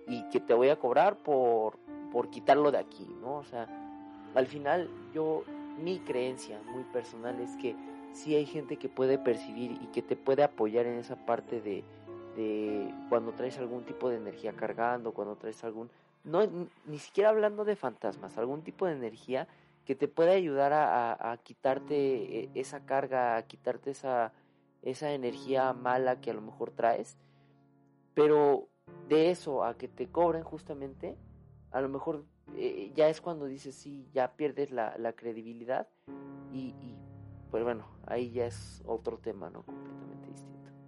y 0.07 0.23
que 0.31 0.41
te 0.41 0.55
voy 0.55 0.71
a 0.71 0.77
cobrar 0.77 1.17
por, 1.17 1.79
por 2.11 2.29
quitarlo 2.31 2.71
de 2.71 2.79
aquí, 2.79 3.07
¿no? 3.21 3.37
O 3.37 3.45
sea, 3.45 3.69
al 4.35 4.47
final 4.47 4.89
yo, 5.13 5.45
mi 5.83 5.99
creencia 6.01 6.61
muy 6.73 6.83
personal 6.85 7.39
es 7.41 7.57
que 7.57 7.77
sí 8.13 8.35
hay 8.35 8.47
gente 8.47 8.77
que 8.77 8.89
puede 8.89 9.19
percibir 9.19 9.73
y 9.73 9.87
que 9.89 10.03
te 10.03 10.17
puede 10.17 10.43
apoyar 10.43 10.87
en 10.87 10.99
esa 10.99 11.17
parte 11.27 11.61
de, 11.61 11.85
de 12.39 12.95
cuando 13.09 13.33
traes 13.33 13.59
algún 13.59 13.83
tipo 13.83 14.09
de 14.09 14.17
energía 14.17 14.53
cargando, 14.53 15.13
cuando 15.13 15.35
traes 15.35 15.65
algún, 15.65 15.91
no 16.23 16.47
ni 16.87 16.99
siquiera 17.01 17.31
hablando 17.31 17.65
de 17.65 17.75
fantasmas, 17.75 18.39
algún 18.39 18.63
tipo 18.63 18.87
de 18.87 18.93
energía 18.93 19.49
que 19.85 19.97
te 19.97 20.07
puede 20.07 20.33
ayudar 20.33 20.73
a, 20.73 21.37
quitarte 21.43 22.49
esa 22.55 22.87
carga, 22.87 23.37
a 23.37 23.43
quitarte 23.43 23.91
esa, 23.91 24.33
esa 24.83 25.13
energía 25.13 25.73
mala 25.73 26.21
que 26.21 26.31
a 26.31 26.35
lo 26.35 26.43
mejor 26.43 26.71
traes, 26.71 27.19
pero 28.15 28.69
de 29.09 29.31
eso 29.31 29.65
a 29.65 29.77
que 29.77 29.89
te 29.89 30.07
cobren 30.07 30.45
justamente, 30.45 31.17
a 31.73 31.81
lo 31.81 31.89
mejor 31.89 32.25
eh, 32.55 32.93
ya 32.95 33.09
es 33.09 33.21
cuando 33.21 33.47
dices 33.47 33.75
sí, 33.75 34.07
ya 34.13 34.37
pierdes 34.37 34.71
la, 34.71 34.97
la 34.97 35.13
credibilidad 35.13 35.89
y, 36.53 36.69
y 36.81 36.97
pues 37.51 37.65
bueno, 37.65 37.85
ahí 38.07 38.31
ya 38.31 38.47
es 38.47 38.83
otro 38.87 39.19
tema, 39.19 39.51
¿no? 39.51 39.65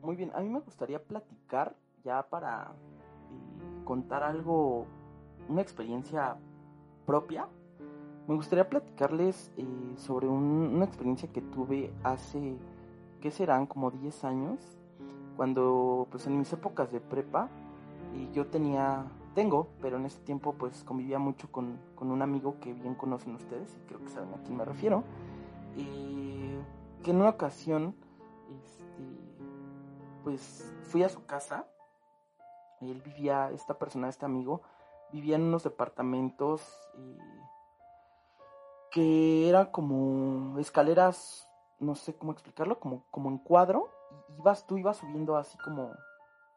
Muy 0.03 0.17
bien, 0.17 0.31
a 0.35 0.41
mí 0.41 0.49
me 0.49 0.61
gustaría 0.61 1.03
platicar 1.03 1.77
ya 2.05 2.23
para 2.23 2.73
eh, 3.31 3.85
contar 3.85 4.23
algo, 4.23 4.87
una 5.49 5.61
experiencia 5.61 6.37
propia. 7.05 7.47
Me 8.27 8.35
gustaría 8.35 8.69
platicarles 8.69 9.53
eh, 9.59 9.65
sobre 9.97 10.27
un, 10.27 10.73
una 10.75 10.87
experiencia 10.87 11.31
que 11.31 11.43
tuve 11.43 11.93
hace, 12.03 12.57
¿qué 13.21 13.31
serán? 13.31 13.67
Como 13.67 13.91
10 13.91 14.25
años, 14.25 14.79
cuando 15.37 16.07
pues 16.11 16.27
en 16.27 16.39
mis 16.39 16.53
épocas 16.53 16.91
de 16.93 17.01
prepa, 17.01 17.49
y 18.15 18.31
yo 18.33 18.47
tenía, 18.47 19.05
tengo, 19.35 19.69
pero 19.83 19.99
en 19.99 20.07
ese 20.07 20.21
tiempo 20.21 20.55
pues 20.55 20.83
convivía 20.83 21.19
mucho 21.19 21.53
con, 21.53 21.79
con 21.95 22.11
un 22.11 22.23
amigo 22.23 22.57
que 22.61 22.73
bien 22.73 22.95
conocen 22.95 23.35
ustedes, 23.35 23.77
y 23.77 23.87
creo 23.87 24.01
que 24.01 24.09
saben 24.09 24.33
a 24.33 24.43
quién 24.45 24.57
me 24.57 24.65
refiero. 24.65 25.05
Que 27.03 27.13
en 27.13 27.17
una 27.17 27.31
ocasión, 27.31 27.95
pues 30.23 30.65
fui 30.85 31.03
a 31.03 31.09
su 31.09 31.25
casa. 31.27 31.67
Él 32.81 33.03
vivía, 33.03 33.51
esta 33.53 33.79
persona, 33.79 34.09
este 34.09 34.25
amigo, 34.25 34.63
vivía 35.13 35.37
en 35.37 35.43
unos 35.43 35.65
departamentos 35.65 36.63
eh, 36.97 37.19
que 38.91 39.49
eran 39.49 39.67
como 39.67 40.59
escaleras, 40.59 41.49
no 41.79 41.95
sé 41.95 42.15
cómo 42.15 42.33
explicarlo, 42.33 42.81
como, 42.81 43.05
como 43.11 43.29
en 43.29 43.39
cuadro. 43.39 43.91
Y 44.29 44.41
ibas, 44.41 44.67
tú 44.67 44.79
ibas 44.79 44.97
subiendo 44.97 45.37
así 45.37 45.59
como, 45.59 45.93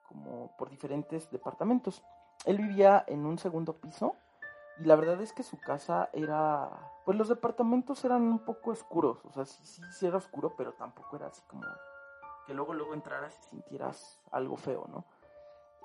como 0.07 0.55
por 0.57 0.69
diferentes 0.69 1.29
departamentos. 1.31 2.03
Él 2.45 2.57
vivía 2.57 3.03
en 3.07 3.25
un 3.25 3.37
segundo 3.37 3.73
piso 3.73 4.15
y 4.79 4.85
la 4.85 4.95
verdad 4.95 5.21
es 5.21 5.33
que 5.33 5.43
su 5.43 5.59
casa 5.59 6.09
era, 6.13 6.69
pues 7.05 7.17
los 7.17 7.29
departamentos 7.29 8.03
eran 8.05 8.23
un 8.23 8.39
poco 8.39 8.71
oscuros, 8.71 9.23
o 9.25 9.31
sea, 9.31 9.45
sí, 9.45 9.63
sí, 9.63 9.81
sí 9.91 10.07
era 10.07 10.17
oscuro, 10.17 10.55
pero 10.57 10.73
tampoco 10.73 11.15
era 11.15 11.27
así 11.27 11.41
como 11.47 11.63
que 12.45 12.53
luego, 12.53 12.73
luego 12.73 12.93
entraras 12.93 13.37
y 13.37 13.49
sintieras 13.49 14.19
algo 14.31 14.57
feo, 14.57 14.85
¿no? 14.89 15.05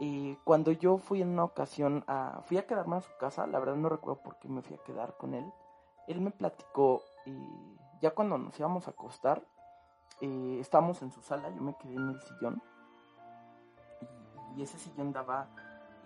Y 0.00 0.36
cuando 0.44 0.70
yo 0.70 0.98
fui 0.98 1.22
en 1.22 1.28
una 1.30 1.44
ocasión 1.44 2.04
a, 2.06 2.40
fui 2.44 2.56
a 2.56 2.66
quedarme 2.66 2.96
a 2.96 3.00
su 3.00 3.10
casa, 3.18 3.46
la 3.46 3.58
verdad 3.58 3.76
no 3.76 3.88
recuerdo 3.88 4.22
por 4.22 4.38
qué 4.38 4.48
me 4.48 4.62
fui 4.62 4.76
a 4.76 4.82
quedar 4.84 5.16
con 5.16 5.34
él, 5.34 5.52
él 6.06 6.20
me 6.20 6.30
platicó, 6.30 7.02
y 7.26 7.76
ya 8.00 8.12
cuando 8.12 8.38
nos 8.38 8.58
íbamos 8.58 8.86
a 8.86 8.92
acostar, 8.92 9.42
eh, 10.20 10.58
estábamos 10.60 11.02
en 11.02 11.10
su 11.10 11.20
sala, 11.20 11.50
yo 11.50 11.60
me 11.60 11.76
quedé 11.76 11.94
en 11.94 12.08
el 12.10 12.20
sillón, 12.20 12.62
y, 14.54 14.60
y 14.60 14.62
ese 14.62 14.78
sillón 14.78 15.12
daba 15.12 15.48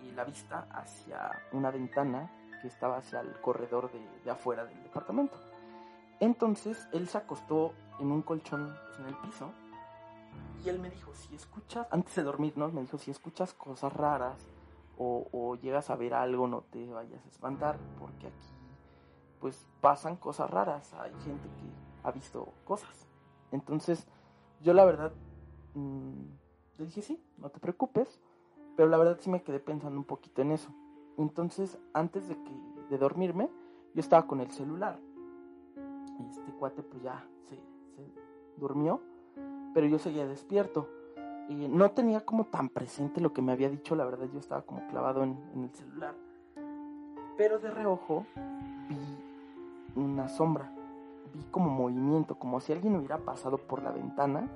eh, 0.01 0.11
la 0.15 0.23
vista 0.23 0.67
hacia 0.71 1.31
una 1.51 1.69
ventana 1.69 2.31
que 2.63 2.67
estaba 2.67 2.97
hacia 2.97 3.19
el 3.19 3.39
corredor 3.41 3.91
de, 3.91 4.31
afuera 4.31 4.65
del 4.65 4.81
departamento. 4.83 5.37
Entonces 6.19 6.87
él 6.93 7.09
se 7.09 7.17
acostó 7.17 7.73
en 7.99 8.09
un 8.09 8.21
colchón 8.21 8.73
en 8.99 9.05
el 9.05 9.15
piso 9.17 9.51
y 10.63 10.69
él 10.69 10.79
me 10.79 10.89
dijo, 10.89 11.13
si 11.13 11.35
escuchas, 11.35 11.87
antes 11.91 12.15
de 12.15 12.23
dormirnos, 12.23 12.73
me 12.73 12.81
dijo, 12.81 12.97
si 12.97 13.11
escuchas 13.11 13.53
cosas 13.53 13.91
raras 13.93 14.37
o, 14.97 15.57
llegas 15.61 15.89
a 15.89 15.95
ver 15.95 16.13
algo, 16.13 16.47
no 16.47 16.61
te 16.61 16.85
vayas 16.89 17.25
a 17.25 17.29
espantar, 17.29 17.77
porque 17.99 18.27
aquí 18.27 18.47
pues 19.39 19.65
pasan 19.81 20.15
cosas 20.15 20.49
raras, 20.49 20.93
hay 20.93 21.11
gente 21.25 21.49
que 21.49 22.07
ha 22.07 22.11
visto 22.11 22.53
cosas. 22.63 23.07
Entonces 23.51 24.07
yo 24.61 24.73
la 24.73 24.85
verdad 24.85 25.11
mmm, 25.73 26.23
le 26.77 26.85
dije, 26.85 27.01
sí, 27.01 27.21
no 27.37 27.49
te 27.49 27.59
preocupes, 27.59 28.21
pero 28.77 28.87
la 28.87 28.97
verdad 28.97 29.17
sí 29.19 29.29
me 29.29 29.43
quedé 29.43 29.59
pensando 29.59 29.97
un 29.97 30.05
poquito 30.05 30.41
en 30.41 30.51
eso. 30.51 30.69
Entonces, 31.17 31.77
antes 31.93 32.27
de 32.27 32.35
que 32.35 32.51
de 32.89 32.97
dormirme, 32.97 33.49
yo 33.93 33.99
estaba 33.99 34.25
con 34.25 34.39
el 34.39 34.49
celular. 34.51 34.99
Y 36.19 36.29
este 36.29 36.51
cuate 36.53 36.81
pues 36.81 37.03
ya 37.03 37.27
se 37.49 37.59
durmió, 38.57 39.01
pero 39.73 39.87
yo 39.87 39.99
seguía 39.99 40.25
despierto. 40.25 40.87
Y 41.49 41.67
no 41.67 41.91
tenía 41.91 42.21
como 42.21 42.45
tan 42.45 42.69
presente 42.69 43.19
lo 43.19 43.33
que 43.33 43.41
me 43.41 43.51
había 43.51 43.69
dicho, 43.69 43.95
la 43.95 44.05
verdad 44.05 44.27
yo 44.31 44.39
estaba 44.39 44.61
como 44.61 44.87
clavado 44.87 45.23
en, 45.23 45.37
el 45.55 45.69
celular. 45.71 46.15
Pero 47.37 47.59
de 47.59 47.71
reojo 47.71 48.25
vi 48.87 50.01
una 50.01 50.29
sombra, 50.29 50.71
vi 51.33 51.43
como 51.51 51.69
movimiento, 51.69 52.35
como 52.35 52.61
si 52.61 52.71
alguien 52.71 52.95
hubiera 52.95 53.17
pasado 53.17 53.57
por 53.57 53.83
la 53.83 53.91
ventana. 53.91 54.47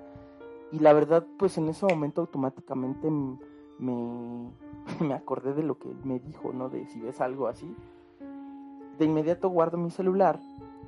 Y 0.71 0.79
la 0.79 0.93
verdad 0.93 1.25
pues 1.37 1.57
en 1.57 1.67
ese 1.69 1.85
momento 1.85 2.21
automáticamente 2.21 3.09
me, 3.09 3.37
me 5.01 5.13
acordé 5.13 5.53
de 5.53 5.63
lo 5.63 5.77
que 5.77 5.89
me 6.03 6.19
dijo, 6.19 6.53
¿no? 6.53 6.69
De 6.69 6.85
si 6.87 7.01
ves 7.01 7.19
algo 7.19 7.47
así. 7.47 7.75
De 8.97 9.05
inmediato 9.05 9.49
guardo 9.49 9.77
mi 9.77 9.91
celular 9.91 10.39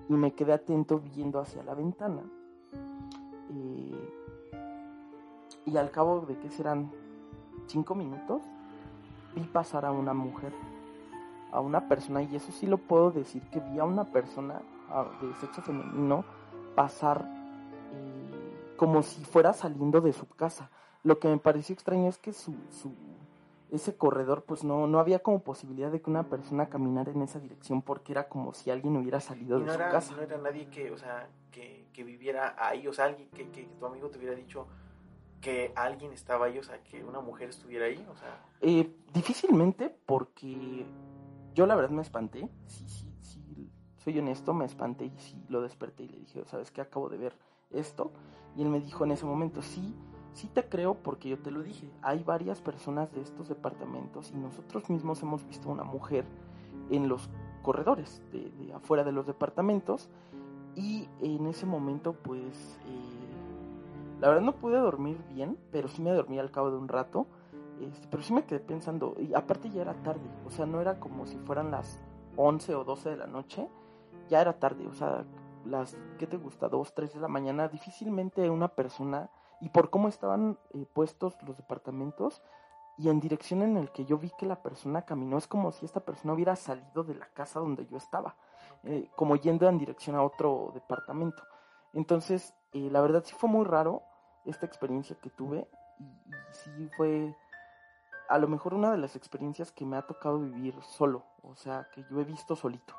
y 0.08 0.14
me 0.14 0.34
quedé 0.34 0.54
atento 0.54 1.00
viendo 1.00 1.40
hacia 1.40 1.64
la 1.64 1.76
ventana. 1.76 2.24
Eh, 3.52 3.89
y 5.70 5.78
al 5.78 5.92
cabo 5.92 6.22
de 6.22 6.38
que 6.38 6.50
serán 6.50 6.92
cinco 7.68 7.96
minutos, 7.96 8.42
vi 9.36 9.44
pasar 9.44 9.86
a 9.86 9.92
una 9.92 10.14
mujer, 10.14 10.54
a 11.52 11.60
una 11.62 11.88
persona, 11.88 12.22
y 12.22 12.36
eso 12.36 12.52
sí 12.52 12.68
lo 12.68 12.78
puedo 12.78 13.12
decir, 13.12 13.44
que 13.50 13.60
vi 13.60 13.80
a 13.80 13.86
una 13.86 14.06
persona 14.06 14.62
de 15.22 15.34
sexo 15.36 15.62
femenino 15.62 16.26
pasar 16.76 17.26
eh, 17.94 18.74
como 18.76 19.04
si 19.04 19.24
fuera 19.24 19.54
saliendo 19.54 20.02
de 20.02 20.14
su 20.14 20.28
casa. 20.28 20.70
Lo 21.04 21.20
que 21.20 21.28
me 21.28 21.38
pareció 21.38 21.74
extraño 21.74 22.10
es 22.10 22.18
que 22.18 22.34
su, 22.34 22.56
su 22.72 22.94
ese 23.72 23.96
corredor, 23.96 24.44
pues 24.46 24.64
no, 24.64 24.88
no 24.88 25.00
había 25.00 25.20
como 25.20 25.44
posibilidad 25.44 25.92
de 25.92 26.02
que 26.02 26.10
una 26.10 26.24
persona 26.24 26.70
caminara 26.70 27.12
en 27.12 27.22
esa 27.22 27.40
dirección 27.40 27.82
porque 27.82 28.14
era 28.14 28.28
como 28.28 28.54
si 28.54 28.72
alguien 28.72 28.98
hubiera 28.98 29.20
salido 29.20 29.60
de 29.60 29.72
su 29.72 29.78
casa. 29.78 30.16
No 30.16 30.24
era 30.24 30.38
nadie 30.38 30.70
que, 30.70 30.92
o 30.92 30.98
sea, 30.98 31.30
que, 31.52 31.88
que 31.94 32.04
viviera 32.04 32.56
ahí, 32.58 32.88
o 32.88 32.94
sea, 32.94 33.06
alguien 33.06 33.30
que, 33.30 33.50
que, 33.52 33.66
tu 33.80 33.86
amigo 33.86 34.10
te 34.10 34.18
hubiera 34.18 34.36
dicho 34.36 34.68
que 35.42 35.72
alguien 35.76 36.12
estaba 36.14 36.48
ahí, 36.48 36.60
o 36.60 36.64
sea, 36.64 36.84
que 36.84 37.04
una 37.04 37.22
mujer 37.22 37.50
estuviera 37.50 37.86
ahí, 37.86 38.06
o 38.10 38.16
sea. 38.16 38.46
Eh, 38.62 38.96
difícilmente 39.14 39.90
porque 40.06 40.86
yo 41.54 41.66
la 41.66 41.76
verdad 41.76 41.92
me 41.92 42.02
espanté, 42.02 42.50
sí, 42.68 42.88
sí, 42.88 43.12
sí, 43.22 43.72
soy 43.98 44.20
honesto, 44.20 44.54
me 44.54 44.66
espanté 44.66 45.06
y 45.06 45.18
sí 45.20 45.44
lo 45.50 45.62
desperté 45.62 46.04
y 46.04 46.10
le 46.10 46.20
dije, 46.20 46.44
¿sabes 46.46 46.72
qué? 46.72 46.82
Acabo 46.82 47.10
de 47.10 47.18
ver 47.18 47.34
esto. 47.72 48.12
Y 48.56 48.62
él 48.64 48.70
me 48.70 48.80
dijo 48.80 49.06
en 49.06 49.12
ese 49.12 49.26
momento, 49.26 49.62
sí, 49.62 49.96
Sí 50.34 50.48
te 50.48 50.64
creo 50.64 50.94
porque 50.94 51.30
yo 51.30 51.40
te 51.40 51.52
lo 51.52 51.64
dije, 51.64 51.90
hay 52.02 52.24
varias 52.24 52.62
personas 52.62 53.12
de 53.12 53.22
estos 53.22 53.50
departamentos 53.50 54.32
y 54.32 54.38
nosotros 54.38 54.90
mismos 54.90 55.22
hemos 55.22 55.46
visto 55.48 55.70
una 55.70 55.84
mujer 55.84 56.26
en 56.90 57.10
los 57.10 57.30
corredores 57.62 58.22
de, 58.32 58.74
afuera 58.74 59.04
de 59.04 59.12
los 59.12 59.28
departamentos 59.28 60.08
y 60.76 61.10
en 61.20 61.46
ese 61.48 61.66
momento 61.66 62.14
pues 62.14 62.80
eh, 62.86 63.19
la 64.20 64.28
verdad 64.28 64.42
no 64.42 64.56
pude 64.56 64.78
dormir 64.78 65.18
bien, 65.30 65.58
pero 65.72 65.88
sí 65.88 66.02
me 66.02 66.12
dormí 66.12 66.40
al 66.40 66.52
cabo 66.52 66.72
de 66.72 66.78
un 66.78 66.88
rato, 66.88 67.28
este, 67.82 68.08
pero 68.10 68.22
sí 68.24 68.34
me 68.34 68.46
quedé 68.46 68.60
pensando, 68.60 69.16
y 69.18 69.34
aparte 69.34 69.70
ya 69.70 69.82
era 69.82 69.94
tarde, 70.04 70.30
o 70.46 70.52
sea, 70.52 70.66
no 70.66 70.82
era 70.82 71.00
como 71.00 71.26
si 71.26 71.38
fueran 71.40 71.72
las 71.72 72.04
11 72.36 72.76
o 72.76 72.84
12 72.84 73.10
de 73.10 73.18
la 73.18 73.28
noche, 73.28 73.70
ya 74.28 74.42
era 74.42 74.60
tarde, 74.60 74.88
o 74.88 74.94
sea, 74.94 75.26
las, 75.66 75.98
¿qué 76.18 76.28
te 76.28 76.38
gusta? 76.38 76.68
2, 76.68 76.94
3 76.94 77.14
de 77.14 77.20
la 77.20 77.28
mañana, 77.28 77.68
difícilmente 77.68 78.50
una 78.50 78.70
persona 78.70 79.30
y 79.62 79.70
por 79.70 79.90
cómo 79.90 80.08
estaban 80.08 80.58
eh, 80.74 80.86
puestos 80.94 81.36
los 81.44 81.58
departamentos 81.58 82.42
y 82.98 83.10
en 83.10 83.20
dirección 83.20 83.62
en 83.62 83.78
el 83.78 83.92
que 83.92 84.06
yo 84.06 84.18
vi 84.18 84.30
que 84.38 84.46
la 84.46 84.62
persona 84.62 85.04
caminó, 85.04 85.38
es 85.38 85.48
como 85.48 85.72
si 85.72 85.86
esta 85.86 86.02
persona 86.02 86.34
hubiera 86.34 86.56
salido 86.58 87.04
de 87.04 87.16
la 87.16 87.28
casa 87.28 87.60
donde 87.60 87.86
yo 87.88 87.98
estaba, 87.98 88.36
eh, 88.84 89.10
como 89.16 89.38
yendo 89.38 89.70
en 89.70 89.78
dirección 89.78 90.18
a 90.18 90.24
otro 90.24 90.72
departamento. 90.74 91.42
Entonces, 91.94 92.54
eh, 92.74 92.90
la 92.92 93.02
verdad 93.02 93.24
sí 93.26 93.34
fue 93.38 93.50
muy 93.50 93.66
raro 93.66 94.04
esta 94.50 94.66
experiencia 94.66 95.16
que 95.22 95.30
tuve 95.30 95.68
y, 96.00 96.04
y, 96.04 96.34
sí 96.52 96.89
fue 96.97 97.36
a 98.30 98.38
lo 98.38 98.47
mejor 98.47 98.74
una 98.74 98.91
de 98.91 98.97
las 98.97 99.16
experiencias 99.16 99.72
que 99.72 99.86
me 99.86 99.97
ha 99.97 100.04
tocado 100.04 100.39
vivir 100.39 100.76
solo, 100.84 101.26
o 101.41 101.56
sea, 101.56 101.89
que 101.93 102.04
yo 102.10 102.22
he 102.22 102.24
visto 102.24 102.56
solito. 102.56 102.95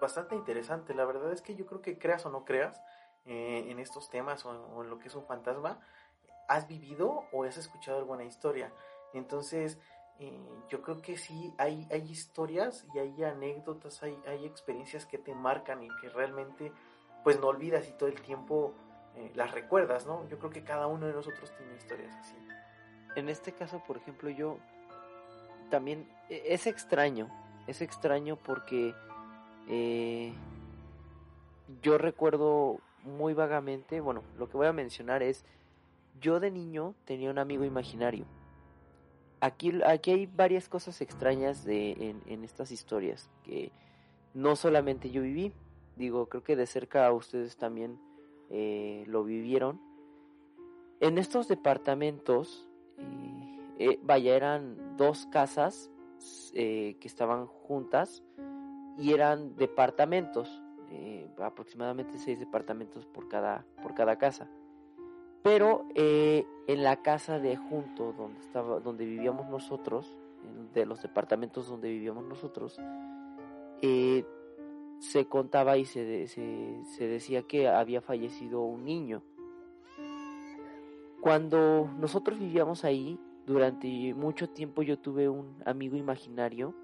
Bastante 0.00 0.36
interesante, 0.36 0.94
la 0.94 1.04
verdad 1.04 1.32
es 1.32 1.42
que 1.42 1.56
yo 1.56 1.66
creo 1.66 1.82
que 1.82 1.98
creas 1.98 2.24
o 2.26 2.30
no 2.30 2.44
creas, 2.44 2.80
eh, 3.28 3.72
en 3.72 3.80
estos 3.80 4.08
temas 4.08 4.46
o, 4.46 4.84
en 4.84 4.88
lo 4.88 5.00
que 5.00 5.08
es 5.08 5.14
un 5.16 5.24
fantasma, 5.24 5.80
has 6.46 6.68
vivido 6.68 7.24
o 7.32 7.42
has 7.42 7.56
escuchado 7.56 7.98
alguna 7.98 8.22
historia. 8.22 8.72
Entonces, 9.14 9.80
eh, 10.20 10.48
yo 10.68 10.80
creo 10.80 11.02
que 11.02 11.16
sí, 11.16 11.52
hay, 11.58 11.88
hay 11.90 12.08
historias 12.08 12.86
y 12.94 13.00
hay 13.00 13.24
anécdotas, 13.24 14.00
hay, 14.04 14.16
hay 14.28 14.46
experiencias 14.46 15.06
que 15.06 15.18
te 15.18 15.34
marcan 15.34 15.82
y 15.82 15.88
que 16.00 16.08
realmente 16.08 16.72
pues 17.24 17.40
no 17.40 17.48
olvidas 17.48 17.88
y 17.88 17.92
todo 17.94 18.08
el 18.08 18.20
tiempo 18.22 18.74
eh, 19.16 19.32
las 19.34 19.52
recuerdas, 19.52 20.06
¿no? 20.06 20.28
Yo 20.28 20.38
creo 20.38 20.50
que 20.50 20.62
cada 20.62 20.86
uno 20.86 21.06
de 21.06 21.12
nosotros 21.12 21.52
tiene 21.56 21.74
historias 21.76 22.14
así. 22.14 22.36
En 23.14 23.28
este 23.28 23.52
caso, 23.52 23.82
por 23.86 23.96
ejemplo, 23.96 24.30
yo 24.30 24.58
también 25.70 26.08
e, 26.28 26.42
es 26.48 26.66
extraño, 26.66 27.28
es 27.66 27.80
extraño 27.80 28.36
porque 28.36 28.94
yo 31.82 31.98
recuerdo 31.98 32.80
muy 33.06 33.34
vagamente, 33.34 34.00
bueno, 34.00 34.22
lo 34.38 34.48
que 34.48 34.56
voy 34.56 34.66
a 34.66 34.72
mencionar 34.72 35.22
es, 35.22 35.44
yo 36.20 36.40
de 36.40 36.50
niño 36.50 36.94
tenía 37.04 37.30
un 37.30 37.38
amigo 37.38 37.64
imaginario. 37.64 38.24
Aquí, 39.40 39.80
aquí 39.84 40.10
hay 40.10 40.26
varias 40.26 40.68
cosas 40.68 41.00
extrañas 41.00 41.64
de, 41.64 42.16
en, 42.26 42.44
estas 42.44 42.70
historias 42.70 43.30
que 43.44 43.70
no 44.34 44.56
solamente 44.56 45.10
yo 45.10 45.22
viví, 45.22 45.52
digo, 45.96 46.26
creo 46.28 46.42
que 46.42 46.56
de 46.56 46.66
cerca 46.66 47.10
ustedes 47.12 47.56
también 47.56 47.98
eh, 48.50 49.04
lo 49.06 49.24
vivieron. 49.24 49.80
En 51.00 51.18
estos 51.18 51.48
departamentos, 51.48 52.68
eh, 52.98 53.58
eh, 53.78 54.00
vaya, 54.02 54.34
eran 54.34 54.96
dos 54.96 55.26
casas 55.26 55.90
que 56.52 56.96
estaban 57.02 57.46
juntas 57.46 58.22
y 58.96 59.12
eran 59.12 59.54
departamentos 59.56 60.62
aproximadamente 61.38 62.18
seis 62.18 62.38
departamentos 62.40 63.04
por 63.04 63.28
cada, 63.28 63.66
por 63.82 63.94
cada 63.94 64.16
casa. 64.16 64.48
Pero 65.42 65.84
en 65.94 66.82
la 66.82 67.02
casa 67.02 67.38
de 67.38 67.56
junto, 67.56 68.14
donde, 68.14 68.40
estaba, 68.40 68.80
donde 68.80 69.04
vivíamos 69.04 69.50
nosotros, 69.50 70.16
de 70.72 70.86
los 70.86 71.02
departamentos 71.02 71.68
donde 71.68 71.90
vivíamos 71.90 72.24
nosotros, 72.24 72.80
se 74.98 75.26
contaba 75.26 75.76
y 75.76 75.84
se, 75.84 76.26
se, 76.28 76.84
se 76.84 77.06
decía 77.06 77.42
que 77.42 77.68
había 77.68 78.00
fallecido 78.00 78.62
un 78.62 78.84
niño. 78.84 79.22
Cuando 81.20 81.90
nosotros 81.98 82.38
vivíamos 82.38 82.84
ahí, 82.84 83.18
durante 83.46 84.14
mucho 84.14 84.48
tiempo 84.48 84.82
yo 84.82 84.98
tuve 84.98 85.28
un 85.28 85.56
amigo 85.64 85.96
imaginario 85.96 86.74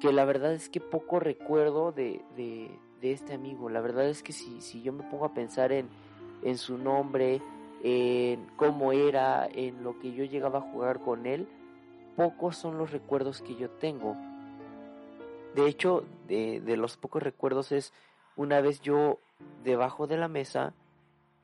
que 0.00 0.12
la 0.12 0.24
verdad 0.24 0.52
es 0.52 0.68
que 0.68 0.80
poco 0.80 1.18
recuerdo 1.18 1.92
de, 1.92 2.22
de 3.00 3.12
este 3.12 3.34
amigo. 3.34 3.68
La 3.68 3.80
verdad 3.80 4.08
es 4.08 4.22
que 4.22 4.32
si, 4.32 4.60
si 4.60 4.82
yo 4.82 4.92
me 4.92 5.04
pongo 5.04 5.24
a 5.24 5.34
pensar 5.34 5.72
en, 5.72 5.88
en 6.42 6.58
su 6.58 6.78
nombre, 6.78 7.40
en 7.82 8.46
cómo 8.56 8.92
era, 8.92 9.46
en 9.46 9.82
lo 9.82 9.98
que 9.98 10.12
yo 10.12 10.24
llegaba 10.24 10.58
a 10.58 10.72
jugar 10.72 11.00
con 11.00 11.26
él, 11.26 11.48
pocos 12.16 12.56
son 12.56 12.78
los 12.78 12.90
recuerdos 12.90 13.42
que 13.42 13.54
yo 13.54 13.70
tengo. 13.70 14.16
De 15.58 15.66
hecho, 15.66 16.04
de, 16.28 16.60
de 16.60 16.76
los 16.76 16.96
pocos 16.96 17.20
recuerdos 17.20 17.72
es 17.72 17.92
una 18.36 18.60
vez 18.60 18.80
yo 18.80 19.18
debajo 19.64 20.06
de 20.06 20.16
la 20.16 20.28
mesa 20.28 20.72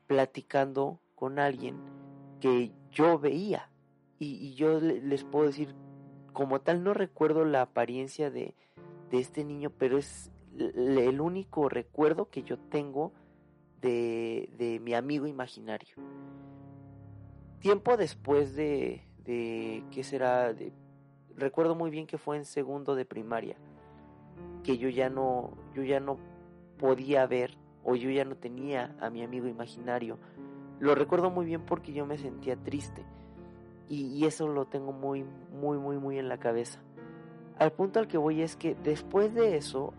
platicando 0.07 1.01
con 1.15 1.37
alguien 1.37 1.75
que 2.39 2.71
yo 2.93 3.19
veía. 3.19 3.69
Y, 4.17 4.35
y 4.35 4.55
yo 4.55 4.79
les 4.79 5.25
puedo 5.25 5.47
decir, 5.47 5.75
como 6.31 6.61
tal 6.61 6.81
no 6.81 6.93
recuerdo 6.93 7.43
la 7.43 7.61
apariencia 7.61 8.31
de, 8.31 8.55
de 9.11 9.19
este 9.19 9.43
niño, 9.43 9.69
pero 9.77 9.97
es 9.97 10.31
el 10.57 11.19
único 11.19 11.67
recuerdo 11.67 12.29
que 12.29 12.43
yo 12.43 12.57
tengo 12.57 13.11
de, 13.81 14.49
de 14.57 14.79
mi 14.79 14.93
amigo 14.93 15.27
imaginario. 15.27 15.97
Tiempo 17.59 17.97
después 17.97 18.55
de, 18.55 19.05
de 19.25 19.83
¿qué 19.91 20.05
será? 20.05 20.53
De, 20.53 20.71
recuerdo 21.35 21.75
muy 21.75 21.89
bien 21.91 22.07
que 22.07 22.17
fue 22.17 22.37
en 22.37 22.45
segundo 22.45 22.95
de 22.95 23.03
primaria, 23.03 23.57
que 24.65 24.77
yo 24.77 24.89
ya 24.89 25.09
no, 25.09 25.51
yo 25.73 25.83
ya 25.83 25.99
no 25.99 26.17
podía 26.77 27.25
ver 27.27 27.57
o 27.83 27.95
yo 27.95 28.09
ya 28.09 28.25
no 28.25 28.35
tenía 28.35 28.95
a 28.99 29.09
mi 29.09 29.23
amigo 29.23 29.47
imaginario. 29.47 30.17
Lo 30.79 30.95
recuerdo 30.95 31.29
muy 31.29 31.45
bien 31.45 31.61
porque 31.65 31.93
yo 31.93 32.05
me 32.05 32.17
sentía 32.17 32.55
triste 32.55 33.05
y, 33.87 34.07
y 34.07 34.25
eso 34.25 34.47
lo 34.47 34.65
tengo 34.65 34.91
muy, 34.91 35.23
muy, 35.53 35.77
muy, 35.77 35.97
muy 35.97 36.17
en 36.17 36.27
la 36.27 36.39
cabeza. 36.39 36.79
Al 37.59 37.71
punto 37.71 37.99
al 37.99 38.07
que 38.07 38.17
voy 38.17 38.41
es 38.41 38.55
que 38.55 38.75
después 38.75 39.33
de 39.33 39.55
eso 39.55 39.93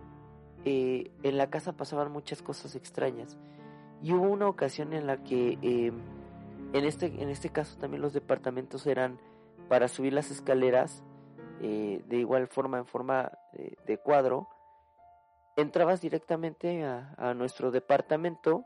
eh, 0.65 1.13
en 1.23 1.39
la 1.39 1.49
casa 1.49 1.75
pasaban 1.75 2.11
muchas 2.11 2.43
cosas 2.43 2.75
extrañas. 2.75 3.39
Y 4.03 4.13
hubo 4.13 4.29
una 4.29 4.49
ocasión 4.49 4.93
en 4.93 5.07
la 5.07 5.23
que, 5.23 5.59
eh, 5.63 5.93
en, 6.73 6.85
este, 6.85 7.07
en 7.07 7.29
este 7.31 7.51
caso 7.51 7.79
también 7.79 8.03
los 8.03 8.13
departamentos 8.13 8.87
eran 8.87 9.19
para 9.69 9.87
subir 9.87 10.13
las 10.13 10.31
escaleras, 10.31 11.05
eh, 11.63 12.03
de 12.09 12.17
igual 12.17 12.49
forma, 12.49 12.79
en 12.79 12.87
forma 12.87 13.33
de 13.87 13.97
cuadro, 13.97 14.49
entrabas 15.57 16.01
directamente 16.01 16.85
a, 16.85 17.35
nuestro 17.35 17.71
departamento 17.71 18.65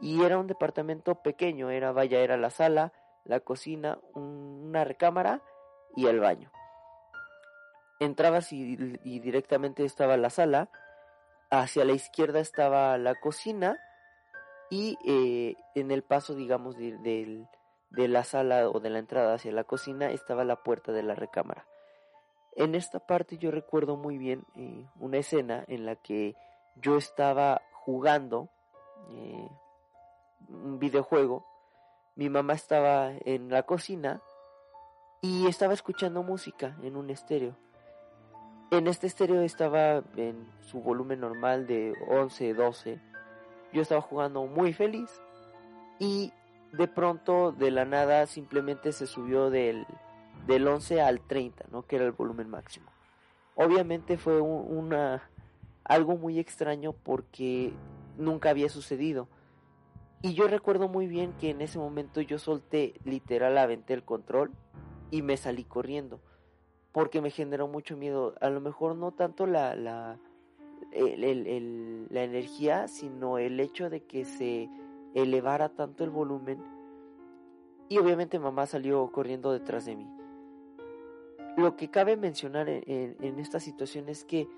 y 0.00 0.22
era 0.24 0.38
un 0.38 0.46
departamento 0.46 1.16
pequeño, 1.16 1.70
era, 1.70 1.92
vaya, 1.92 2.20
era 2.20 2.36
la 2.36 2.50
sala, 2.50 2.92
la 3.24 3.40
cocina, 3.40 3.98
una 4.14 4.84
recámara 4.84 5.42
y 5.94 6.06
el 6.06 6.20
baño. 6.20 6.50
Entrabas 8.00 8.52
y 8.52 8.76
directamente 9.20 9.84
estaba 9.84 10.16
la 10.16 10.30
sala, 10.30 10.70
hacia 11.50 11.84
la 11.84 11.92
izquierda 11.92 12.40
estaba 12.40 12.96
la 12.98 13.14
cocina 13.14 13.78
y 14.70 14.96
eh, 15.04 15.54
en 15.74 15.90
el 15.90 16.02
paso, 16.02 16.34
digamos, 16.34 16.78
de, 16.78 17.46
la 17.90 18.24
sala 18.24 18.70
o 18.70 18.80
de 18.80 18.88
la 18.88 19.00
entrada 19.00 19.34
hacia 19.34 19.52
la 19.52 19.64
cocina 19.64 20.10
estaba 20.10 20.44
la 20.44 20.62
puerta 20.62 20.92
de 20.92 21.02
la 21.02 21.14
recámara. 21.14 21.66
En 22.54 22.74
esta 22.74 22.98
parte 22.98 23.38
yo 23.38 23.50
recuerdo 23.50 23.96
muy 23.96 24.18
bien 24.18 24.44
eh, 24.56 24.86
una 25.00 25.18
escena 25.18 25.64
en 25.68 25.86
la 25.86 25.96
que 25.96 26.36
yo 26.76 26.96
estaba 26.96 27.62
jugando 27.72 28.48
eh, 29.10 29.48
un 30.48 30.78
videojuego, 30.78 31.46
mi 32.14 32.28
mamá 32.28 32.52
estaba 32.52 33.12
en 33.24 33.48
la 33.48 33.62
cocina 33.62 34.20
y 35.22 35.46
estaba 35.46 35.72
escuchando 35.72 36.22
música 36.22 36.76
en 36.82 36.96
un 36.96 37.08
estéreo. 37.10 37.56
En 38.70 38.86
este 38.86 39.06
estéreo 39.06 39.42
estaba 39.42 40.02
en 40.16 40.50
su 40.60 40.80
volumen 40.80 41.20
normal 41.20 41.66
de 41.66 41.94
11, 42.08 42.54
12. 42.54 43.00
Yo 43.72 43.82
estaba 43.82 44.00
jugando 44.00 44.44
muy 44.46 44.72
feliz 44.72 45.10
y 45.98 46.32
de 46.72 46.88
pronto 46.88 47.52
de 47.52 47.70
la 47.70 47.84
nada 47.84 48.26
simplemente 48.26 48.92
se 48.92 49.06
subió 49.06 49.50
del, 49.50 49.86
del 50.46 50.66
11 50.66 51.00
al 51.00 51.20
30, 51.20 51.66
¿no? 51.70 51.86
Que 51.86 51.96
era 51.96 52.04
el 52.04 52.12
volumen 52.12 52.48
máximo. 52.48 52.90
Obviamente 53.54 54.16
fue 54.16 54.40
una 54.40 55.28
algo 55.84 56.16
muy 56.16 56.38
extraño 56.38 56.92
porque 56.92 57.72
nunca 58.16 58.50
había 58.50 58.68
sucedido. 58.68 59.28
Y 60.22 60.34
yo 60.34 60.46
recuerdo 60.46 60.88
muy 60.88 61.06
bien 61.08 61.32
que 61.40 61.50
en 61.50 61.60
ese 61.60 61.78
momento 61.78 62.20
yo 62.20 62.38
solté, 62.38 62.94
literal, 63.04 63.58
aventé 63.58 63.92
el 63.94 64.04
control 64.04 64.52
y 65.10 65.22
me 65.22 65.36
salí 65.36 65.64
corriendo 65.64 66.20
porque 66.92 67.20
me 67.20 67.30
generó 67.30 67.66
mucho 67.66 67.96
miedo. 67.96 68.34
A 68.40 68.50
lo 68.50 68.60
mejor 68.60 68.94
no 68.94 69.12
tanto 69.12 69.46
la, 69.46 69.74
la, 69.74 70.18
la 70.92 72.22
energía, 72.22 72.86
sino 72.86 73.38
el 73.38 73.58
hecho 73.58 73.90
de 73.90 74.04
que 74.04 74.24
se 74.24 74.70
elevara 75.14 75.70
tanto 75.70 76.04
el 76.04 76.10
volumen. 76.10 76.62
Y 77.88 77.98
obviamente 77.98 78.38
mamá 78.38 78.66
salió 78.66 79.10
corriendo 79.10 79.52
detrás 79.52 79.86
de 79.86 79.96
mí. 79.96 80.06
Lo 81.56 81.76
que 81.76 81.90
cabe 81.90 82.16
mencionar 82.16 82.68
en, 82.68 83.16
en 83.20 83.38
esta 83.38 83.60
situación 83.60 84.08
es 84.08 84.24
que 84.24 84.48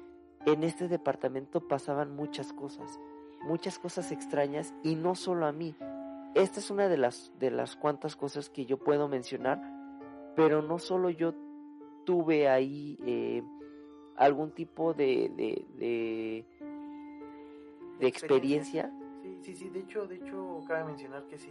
en 0.47 0.63
este 0.63 0.89
departamento 0.89 1.67
pasaban 1.67 2.15
muchas 2.15 2.53
cosas, 2.53 3.01
muchas 3.43 3.79
cosas 3.79 4.13
extrañas 4.13 4.75
y 4.83 4.95
no 4.95 5.15
solo 5.15 5.47
a 5.47 5.53
mí. 5.53 5.75
Esta 6.35 6.61
es 6.61 6.71
una 6.71 6.89
de 6.89 6.97
las, 6.97 7.33
de 7.39 7.51
las 7.51 7.77
cuantas 7.77 8.17
cosas 8.17 8.51
que 8.51 8.67
yo 8.67 8.79
puedo 8.79 9.09
mencionar, 9.09 9.63
pero 10.37 10.63
no 10.63 10.79
solo 10.79 11.11
yo 11.11 11.35
tuve 12.05 12.49
ahí 12.49 12.99
eh, 13.07 13.43
algún 14.17 14.51
tipo 14.51 14.95
de, 14.95 15.31
de, 15.37 16.45
de, 17.99 18.07
experiencia. 18.07 18.93
Sí, 19.23 19.39
sí, 19.41 19.55
sí, 19.55 19.69
de 19.71 19.81
hecho, 19.81 20.07
de 20.07 20.17
hecho, 20.17 20.61
cabe 20.67 20.85
mencionar 20.85 21.25
que 21.27 21.39
sí, 21.39 21.51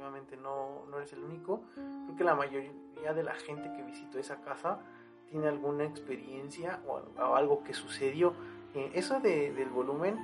efectivamente, 0.00 0.36
no, 0.36 0.86
no 0.90 0.96
eres 0.98 1.12
el 1.12 1.22
único. 1.22 1.62
Creo 1.74 2.16
que 2.16 2.24
la 2.24 2.34
mayoría 2.34 3.12
de 3.14 3.22
la 3.22 3.34
gente 3.34 3.70
que 3.76 3.82
visitó 3.82 4.18
esa 4.18 4.40
casa 4.40 4.78
tiene 5.28 5.48
alguna 5.48 5.84
experiencia 5.84 6.80
o, 6.86 7.34
algo 7.34 7.62
que 7.62 7.74
sucedió. 7.74 8.34
Eh, 8.74 8.92
eso 8.94 9.20
de, 9.20 9.52
del 9.52 9.68
volumen, 9.68 10.16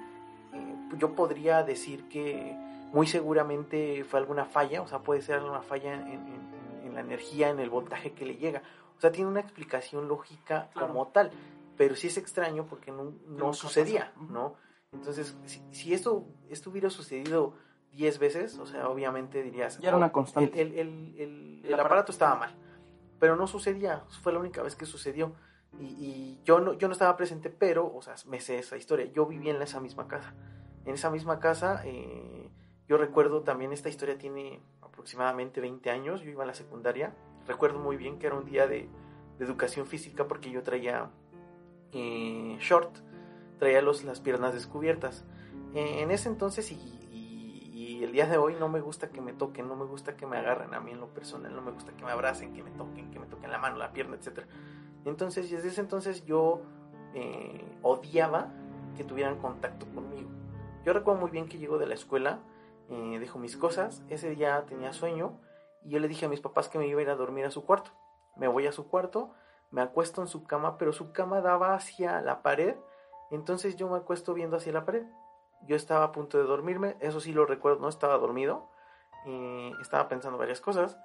eh, 0.55 0.97
yo 0.99 1.15
podría 1.15 1.63
decir 1.63 2.09
que 2.09 2.57
muy 2.93 3.07
seguramente 3.07 4.05
fue 4.05 4.21
alguna 4.21 4.47
falla, 4.47 4.81
o 4.81 4.87
sea, 4.87 5.01
puede 5.01 5.21
ser 5.21 5.37
alguna 5.37 5.63
falla 5.63 5.93
en, 5.95 6.95
la 6.95 7.01
energía, 7.01 7.51
en 7.51 7.61
el 7.61 7.69
voltaje 7.69 8.13
que 8.13 8.25
le 8.25 8.37
llega. 8.37 8.63
O 8.97 9.01
sea, 9.01 9.13
tiene 9.13 9.29
una 9.29 9.41
explicación 9.41 10.09
lógica 10.09 10.71
como 10.73 11.09
tal, 11.09 11.31
pero 11.77 11.95
sí 11.95 12.07
es 12.07 12.17
extraño 12.17 12.65
porque 12.65 12.91
no, 12.91 13.13
no 13.29 13.53
sucedía, 13.53 14.13
¿no? 14.31 14.55
Entonces, 14.93 15.37
si, 15.73 15.93
esto, 15.93 16.25
esto 16.49 16.71
hubiera 16.71 16.89
sucedido 16.89 17.53
10 17.97 18.19
veces, 18.19 18.59
o 18.59 18.67
sea, 18.67 18.89
obviamente 18.89 19.43
dirías... 19.43 19.79
Ya 19.81 19.89
era 19.89 19.97
una 19.97 20.13
constante. 20.13 20.61
El, 20.61 20.79
el, 20.79 21.63
el, 21.65 21.81
aparato 21.81 22.13
estaba 22.13 22.37
mal, 22.37 22.55
pero 23.19 23.37
no 23.37 23.47
sucedía, 23.47 24.05
fue 24.23 24.33
la 24.33 24.39
única 24.39 24.63
vez 24.63 24.77
que 24.77 24.87
sucedió. 24.87 25.33
Y, 25.81 26.39
yo, 26.45 26.61
no, 26.61 26.73
yo 26.75 26.89
no 26.89 26.93
estaba 26.93 27.17
presente, 27.17 27.51
pero, 27.51 27.93
o 27.95 28.01
sea, 28.01 28.15
me 28.27 28.41
sé 28.41 28.59
esa 28.59 28.77
historia. 28.77 29.07
Yo 29.13 29.27
vivía 29.27 29.55
en 29.55 29.61
esa 29.61 29.81
misma 29.81 30.09
casa. 30.09 30.35
En 30.85 30.95
esa 30.95 31.11
misma 31.11 31.41
casa, 31.41 31.83
eh, 31.85 32.51
yo 32.89 32.97
recuerdo 32.97 33.43
también, 33.43 33.73
esta 33.73 33.89
historia 33.89 34.17
tiene 34.17 34.61
aproximadamente 34.81 35.61
20 35.61 35.91
años, 35.91 36.23
yo 36.23 36.31
iba 36.31 36.45
a 36.45 36.47
la 36.47 36.55
secundaria 36.55 37.13
recuerdo 37.47 37.79
muy 37.79 37.97
bien 37.97 38.19
que 38.19 38.27
era 38.27 38.37
un 38.37 38.45
día 38.45 38.67
de, 38.67 38.89
educación 39.39 39.87
física 39.87 40.27
porque 40.27 40.51
yo 40.51 40.63
traía 40.63 41.11
eh, 41.93 42.57
short, 42.59 42.91
traía 43.59 43.83
los, 43.83 44.03
las 44.03 44.21
piernas 44.21 44.55
descubiertas. 44.55 45.27
Eh, 45.75 46.01
en 46.01 46.11
ese 46.11 46.31
entonces 46.31 46.73
y, 46.73 47.06
el 48.05 48.13
día 48.13 48.27
de 48.27 48.37
hoy 48.37 48.57
no 48.59 48.69
me 48.69 48.81
gusta 48.81 49.11
que 49.11 49.21
me 49.21 49.33
toquen, 49.33 49.69
no 49.69 49.77
me 49.77 49.85
gusta 49.85 50.17
que 50.17 50.27
me 50.27 50.37
agarren 50.37 50.75
a 50.75 50.81
mí 50.81 50.93
en 50.93 51.01
lo 51.01 51.09
personal, 51.09 51.55
no 51.55 51.63
me 51.63 51.71
gusta 51.71 51.93
que 51.93 52.05
me 52.05 52.11
abracen, 52.11 52.53
que 52.53 52.63
me 52.63 52.71
toquen, 52.71 53.11
que 53.11 53.19
me 53.19 53.27
toquen 53.27 53.51
la 53.51 53.59
mano, 53.59 53.77
la 53.77 53.93
pierna, 53.93 54.17
etc. 54.17 54.47
Entonces, 55.05 55.51
desde 55.51 55.69
ese 55.69 55.81
entonces 55.81 56.25
yo 56.25 56.63
eh, 57.15 57.79
odiaba 57.83 58.49
que 58.97 59.05
tuvieran 59.05 59.39
contacto 59.39 59.87
conmigo. 59.95 60.29
Yo 60.85 60.93
recuerdo 60.93 61.21
muy 61.21 61.31
bien 61.31 61.49
que 61.49 61.59
llego 61.59 61.79
de 61.79 61.87
la 61.87 61.95
escuela, 61.95 62.41
dejo 62.89 63.39
mis 63.39 63.57
cosas, 63.57 64.03
ese 64.09 64.31
día 64.31 64.65
tenía 64.67 64.93
sueño, 64.93 65.41
y 65.85 65.91
yo 65.91 65.99
le 65.99 66.09
dije 66.09 66.27
a 66.27 66.29
mis 66.29 66.41
papás 66.41 66.69
que 66.69 66.79
me 66.79 66.87
iba 66.87 67.01
a 67.01 67.03
ir 67.03 67.11
a 67.11 67.17
dormir 67.17 67.45
a 67.45 67.51
su 67.51 67.65
cuarto. 67.65 67.91
Me 68.37 68.49
voy 68.49 68.67
a 68.67 68.73
su 68.73 68.89
cuarto, 68.89 69.33
me 69.71 69.83
acuesto 69.83 70.21
en 70.23 70.29
su 70.29 70.45
cama, 70.45 70.79
pero 70.79 70.93
su 70.93 71.13
cama 71.13 71.41
daba 71.41 71.75
hacia 71.75 72.21
la 72.21 72.43
pared, 72.43 72.77
entonces 73.31 73.77
yo 73.77 73.89
me 73.89 73.97
acuesto 73.97 74.35
viendo 74.35 74.57
hacia 74.57 74.73
la 74.73 74.85
pared. 74.85 75.05
Yo 75.63 75.77
estaba 75.77 76.05
a 76.05 76.13
punto 76.13 76.39
de 76.39 76.45
dormirme, 76.45 76.97
eso 77.01 77.21
sí 77.21 77.33
lo 77.33 77.47
recuerdo, 77.47 77.81
no 77.81 77.89
estaba 77.89 78.17
dormido, 78.19 78.69
estaba 79.81 80.09
pensando 80.09 80.39
varias 80.39 80.61
cosas. 80.61 80.97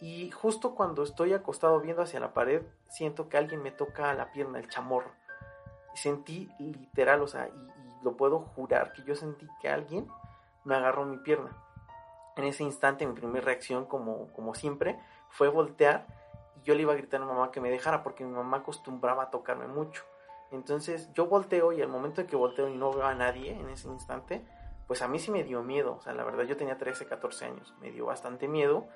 Y 0.00 0.30
justo 0.32 0.74
cuando 0.74 1.04
estoy 1.04 1.32
acostado 1.32 1.80
viendo 1.80 2.02
hacia 2.02 2.18
la 2.18 2.34
pared, 2.34 2.62
siento 2.88 3.28
que 3.28 3.36
alguien 3.36 3.62
me 3.62 3.70
toca 3.70 4.12
la 4.14 4.32
pierna, 4.32 4.58
el 4.58 4.68
chamorro. 4.68 5.12
Sentí 5.94 6.50
literal, 6.58 7.22
o 7.22 7.28
sea, 7.28 7.48
y, 7.48 7.52
y 7.52 8.02
lo 8.02 8.16
puedo 8.16 8.40
jurar 8.40 8.92
que 8.92 9.04
yo 9.04 9.14
sentí 9.14 9.46
que 9.60 9.68
alguien 9.68 10.08
me 10.64 10.74
agarró 10.74 11.04
mi 11.04 11.18
pierna. 11.18 11.56
En 12.36 12.44
ese 12.44 12.64
instante 12.64 13.06
mi 13.06 13.12
primera 13.12 13.44
reacción, 13.44 13.84
como, 13.84 14.32
como 14.32 14.54
siempre, 14.54 14.98
fue 15.28 15.48
voltear 15.48 16.06
y 16.56 16.62
yo 16.62 16.74
le 16.74 16.82
iba 16.82 16.92
a 16.92 16.96
gritar 16.96 17.20
a 17.20 17.24
mi 17.24 17.30
mamá 17.30 17.50
que 17.50 17.60
me 17.60 17.70
dejara 17.70 18.02
porque 18.02 18.24
mi 18.24 18.32
mamá 18.32 18.58
acostumbraba 18.58 19.24
a 19.24 19.30
tocarme 19.30 19.66
mucho. 19.66 20.04
Entonces 20.52 21.10
yo 21.14 21.26
volteo 21.26 21.72
y 21.72 21.82
al 21.82 21.88
momento 21.88 22.20
en 22.20 22.26
que 22.26 22.36
volteo 22.36 22.68
y 22.68 22.76
no 22.76 22.92
veo 22.92 23.06
a 23.06 23.14
nadie 23.14 23.52
en 23.52 23.68
ese 23.68 23.88
instante, 23.88 24.44
pues 24.86 25.02
a 25.02 25.08
mí 25.08 25.18
sí 25.18 25.30
me 25.30 25.42
dio 25.42 25.62
miedo. 25.62 25.96
O 25.98 26.02
sea, 26.02 26.14
la 26.14 26.24
verdad 26.24 26.44
yo 26.44 26.56
tenía 26.56 26.78
13, 26.78 27.06
14 27.06 27.44
años, 27.46 27.74
me 27.80 27.90
dio 27.90 28.06
bastante 28.06 28.48
miedo 28.48 28.86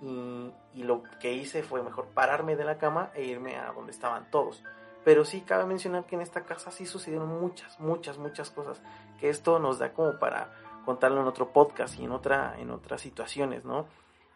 y, 0.00 0.82
lo 0.82 1.02
que 1.20 1.32
hice 1.32 1.62
fue 1.62 1.82
mejor 1.82 2.06
pararme 2.06 2.56
de 2.56 2.64
la 2.64 2.78
cama 2.78 3.10
e 3.14 3.24
irme 3.24 3.56
a 3.56 3.72
donde 3.72 3.90
estaban 3.90 4.30
todos. 4.30 4.62
Pero 5.04 5.24
sí 5.24 5.40
cabe 5.40 5.64
mencionar 5.66 6.06
que 6.06 6.14
en 6.14 6.22
esta 6.22 6.44
casa 6.44 6.70
sí 6.70 6.86
sucedieron 6.86 7.28
muchas, 7.28 7.80
muchas, 7.80 8.18
muchas 8.18 8.50
cosas. 8.50 8.80
Que 9.18 9.28
esto 9.28 9.58
nos 9.58 9.78
da 9.78 9.92
como 9.92 10.18
para 10.18 10.52
contarlo 10.84 11.20
en 11.20 11.26
otro 11.26 11.52
podcast 11.52 11.98
y 11.98 12.04
en, 12.04 12.12
otra, 12.12 12.54
en 12.58 12.70
otras 12.70 13.00
situaciones, 13.00 13.64
¿no? 13.64 13.86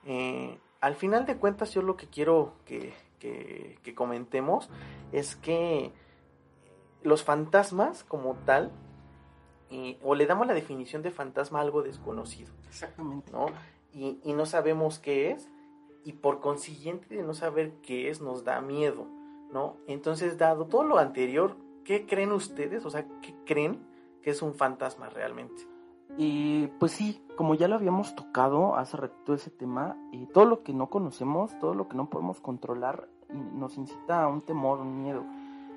Eh, 0.04 0.58
al 0.80 0.96
final 0.96 1.26
de 1.26 1.36
cuentas, 1.36 1.72
yo 1.72 1.80
lo 1.80 1.96
que 1.96 2.08
quiero 2.08 2.54
que, 2.66 2.92
comentemos 3.94 4.68
es 5.12 5.36
que 5.36 5.92
los 7.02 7.24
fantasmas 7.24 8.04
como 8.04 8.34
tal, 8.44 8.72
eh, 9.70 9.98
o 10.02 10.14
le 10.14 10.26
damos 10.26 10.46
la 10.46 10.54
definición 10.54 11.02
de 11.02 11.10
fantasma 11.10 11.58
a 11.58 11.62
algo 11.62 11.82
desconocido. 11.82 12.52
Exactamente. 12.68 13.32
¿no? 13.32 13.46
Y, 13.92 14.20
y, 14.24 14.32
no 14.32 14.46
sabemos 14.46 14.98
qué 14.98 15.30
es, 15.30 15.48
y 16.04 16.14
por 16.14 16.40
consiguiente 16.40 17.14
de 17.14 17.22
no 17.22 17.34
saber 17.34 17.72
qué 17.82 18.10
es, 18.10 18.20
nos 18.20 18.44
da 18.44 18.60
miedo, 18.60 19.06
¿no? 19.52 19.76
Entonces, 19.86 20.38
dado 20.38 20.66
todo 20.66 20.82
lo 20.82 20.98
anterior, 20.98 21.56
¿qué 21.84 22.06
creen 22.06 22.32
ustedes? 22.32 22.84
O 22.84 22.90
sea, 22.90 23.06
¿qué 23.20 23.34
creen 23.44 23.86
que 24.22 24.30
es 24.30 24.42
un 24.42 24.54
fantasma 24.54 25.08
realmente? 25.10 25.66
Y 26.18 26.66
pues 26.78 26.92
sí, 26.92 27.24
como 27.36 27.54
ya 27.54 27.68
lo 27.68 27.74
habíamos 27.74 28.14
tocado 28.14 28.76
hace 28.76 28.96
ratito 28.96 29.34
ese 29.34 29.50
tema, 29.50 29.96
y 30.12 30.26
todo 30.26 30.44
lo 30.44 30.62
que 30.62 30.74
no 30.74 30.90
conocemos, 30.90 31.58
todo 31.58 31.74
lo 31.74 31.88
que 31.88 31.96
no 31.96 32.10
podemos 32.10 32.40
controlar, 32.40 33.08
nos 33.30 33.78
incita 33.78 34.22
a 34.22 34.28
un 34.28 34.42
temor, 34.42 34.80
un 34.80 35.02
miedo. 35.02 35.24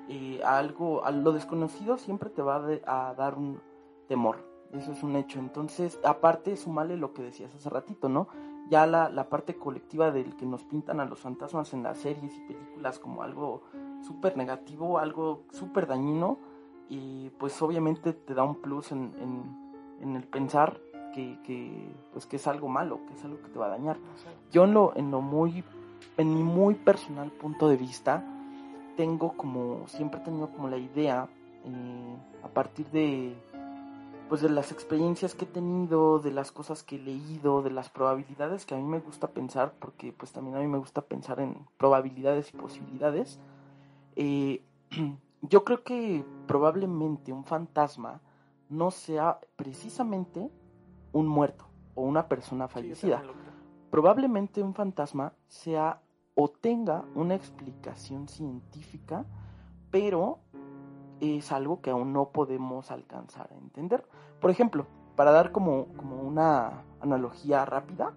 Y 0.08 0.40
a 0.42 0.58
algo, 0.58 1.04
a 1.04 1.10
lo 1.10 1.32
desconocido 1.32 1.98
siempre 1.98 2.30
te 2.30 2.42
va 2.42 2.64
a 2.86 3.14
dar 3.14 3.34
un 3.34 3.60
temor. 4.08 4.36
Eso 4.72 4.92
es 4.92 5.02
un 5.02 5.16
hecho. 5.16 5.38
Entonces, 5.38 5.98
aparte, 6.04 6.56
sumale 6.56 6.96
lo 6.96 7.12
que 7.12 7.22
decías 7.22 7.54
hace 7.54 7.70
ratito, 7.70 8.08
¿no? 8.08 8.28
Ya 8.68 8.86
la, 8.86 9.08
la 9.08 9.28
parte 9.28 9.56
colectiva 9.56 10.10
del 10.10 10.36
que 10.36 10.46
nos 10.46 10.64
pintan 10.64 11.00
a 11.00 11.04
los 11.04 11.20
fantasmas 11.20 11.72
en 11.72 11.82
las 11.82 11.98
series 11.98 12.36
y 12.36 12.40
películas 12.40 12.98
como 12.98 13.22
algo 13.22 13.62
súper 14.02 14.36
negativo, 14.36 14.98
algo 14.98 15.44
súper 15.52 15.86
dañino, 15.86 16.38
y 16.88 17.30
pues 17.30 17.60
obviamente 17.62 18.12
te 18.12 18.34
da 18.34 18.42
un 18.42 18.56
plus 18.56 18.92
en 18.92 19.12
en 20.00 20.16
el 20.16 20.24
pensar 20.24 20.80
que, 21.14 21.38
que, 21.42 21.90
pues 22.12 22.26
que 22.26 22.36
es 22.36 22.46
algo 22.46 22.68
malo, 22.68 23.00
que 23.06 23.14
es 23.14 23.24
algo 23.24 23.40
que 23.40 23.48
te 23.48 23.58
va 23.58 23.66
a 23.66 23.70
dañar. 23.70 23.96
Yo 24.52 24.64
en 24.64 24.74
lo, 24.74 24.94
en 24.96 25.10
lo 25.10 25.20
muy, 25.20 25.64
en 26.16 26.34
mi 26.34 26.42
muy 26.42 26.74
personal 26.74 27.30
punto 27.30 27.68
de 27.68 27.76
vista, 27.76 28.24
tengo 28.96 29.36
como, 29.36 29.86
siempre 29.86 30.20
he 30.20 30.24
tenido 30.24 30.48
como 30.50 30.68
la 30.68 30.78
idea, 30.78 31.28
eh, 31.64 32.16
a 32.42 32.48
partir 32.48 32.86
de, 32.90 33.34
pues 34.28 34.40
de 34.40 34.48
las 34.48 34.72
experiencias 34.72 35.34
que 35.34 35.44
he 35.44 35.48
tenido, 35.48 36.18
de 36.18 36.32
las 36.32 36.50
cosas 36.50 36.82
que 36.82 36.96
he 36.96 36.98
leído, 36.98 37.62
de 37.62 37.70
las 37.70 37.90
probabilidades 37.90 38.66
que 38.66 38.74
a 38.74 38.78
mí 38.78 38.84
me 38.84 39.00
gusta 39.00 39.28
pensar, 39.28 39.74
porque 39.78 40.12
pues 40.12 40.32
también 40.32 40.56
a 40.56 40.60
mí 40.60 40.66
me 40.66 40.78
gusta 40.78 41.02
pensar 41.02 41.40
en 41.40 41.56
probabilidades 41.76 42.52
y 42.52 42.56
posibilidades, 42.56 43.38
eh, 44.16 44.62
yo 45.42 45.64
creo 45.64 45.84
que 45.84 46.24
probablemente 46.46 47.32
un 47.32 47.44
fantasma 47.44 48.20
no 48.68 48.90
sea 48.90 49.38
precisamente 49.56 50.50
un 51.12 51.26
muerto 51.26 51.66
o 51.94 52.02
una 52.02 52.28
persona 52.28 52.68
fallecida. 52.68 53.22
Probablemente 53.90 54.62
un 54.62 54.74
fantasma 54.74 55.32
sea 55.48 56.00
o 56.36 56.48
tenga 56.48 57.04
una 57.14 57.34
explicación 57.34 58.28
científica, 58.28 59.24
pero 59.90 60.38
es 61.18 61.50
algo 61.50 61.80
que 61.80 61.90
aún 61.90 62.12
no 62.12 62.28
podemos 62.28 62.90
alcanzar 62.90 63.48
a 63.50 63.56
entender. 63.56 64.06
Por 64.38 64.50
ejemplo, 64.50 64.86
para 65.16 65.32
dar 65.32 65.50
como, 65.50 65.86
como 65.96 66.20
una 66.20 66.82
analogía 67.00 67.64
rápida, 67.64 68.12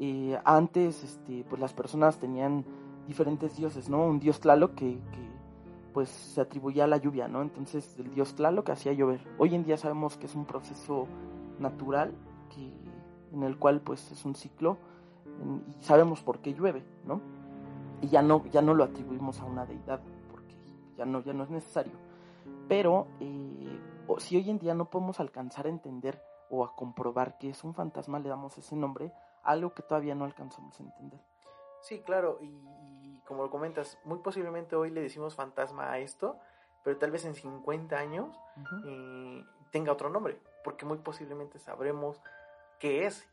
eh, 0.00 0.40
antes 0.44 1.04
este, 1.04 1.44
pues 1.48 1.60
las 1.60 1.74
personas 1.74 2.18
tenían 2.18 2.64
diferentes 3.06 3.54
dioses, 3.56 3.90
¿no? 3.90 4.02
Un 4.02 4.18
dios 4.18 4.40
Tlaloc 4.40 4.74
que, 4.74 4.94
que, 5.12 5.28
pues 5.92 6.08
se 6.08 6.40
atribuía 6.40 6.84
a 6.84 6.86
la 6.86 6.96
lluvia, 6.96 7.28
¿no? 7.28 7.42
Entonces 7.42 7.98
el 7.98 8.10
dios 8.14 8.34
Tlaloc 8.34 8.70
hacía 8.70 8.94
llover. 8.94 9.20
Hoy 9.36 9.54
en 9.54 9.64
día 9.64 9.76
sabemos 9.76 10.16
que 10.16 10.24
es 10.24 10.34
un 10.34 10.46
proceso 10.46 11.06
natural 11.58 12.14
que, 12.48 12.72
en 13.34 13.42
el 13.42 13.58
cual 13.58 13.82
pues 13.82 14.10
es 14.10 14.24
un 14.24 14.34
ciclo 14.34 14.78
y 15.68 15.84
sabemos 15.84 16.22
por 16.22 16.38
qué 16.38 16.54
llueve, 16.54 16.82
¿no? 17.04 17.20
Y 18.00 18.08
ya 18.08 18.22
no, 18.22 18.44
ya 18.46 18.62
no 18.62 18.74
lo 18.74 18.84
atribuimos 18.84 19.40
a 19.40 19.44
una 19.44 19.66
deidad 19.66 20.00
porque 20.30 20.56
ya 20.96 21.04
no, 21.04 21.20
ya 21.20 21.32
no 21.32 21.44
es 21.44 21.50
necesario. 21.50 21.94
Pero 22.68 23.08
eh, 23.20 23.80
si 24.18 24.36
hoy 24.36 24.50
en 24.50 24.58
día 24.58 24.74
no 24.74 24.90
podemos 24.90 25.20
alcanzar 25.20 25.66
a 25.66 25.70
entender 25.70 26.22
o 26.50 26.64
a 26.64 26.74
comprobar 26.74 27.38
que 27.38 27.50
es 27.50 27.64
un 27.64 27.74
fantasma, 27.74 28.18
le 28.18 28.28
damos 28.28 28.56
ese 28.58 28.76
nombre, 28.76 29.12
algo 29.42 29.74
que 29.74 29.82
todavía 29.82 30.14
no 30.14 30.24
alcanzamos 30.24 30.78
a 30.80 30.82
entender. 30.82 31.20
Sí, 31.80 32.00
claro, 32.00 32.38
y, 32.40 33.20
como 33.26 33.44
lo 33.44 33.50
comentas, 33.50 33.98
muy 34.04 34.18
posiblemente 34.18 34.76
hoy 34.76 34.90
le 34.90 35.02
decimos 35.02 35.34
fantasma 35.34 35.92
a 35.92 35.98
esto, 35.98 36.38
pero 36.84 36.96
tal 36.96 37.10
vez 37.10 37.24
en 37.24 37.34
50 37.34 37.96
años 37.96 38.38
eh, 38.86 39.44
tenga 39.70 39.92
otro 39.92 40.08
nombre, 40.08 40.40
porque 40.64 40.86
muy 40.86 40.98
posiblemente 40.98 41.58
sabremos 41.58 42.20
qué 42.78 43.06
es 43.06 43.28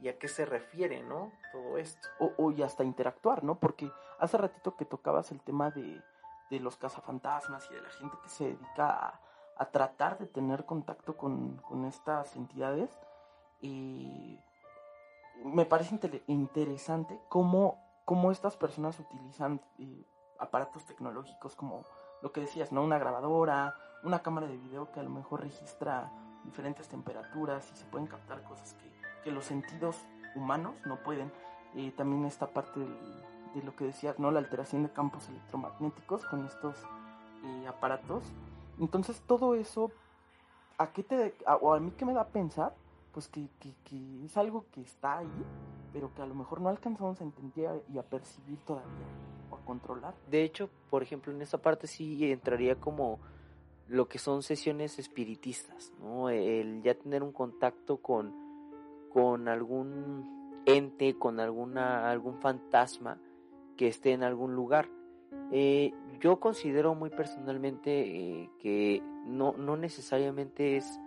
y, 0.00 0.08
a 0.08 0.18
qué 0.18 0.28
se 0.28 0.44
refiere, 0.44 1.02
¿no? 1.02 1.32
Todo 1.52 1.78
esto. 1.78 2.08
O, 2.18 2.50
y 2.50 2.62
hasta 2.62 2.84
interactuar, 2.84 3.44
¿no? 3.44 3.58
Porque 3.58 3.90
hace 4.18 4.36
ratito 4.36 4.76
que 4.76 4.84
tocabas 4.84 5.30
el 5.32 5.40
tema 5.40 5.70
de, 5.70 6.02
de 6.50 6.60
los 6.60 6.76
cazafantasmas 6.76 7.68
y 7.70 7.74
de 7.74 7.82
la 7.82 7.90
gente 7.90 8.16
que 8.22 8.28
se 8.28 8.44
dedica 8.44 9.20
a, 9.58 9.64
tratar 9.72 10.18
de 10.18 10.26
tener 10.26 10.66
contacto 10.66 11.16
con, 11.16 11.56
con 11.58 11.86
estas 11.86 12.36
entidades, 12.36 12.90
y 13.60 14.38
me 15.44 15.64
parece 15.64 15.98
interesante 16.26 17.18
cómo 17.30 17.86
cómo 18.06 18.30
estas 18.30 18.56
personas 18.56 18.98
utilizan 18.98 19.60
eh, 19.78 20.06
aparatos 20.38 20.86
tecnológicos 20.86 21.54
como 21.54 21.84
lo 22.22 22.32
que 22.32 22.40
decías, 22.40 22.72
¿no? 22.72 22.82
Una 22.82 22.98
grabadora, 22.98 23.74
una 24.04 24.22
cámara 24.22 24.46
de 24.46 24.56
video 24.56 24.90
que 24.92 25.00
a 25.00 25.02
lo 25.02 25.10
mejor 25.10 25.42
registra 25.42 26.10
diferentes 26.44 26.88
temperaturas 26.88 27.70
y 27.72 27.76
se 27.76 27.84
pueden 27.86 28.06
captar 28.06 28.42
cosas 28.44 28.74
que, 28.74 28.95
que 29.26 29.32
los 29.32 29.44
sentidos 29.44 29.96
humanos 30.36 30.76
no 30.86 31.02
pueden. 31.02 31.32
Eh, 31.74 31.92
también 31.96 32.24
esta 32.26 32.46
parte 32.46 32.78
de, 32.78 33.62
lo 33.64 33.74
que 33.74 33.86
decías, 33.86 34.20
¿no? 34.20 34.30
La 34.30 34.38
alteración 34.38 34.84
de 34.84 34.90
campos 34.90 35.28
electromagnéticos 35.28 36.24
con 36.26 36.46
estos 36.46 36.76
eh, 37.44 37.66
aparatos. 37.66 38.22
Entonces 38.78 39.20
todo 39.26 39.56
eso, 39.56 39.90
¿a 40.78 40.92
qué 40.92 41.02
te, 41.02 41.34
o 41.60 41.74
a 41.74 41.80
mí 41.80 41.90
que 41.90 42.04
me 42.04 42.12
da 42.12 42.20
a 42.20 42.28
pensar? 42.28 42.72
Pues 43.12 43.26
que, 43.26 43.48
que, 43.58 43.74
que 43.82 44.24
es 44.24 44.36
algo 44.36 44.66
que 44.70 44.82
está 44.82 45.18
ahí, 45.18 45.44
pero 45.92 46.14
que 46.14 46.22
a 46.22 46.26
lo 46.26 46.36
mejor 46.36 46.60
no 46.60 46.68
alcanzamos 46.68 47.20
a 47.20 47.24
entender 47.24 47.82
y 47.92 47.98
a 47.98 48.04
percibir 48.04 48.60
todavía 48.60 49.06
o 49.50 49.56
a 49.56 49.60
controlar. 49.64 50.14
De 50.30 50.44
hecho, 50.44 50.70
por 50.88 51.02
ejemplo, 51.02 51.32
en 51.32 51.42
esta 51.42 51.58
parte 51.58 51.88
sí 51.88 52.30
entraría 52.30 52.78
como 52.78 53.18
lo 53.88 54.06
que 54.06 54.18
son 54.18 54.44
sesiones 54.44 55.00
espiritistas, 55.00 55.92
¿no? 55.98 56.28
El 56.28 56.82
ya 56.82 56.94
tener 56.94 57.24
un 57.24 57.32
contacto 57.32 57.96
con, 57.96 58.45
con 59.08 59.48
algún 59.48 60.62
ente, 60.66 61.14
con 61.16 61.40
alguna, 61.40 62.10
algún 62.10 62.36
fantasma 62.38 63.18
que 63.76 63.88
esté 63.88 64.12
en 64.12 64.22
algún 64.22 64.54
lugar. 64.54 64.88
Eh, 65.52 65.92
yo 66.20 66.40
considero 66.40 66.94
muy 66.94 67.10
personalmente 67.10 67.90
eh, 67.90 68.50
que 68.58 69.02
no, 69.24 69.54
no 69.56 69.76
necesariamente 69.76 70.76
es 70.76 71.00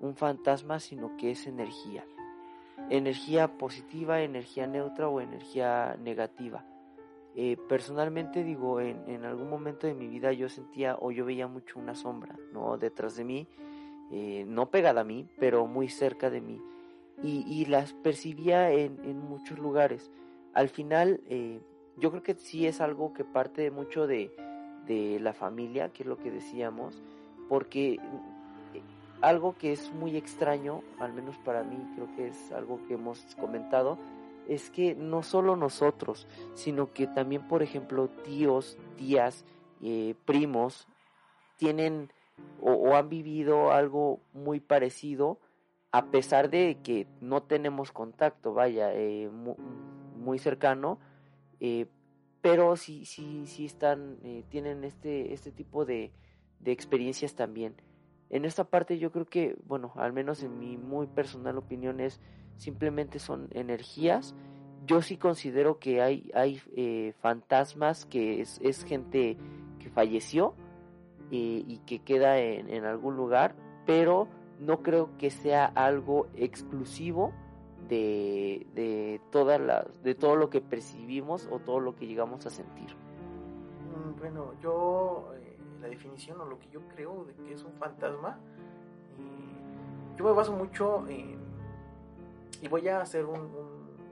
un 0.00 0.16
fantasma, 0.16 0.80
sino 0.80 1.16
que 1.16 1.30
es 1.30 1.46
energía 1.46 2.04
energía 2.90 3.58
positiva, 3.58 4.22
energía 4.22 4.66
neutra 4.66 5.08
o 5.08 5.20
energía 5.20 5.96
negativa. 6.02 6.64
Eh, 7.34 7.56
personalmente 7.68 8.44
digo, 8.44 8.80
en, 8.80 9.24
algún 9.24 9.48
momento 9.48 9.86
de 9.86 9.94
mi 9.94 10.08
vida 10.08 10.32
yo 10.32 10.48
sentía 10.48 10.96
o 11.00 11.12
yo 11.12 11.24
veía 11.24 11.46
mucho 11.46 11.78
una 11.78 11.94
sombra, 11.94 12.36
¿no? 12.52 12.76
Detrás 12.76 13.16
de 13.16 13.24
mí, 13.24 13.48
no 14.46 14.68
pegada 14.70 15.02
a 15.02 15.04
mí, 15.04 15.26
pero 15.38 15.66
muy 15.66 15.88
cerca 15.88 16.28
de 16.28 16.40
mí. 16.42 16.60
Y, 17.22 17.66
las 17.66 17.92
percibía 17.92 18.70
en, 18.72 19.18
muchos 19.20 19.58
lugares. 19.58 20.10
Al 20.54 20.68
final, 20.68 21.20
eh, 21.28 21.60
yo 21.96 22.10
creo 22.10 22.22
que 22.22 22.34
sí 22.34 22.66
es 22.66 22.80
algo 22.80 23.12
que 23.12 23.24
parte 23.24 23.70
mucho 23.70 24.06
de, 24.06 24.30
la 25.20 25.32
familia, 25.32 25.90
que 25.90 26.02
es 26.02 26.08
lo 26.08 26.18
que 26.18 26.30
decíamos, 26.30 27.02
porque 27.48 27.98
algo 29.20 29.56
que 29.56 29.72
es 29.72 29.92
muy 29.92 30.16
extraño, 30.16 30.82
al 30.98 31.12
menos 31.12 31.38
para 31.38 31.62
mí, 31.62 31.78
creo 31.94 32.14
que 32.16 32.28
es 32.28 32.52
algo 32.52 32.80
que 32.86 32.94
hemos 32.94 33.24
comentado, 33.36 33.98
es 34.48 34.70
que 34.70 34.94
no 34.94 35.22
solo 35.22 35.56
nosotros, 35.56 36.26
sino 36.54 36.92
que 36.92 37.06
también, 37.06 37.46
por 37.46 37.62
ejemplo, 37.62 38.08
tíos, 38.08 38.76
tías, 38.96 39.44
eh, 39.80 40.14
primos, 40.26 40.88
tienen 41.56 42.10
o, 42.60 42.94
han 42.94 43.08
vivido 43.08 43.72
algo 43.72 44.20
muy 44.32 44.60
parecido, 44.60 45.38
a 45.92 46.06
pesar 46.06 46.50
de 46.50 46.78
que 46.82 47.06
no 47.20 47.42
tenemos 47.42 47.92
contacto, 47.92 48.54
vaya, 48.54 48.92
eh, 48.94 49.30
muy, 50.16 50.38
cercano, 50.38 50.98
eh, 51.60 51.86
pero 52.40 52.76
sí, 52.76 53.04
sí, 53.04 53.46
sí 53.46 53.66
están, 53.66 54.18
tienen 54.48 54.82
este, 54.84 55.32
este 55.32 55.52
tipo 55.52 55.84
de, 55.84 56.12
de 56.58 56.72
experiencias 56.72 57.34
también. 57.34 57.74
En 58.30 58.46
esta 58.46 58.64
parte 58.64 58.98
yo 58.98 59.12
creo 59.12 59.26
que, 59.26 59.56
bueno, 59.66 59.92
al 59.96 60.12
menos 60.12 60.42
en 60.42 60.58
mi 60.58 60.78
muy 60.78 61.06
personal 61.06 61.58
opinión 61.58 62.00
es 62.00 62.18
simplemente 62.56 63.18
son 63.18 63.48
energías. 63.52 64.34
Yo 64.86 65.02
sí 65.02 65.16
considero 65.18 65.78
que 65.78 66.00
hay, 66.00 66.30
hay 66.34 66.60
eh, 66.74 67.12
fantasmas 67.20 68.06
que 68.06 68.40
es, 68.40 68.84
gente 68.84 69.36
que 69.78 69.90
falleció 69.90 70.54
eh, 71.30 71.62
y 71.66 71.78
que 71.84 72.00
queda 72.00 72.38
en, 72.38 72.70
en, 72.70 72.84
algún 72.84 73.16
lugar, 73.16 73.54
pero 73.86 74.28
no 74.62 74.82
creo 74.82 75.10
que 75.18 75.30
sea 75.30 75.66
algo 75.66 76.28
exclusivo 76.34 77.32
de, 77.88 78.66
de, 78.74 79.20
de 80.02 80.14
todo 80.14 80.36
lo 80.36 80.50
que 80.50 80.60
percibimos 80.60 81.48
o 81.50 81.58
todo 81.58 81.80
lo 81.80 81.96
que 81.96 82.06
llegamos 82.06 82.46
a 82.46 82.50
sentir. 82.50 82.94
Mm, 82.94 84.18
bueno, 84.18 84.54
yo 84.60 85.32
eh, 85.34 85.58
la 85.80 85.88
definición 85.88 86.40
o 86.40 86.44
lo 86.44 86.58
que 86.58 86.68
yo 86.70 86.80
creo 86.94 87.24
de 87.24 87.34
que 87.34 87.52
es 87.52 87.64
un 87.64 87.72
fantasma, 87.74 88.38
yo 90.16 90.24
me 90.24 90.32
baso 90.32 90.52
mucho 90.52 91.06
en, 91.08 91.40
y 92.60 92.68
voy 92.68 92.86
a 92.88 93.00
hacer 93.00 93.24
un, 93.24 93.40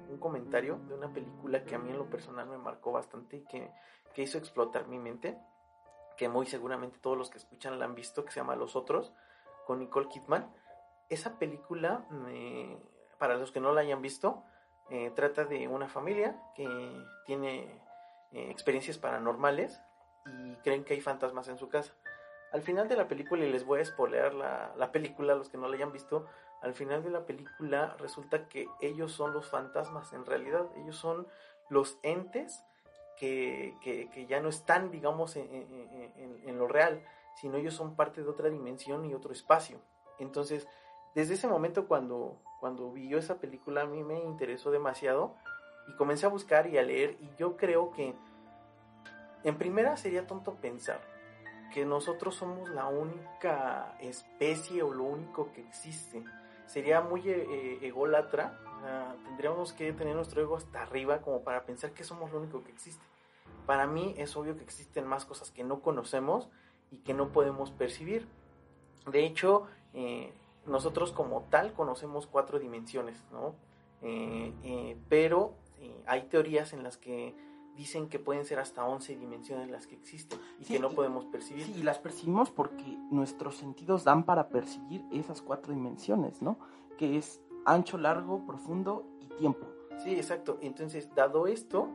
un, 0.09 0.19
comentario 0.19 0.79
de 0.89 0.95
una 0.95 1.13
película 1.13 1.65
que 1.65 1.75
a 1.75 1.79
mí 1.79 1.91
en 1.91 1.97
lo 1.97 2.11
personal 2.11 2.47
me 2.47 2.59
marcó 2.59 2.93
bastante 2.93 3.39
y 3.39 3.41
que, 3.43 3.71
que 4.13 4.23
hizo 4.23 4.37
explotar 4.37 4.89
mi 4.89 4.99
mente, 4.99 5.39
que 6.17 6.29
muy 6.29 6.47
seguramente 6.47 6.99
todos 6.99 7.17
los 7.17 7.31
que 7.31 7.39
escuchan 7.39 7.79
la 7.79 7.85
han 7.87 7.95
visto, 7.95 8.25
que 8.25 8.33
se 8.33 8.41
llama 8.41 8.57
Los 8.57 8.77
Otros, 8.77 9.13
con 9.67 9.79
Nicole 9.79 10.09
Kidman. 10.09 10.53
Esa 11.09 11.39
película, 11.39 12.05
para 13.19 13.37
los 13.37 13.51
que 13.51 13.61
no 13.61 13.73
la 13.73 13.81
hayan 13.81 14.01
visto, 14.01 14.45
eh, 14.91 15.13
trata 15.15 15.45
de 15.45 15.69
una 15.69 15.89
familia 15.89 16.37
que 16.57 16.67
tiene 17.25 17.61
eh, 18.33 18.51
experiencias 18.51 18.99
paranormales 18.99 19.81
y 20.27 20.55
creen 20.57 20.85
que 20.85 20.95
hay 20.95 21.01
fantasmas 21.01 21.47
en 21.49 21.59
su 21.59 21.69
casa. 21.69 21.93
Al 22.53 22.63
final 22.63 22.89
de 22.89 22.97
la 22.97 23.07
película, 23.07 23.45
y 23.45 23.53
les 23.53 23.65
voy 23.65 23.81
a 23.81 23.85
spoilear 23.85 24.35
la, 24.35 24.73
la 24.77 24.91
película 24.91 25.35
a 25.35 25.37
los 25.37 25.49
que 25.49 25.59
no 25.59 25.69
la 25.69 25.77
hayan 25.77 25.93
visto, 25.93 26.27
al 26.61 26.75
final 26.75 27.05
de 27.05 27.11
la 27.11 27.25
película 27.25 27.95
resulta 27.99 28.49
que 28.49 28.67
ellos 28.81 29.13
son 29.13 29.33
los 29.33 29.49
fantasmas, 29.49 30.13
en 30.13 30.27
realidad, 30.27 30.67
ellos 30.77 30.97
son 30.97 31.29
los 31.69 31.99
entes 32.03 32.65
que, 33.17 33.77
que, 33.83 34.27
ya 34.27 34.41
no 34.41 34.49
están, 34.49 34.91
digamos, 34.91 35.37
en, 35.37 35.49
en, 35.53 36.43
en, 36.47 36.59
lo 36.59 36.67
real, 36.67 37.05
sino 37.41 37.57
ellos 37.57 37.75
son 37.75 37.97
parte 37.97 38.23
de 38.23 38.29
otra 38.29 38.51
dimensión 38.51 39.07
y 39.07 39.15
otro 39.15 39.33
espacio. 39.33 39.79
Entonces, 40.19 40.69
desde 41.15 41.35
ese 41.35 41.49
momento 41.49 41.87
cuando, 41.87 42.39
cuando 42.61 42.93
vi 42.93 43.09
yo 43.09 43.19
esa 43.19 43.39
película, 43.39 43.83
a 43.83 43.87
mí 43.87 44.03
me 44.03 44.21
interesó 44.21 44.71
demasiado 44.71 45.35
y 45.89 45.97
comencé 45.97 46.27
a 46.27 46.29
buscar 46.29 46.67
y 46.67 46.77
a 46.77 46.83
leer 46.83 47.17
y 47.21 47.31
yo 47.39 47.57
creo 47.57 47.93
que 47.93 48.15
en 49.43 49.57
primera 49.57 49.97
sería 49.97 50.27
tonto 50.27 50.57
pensar 50.57 51.01
que 51.73 51.87
nosotros 51.87 52.35
somos 52.35 52.69
la 52.69 52.87
única 52.89 53.97
especie 54.01 54.83
o 54.83 54.93
lo 54.93 55.05
único 55.05 55.51
que 55.53 55.63
existe. 55.63 56.23
Sería 56.67 57.01
muy 57.01 57.23
eh, 57.27 57.79
ególatra. 57.81 58.59
Ah, 58.85 59.15
tendríamos 59.25 59.73
que 59.73 59.93
tener 59.93 60.15
nuestro 60.15 60.43
ego 60.43 60.57
hasta 60.57 60.83
arriba 60.83 61.23
como 61.23 61.43
para 61.43 61.65
pensar 61.65 61.93
que 61.93 62.05
somos 62.05 62.33
lo 62.33 62.39
único 62.39 62.63
que 62.65 62.71
existe. 62.71 63.05
Para 63.67 63.87
mí 63.87 64.15
es 64.19 64.37
obvio 64.37 64.57
que 64.57 64.65
existen 64.65 65.07
más 65.07 65.25
cosas 65.25 65.51
que 65.51 65.65
no 65.65 65.81
conocemos 65.81 66.51
y 66.91 66.99
que 66.99 67.15
no 67.15 67.33
podemos 67.33 67.71
percibir. 67.71 68.27
De 69.11 69.25
hecho, 69.25 69.67
eh, 69.95 70.33
nosotros 70.67 71.13
como 71.13 71.43
tal 71.51 71.73
conocemos 71.73 72.27
cuatro 72.27 72.59
dimensiones, 72.59 73.25
¿no? 73.33 73.55
pero 75.11 75.53
hay 76.07 76.23
teorías 76.23 76.73
en 76.73 76.83
las 76.83 76.97
que 76.97 77.35
dicen 77.77 78.09
que 78.09 78.19
pueden 78.19 78.45
ser 78.45 78.59
hasta 78.59 78.85
11 78.85 79.17
dimensiones 79.17 79.71
las 79.71 79.87
que 79.87 79.95
existen 79.95 80.39
y 80.59 80.65
que 80.65 80.79
no 80.79 80.91
podemos 80.91 81.25
percibir. 81.25 81.65
Sí, 81.65 81.83
las 81.83 81.99
percibimos 81.99 82.51
porque 82.51 82.85
nuestros 83.11 83.57
sentidos 83.57 84.05
dan 84.05 84.25
para 84.25 84.49
percibir 84.49 85.03
esas 85.11 85.41
cuatro 85.41 85.73
dimensiones, 85.73 86.43
¿no? 86.43 86.59
Que 86.99 87.17
es 87.17 87.41
ancho, 87.65 87.97
largo, 87.97 88.45
profundo 88.45 89.07
y 89.21 89.27
tiempo. 89.39 89.67
Sí, 90.05 90.15
exacto. 90.15 90.59
Entonces, 90.61 91.15
dado 91.15 91.47
esto, 91.47 91.89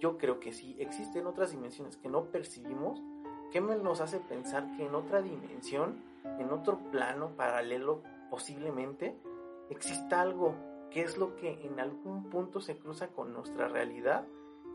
yo 0.00 0.18
creo 0.18 0.40
que 0.40 0.52
si 0.52 0.74
existen 0.80 1.26
otras 1.26 1.52
dimensiones 1.52 1.96
que 1.96 2.08
no 2.08 2.24
percibimos, 2.24 3.00
¿qué 3.54 3.60
nos 3.60 4.00
hace 4.00 4.18
pensar 4.18 4.76
que 4.76 4.84
en 4.84 4.96
otra 4.96 5.22
dimensión, 5.22 6.02
en 6.40 6.50
otro 6.50 6.76
plano 6.90 7.36
paralelo 7.36 8.02
posiblemente, 8.28 9.16
exista 9.70 10.20
algo 10.20 10.56
que 10.90 11.02
es 11.02 11.18
lo 11.18 11.36
que 11.36 11.64
en 11.64 11.78
algún 11.78 12.30
punto 12.30 12.60
se 12.60 12.76
cruza 12.76 13.12
con 13.12 13.32
nuestra 13.32 13.68
realidad 13.68 14.26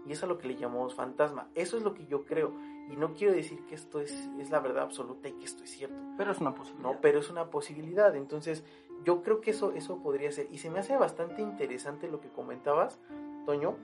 y 0.05 0.13
es 0.13 0.23
a 0.23 0.27
lo 0.27 0.38
que 0.38 0.47
le 0.47 0.55
llamamos 0.55 0.95
fantasma. 0.95 1.49
Eso 1.55 1.75
es 1.75 1.84
lo 1.84 1.93
que 1.93 2.05
yo 2.05 2.23
creo. 2.23 2.53
Y 2.89 2.95
no 2.95 3.13
quiero 3.15 3.34
decir 3.34 3.65
que 3.65 3.75
esto 3.75 3.99
es, 3.99 4.13
es 4.39 4.49
la 4.49 4.61
verdad 4.61 4.84
absoluta 4.84 5.27
y 5.27 5.34
que 5.34 5.43
esto 5.43 5.65
es 5.65 5.71
cierto. 5.71 5.97
Pero 6.17 6.32
es 6.32 6.39
una 6.39 6.55
posibilidad. 6.55 6.89
No, 6.89 7.01
pero 7.01 7.19
es 7.19 7.30
una 7.30 7.49
posibilidad. 7.49 8.15
Entonces, 8.15 8.63
yo 9.03 9.23
creo 9.23 9.41
que 9.41 9.51
eso, 9.51 9.73
eso 9.73 10.01
podría 10.01 10.32
ser. 10.32 10.47
Y 10.51 10.59
se 10.59 10.69
me 10.69 10.80
hace 10.80 10.95
bastante 10.95 11.41
interesante 11.41 12.07
lo 12.07 12.21
que 12.21 12.30
comentabas, 12.30 12.97
Toño, 13.45 13.75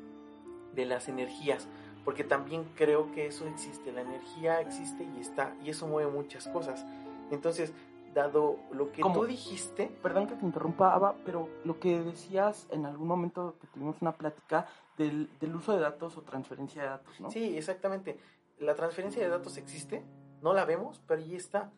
de 0.74 0.86
las 0.86 1.10
energías. 1.10 1.68
Porque 2.06 2.24
también 2.24 2.64
creo 2.76 3.12
que 3.12 3.28
eso 3.28 3.48
existe. 3.48 3.92
La 3.92 4.02
energía 4.02 4.62
existe 4.62 5.04
y 5.04 5.20
está. 5.20 5.56
Y 5.64 5.72
eso 5.72 5.88
mueve 5.88 6.12
muchas 6.12 6.48
cosas. 6.48 6.86
Entonces, 7.32 7.74
dado 8.16 8.58
lo 8.72 8.92
que 8.92 9.04
tú 9.04 9.26
dijiste. 9.26 9.92
Perdón 10.02 10.28
que 10.28 10.36
te 10.36 10.46
interrumpa, 10.46 10.94
Ava, 10.94 11.16
pero 11.26 11.50
lo 11.64 11.80
que 11.80 12.02
decías 12.02 12.68
en 12.72 12.86
algún 12.86 13.08
momento 13.08 13.56
que 13.60 13.68
tuvimos 13.68 14.02
una 14.02 14.14
plática 14.14 14.68
del, 14.98 15.30
del 15.40 15.56
uso 15.56 15.74
de 15.74 15.82
datos 15.82 16.18
o 16.18 16.22
transferencia 16.22 16.82
de 16.82 16.90
datos, 16.90 17.20
¿no? 17.20 17.30
Sí, 17.30 17.58
exactamente. 17.58 18.18
La 18.58 18.74
transferencia 18.74 19.22
de 19.22 19.30
datos 19.30 19.58
existe, 19.58 20.04
no 20.42 20.54
la 20.54 20.64
vemos, 20.64 21.02
pero 21.06 21.22
ahí 21.22 21.36
está. 21.36 21.72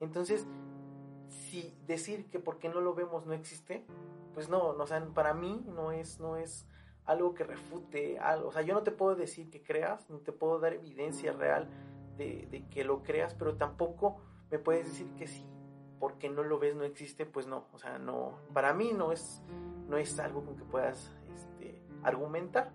Entonces, 0.00 0.46
si 1.28 1.72
decir 1.86 2.26
que 2.30 2.40
porque 2.40 2.68
no 2.68 2.80
lo 2.80 2.94
vemos 2.94 3.26
no 3.26 3.32
existe, 3.32 3.84
pues 4.34 4.48
no, 4.48 4.68
o 4.68 4.86
sea, 4.86 5.04
para 5.14 5.32
mí 5.32 5.64
no 5.66 5.92
es, 5.92 6.18
no 6.18 6.36
es 6.36 6.66
algo 7.08 7.34
que 7.34 7.44
refute 7.44 8.18
algo. 8.18 8.48
O 8.48 8.52
sea, 8.52 8.62
yo 8.62 8.74
no 8.74 8.82
te 8.82 8.92
puedo 8.92 9.16
decir 9.16 9.50
que 9.50 9.62
creas, 9.62 10.08
ni 10.10 10.20
te 10.20 10.32
puedo 10.32 10.60
dar 10.60 10.74
evidencia 10.74 11.32
real 11.32 11.68
de, 12.16 12.46
de 12.50 12.66
que 12.68 12.84
lo 12.84 13.02
creas, 13.02 13.34
pero 13.34 13.56
tampoco 13.56 14.20
me 14.50 14.58
puedes 14.58 14.86
decir 14.86 15.08
que 15.16 15.26
si 15.26 15.44
porque 15.98 16.28
no 16.28 16.42
lo 16.42 16.58
ves 16.58 16.76
no 16.76 16.84
existe, 16.84 17.26
pues 17.26 17.46
no. 17.46 17.64
O 17.72 17.78
sea, 17.78 17.98
no, 17.98 18.32
para 18.52 18.72
mí 18.72 18.92
no 18.96 19.12
es, 19.12 19.42
no 19.88 19.96
es 19.96 20.18
algo 20.18 20.44
con 20.44 20.56
que 20.56 20.64
puedas 20.64 21.12
este, 21.34 21.82
argumentar. 22.02 22.70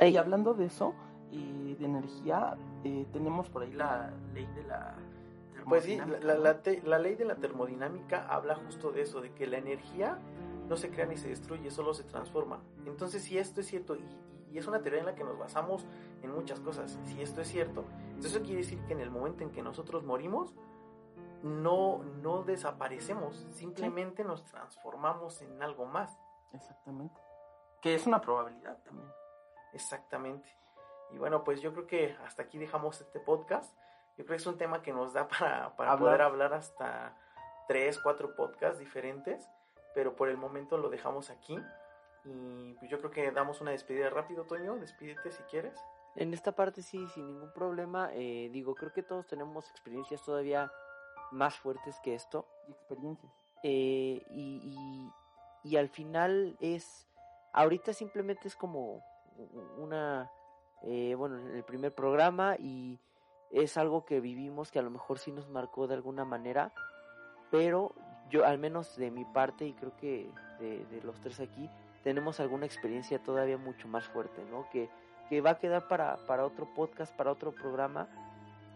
Y, 0.00 0.16
hablando 0.16 0.54
de 0.54 0.66
eso, 0.66 0.94
de 1.30 1.84
energía, 1.84 2.56
eh, 2.84 3.06
tenemos 3.12 3.48
por 3.48 3.62
ahí 3.62 3.72
la 3.72 4.12
ley 4.32 4.46
de 4.54 4.64
la 4.64 4.94
pues 5.68 5.82
sí, 5.82 5.98
la, 6.22 6.98
ley 6.98 7.16
de 7.16 7.24
la 7.24 7.34
termodinámica 7.34 8.24
habla 8.28 8.54
justo 8.54 8.92
de 8.92 9.02
eso, 9.02 9.20
de 9.20 9.32
que 9.32 9.48
la 9.48 9.58
energía 9.58 10.16
no 10.68 10.76
se 10.76 10.90
crea 10.90 11.06
ni 11.06 11.16
se 11.16 11.28
destruye, 11.28 11.70
solo 11.70 11.94
se 11.94 12.04
transforma. 12.04 12.62
Entonces, 12.84 13.22
si 13.22 13.38
esto 13.38 13.60
es 13.60 13.66
cierto, 13.66 13.96
y, 13.96 14.58
es 14.58 14.66
una 14.66 14.80
teoría 14.80 15.00
en 15.00 15.06
la 15.06 15.14
que 15.14 15.24
nos 15.24 15.38
basamos 15.38 15.86
en 16.22 16.30
muchas 16.30 16.60
cosas, 16.60 16.98
si 17.04 17.20
esto 17.20 17.42
es 17.42 17.48
cierto, 17.48 17.84
entonces 18.06 18.32
eso 18.32 18.42
quiere 18.42 18.62
decir 18.62 18.80
que 18.86 18.94
en 18.94 19.00
el 19.00 19.10
momento 19.10 19.44
en 19.44 19.50
que 19.50 19.62
nosotros 19.62 20.02
morimos, 20.02 20.54
no, 21.42 22.02
no 22.22 22.42
desaparecemos, 22.42 23.46
simplemente 23.50 24.24
nos 24.24 24.44
transformamos 24.44 25.42
en 25.42 25.62
algo 25.62 25.84
más. 25.84 26.18
Exactamente. 26.52 27.20
Que 27.82 27.94
es 27.94 28.06
una 28.06 28.20
probabilidad 28.20 28.78
también. 28.82 29.10
Exactamente. 29.74 30.48
Y 31.10 31.18
bueno, 31.18 31.44
pues 31.44 31.60
yo 31.60 31.72
creo 31.72 31.86
que 31.86 32.16
hasta 32.24 32.44
aquí 32.44 32.58
dejamos 32.58 33.00
este 33.00 33.20
podcast. 33.20 33.76
Yo 34.16 34.24
creo 34.24 34.28
que 34.28 34.36
es 34.36 34.46
un 34.46 34.56
tema 34.56 34.80
que 34.80 34.92
nos 34.92 35.12
da 35.12 35.28
para, 35.28 35.76
para 35.76 35.98
poder 35.98 36.22
hablar 36.22 36.54
hasta 36.54 37.14
tres, 37.68 37.98
cuatro 37.98 38.34
podcasts 38.34 38.78
diferentes, 38.78 39.48
pero 39.96 40.14
por 40.14 40.28
el 40.28 40.36
momento 40.36 40.76
lo 40.76 40.90
dejamos 40.90 41.30
aquí. 41.30 41.58
Y 42.26 42.74
pues 42.74 42.90
yo 42.90 42.98
creo 42.98 43.10
que 43.10 43.30
damos 43.30 43.62
una 43.62 43.70
despedida 43.70 44.10
rápido, 44.10 44.44
Toño. 44.44 44.76
Despídete 44.76 45.32
si 45.32 45.42
quieres. 45.44 45.74
En 46.16 46.34
esta 46.34 46.52
parte 46.52 46.82
sí, 46.82 47.08
sin 47.14 47.26
ningún 47.26 47.50
problema. 47.54 48.10
Eh, 48.12 48.50
digo, 48.52 48.74
creo 48.74 48.92
que 48.92 49.02
todos 49.02 49.26
tenemos 49.26 49.70
experiencias 49.70 50.22
todavía 50.22 50.70
más 51.32 51.56
fuertes 51.56 51.98
que 52.00 52.14
esto. 52.14 52.46
Y 52.68 52.72
experiencias. 52.72 53.32
Eh, 53.62 54.22
y, 54.28 55.10
y, 55.64 55.76
al 55.78 55.88
final 55.88 56.58
es, 56.60 57.08
ahorita 57.54 57.94
simplemente 57.94 58.48
es 58.48 58.54
como 58.54 59.02
una, 59.78 60.30
eh, 60.82 61.14
bueno, 61.14 61.38
el 61.38 61.64
primer 61.64 61.94
programa 61.94 62.56
y 62.58 63.00
es 63.50 63.78
algo 63.78 64.04
que 64.04 64.20
vivimos 64.20 64.70
que 64.70 64.78
a 64.78 64.82
lo 64.82 64.90
mejor 64.90 65.18
sí 65.18 65.32
nos 65.32 65.48
marcó 65.48 65.86
de 65.86 65.94
alguna 65.94 66.26
manera, 66.26 66.74
pero 67.50 67.94
yo 68.30 68.44
al 68.44 68.58
menos 68.58 68.96
de 68.96 69.10
mi 69.10 69.24
parte 69.24 69.66
y 69.66 69.72
creo 69.72 69.96
que 69.96 70.28
de, 70.60 71.00
los 71.04 71.20
tres 71.20 71.40
aquí 71.40 71.68
tenemos 72.02 72.40
alguna 72.40 72.66
experiencia 72.66 73.18
todavía 73.18 73.58
mucho 73.58 73.88
más 73.88 74.04
fuerte, 74.04 74.42
¿no? 74.50 74.68
Que, 74.70 74.88
que 75.28 75.40
va 75.40 75.50
a 75.50 75.58
quedar 75.58 75.88
para, 75.88 76.16
para 76.26 76.44
otro 76.44 76.66
podcast, 76.74 77.14
para 77.14 77.32
otro 77.32 77.52
programa 77.52 78.08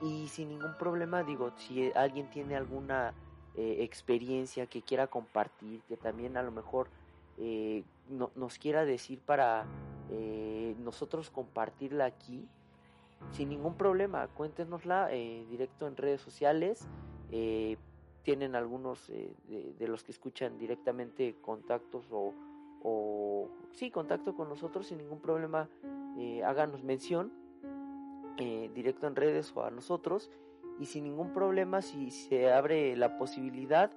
y 0.03 0.29
sin 0.29 0.49
ningún 0.49 0.75
problema 0.79 1.23
digo, 1.23 1.53
si 1.57 1.93
alguien 1.93 2.29
tiene 2.31 2.57
alguna 2.57 3.13
eh, 3.57 3.79
experiencia 3.81 4.67
que 4.67 4.81
quiera 4.81 5.07
compartir, 5.09 5.83
que 5.83 5.97
también 5.97 6.37
a 6.37 6.43
lo 6.43 6.51
mejor 6.51 6.89
eh, 7.37 7.83
no, 8.09 8.31
nos 8.35 8.59
quiera 8.59 8.85
decir 8.85 9.19
para 9.19 9.67
eh, 10.11 10.75
nosotros 10.79 11.31
compartirla 11.31 12.07
aquí, 12.07 12.47
sin 13.33 13.51
ningún 13.51 13.75
problema, 13.75 14.29
cuéntenosla 14.29 15.09
directo 15.09 15.87
en 15.87 15.97
redes 15.97 16.23
sociales. 16.23 16.87
Eh, 18.21 18.23
tienen 18.23 18.55
algunos 18.55 19.09
eh, 19.11 19.35
de, 19.79 19.89
los 19.89 20.05
que 20.05 20.12
escuchan 20.12 20.59
directamente 20.59 21.37
contactos 21.41 22.07
o, 22.11 22.35
o 22.83 23.49
sí, 23.73 23.91
contacto 23.91 24.35
con 24.35 24.49
nosotros 24.49 24.87
sin 24.87 24.99
ningún 24.99 25.21
problema. 25.21 25.68
háganos 26.45 26.83
mención 26.83 27.33
directo 28.75 29.07
en 29.07 29.16
redes 29.16 29.53
o 29.55 29.64
a 29.64 29.71
nosotros 29.71 30.31
y 30.79 30.87
sin 30.87 31.05
ningún 31.05 31.33
problema 31.33 31.83
si 31.83 32.11
se 32.11 32.51
abre 32.51 32.97
la 32.97 33.18
posibilidad 33.18 33.91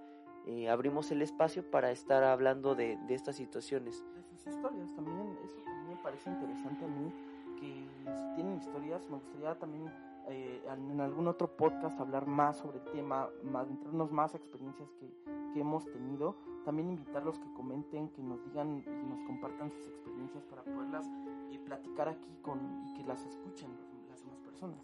abrimos 0.69 1.11
el 1.11 1.21
espacio 1.21 1.63
para 1.69 1.91
estar 1.91 2.24
hablando 2.24 2.76
de, 2.76 2.97
de 3.07 3.15
estas 3.15 3.38
situaciones. 3.38 4.03
De 4.15 4.24
sus 4.24 4.47
historias 4.47 4.93
también, 4.95 5.38
eso 5.45 5.61
también 5.63 5.89
me 5.89 6.03
parece 6.03 6.30
interesante 6.30 6.84
a 6.84 6.88
mí 6.89 7.11
que 7.59 7.88
si 8.11 8.36
tienen 8.36 8.57
historias, 8.57 9.09
me 9.09 9.15
gustaría 9.15 9.55
también 9.55 9.89
eh, 10.30 10.61
en 10.67 11.01
algún 11.01 11.28
otro 11.28 11.55
podcast 11.55 11.99
hablar 11.99 12.28
más 12.28 12.57
sobre 12.57 12.80
el 12.80 12.86
tema, 12.91 13.30
más, 13.43 13.69
entrarnos 13.69 14.11
más 14.11 14.34
a 14.34 14.38
experiencias 14.38 14.89
que, 14.99 15.09
que, 15.53 15.59
hemos 15.59 15.86
tenido. 15.91 16.36
También 16.65 16.89
invitarlos 16.89 17.39
que 17.39 17.53
comenten, 17.53 18.09
que 18.09 18.21
nos 18.24 18.43
digan 18.45 18.78
y 18.78 19.09
nos 19.09 19.21
compartan 19.28 19.71
sus 19.71 19.88
experiencias 19.88 20.43
para 20.45 20.63
poderlas 20.63 21.09
eh, 21.51 21.59
platicar 21.65 22.09
aquí 22.09 22.38
con, 22.41 22.59
y 22.86 22.93
que 22.93 23.03
las 23.03 23.26
escuchen 23.26 23.69
las 24.09 24.21
demás 24.21 24.39
personas. 24.39 24.80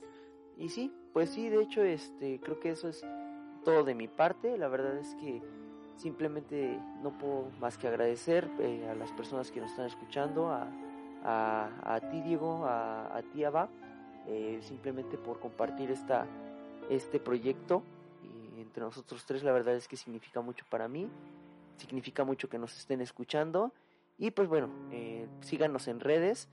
Y 0.57 0.69
sí, 0.69 0.93
pues 1.13 1.29
sí, 1.29 1.49
de 1.49 1.61
hecho, 1.61 1.81
este, 1.83 2.39
creo 2.41 2.59
que 2.59 2.71
eso 2.71 2.89
es 2.89 3.05
todo 3.63 3.83
de 3.83 3.95
mi 3.95 4.07
parte. 4.07 4.57
La 4.57 4.67
verdad 4.67 4.97
es 4.97 5.15
que 5.15 5.41
simplemente 5.95 6.79
no 7.01 7.17
puedo 7.17 7.49
más 7.61 7.77
que 7.77 7.87
agradecer 7.87 8.49
eh, 8.59 8.89
a 8.89 8.95
las 8.95 9.11
personas 9.13 9.51
que 9.51 9.61
nos 9.61 9.71
están 9.71 9.85
escuchando, 9.85 10.49
a 10.49 10.69
a, 11.23 11.99
ti 12.11 12.21
Diego, 12.21 12.65
a, 12.65 13.17
a 13.17 13.21
ti 13.21 13.43
Ava, 13.43 13.69
eh, 14.29 14.59
simplemente 14.61 15.17
por 15.17 15.39
compartir 15.39 15.89
esta, 15.89 16.27
este 16.89 17.19
proyecto 17.19 17.81
entre 18.57 18.83
nosotros 18.83 19.25
tres. 19.25 19.43
La 19.43 19.51
verdad 19.51 19.75
es 19.75 19.87
que 19.87 19.97
significa 19.97 20.41
mucho 20.41 20.65
para 20.69 20.87
mí, 20.87 21.09
significa 21.77 22.23
mucho 22.23 22.47
que 22.47 22.59
nos 22.59 22.77
estén 22.77 23.01
escuchando 23.01 23.73
y 24.19 24.29
pues 24.31 24.47
bueno, 24.47 24.69
eh, 24.91 25.27
síganos 25.41 25.87
en 25.87 25.99
redes. 25.99 26.47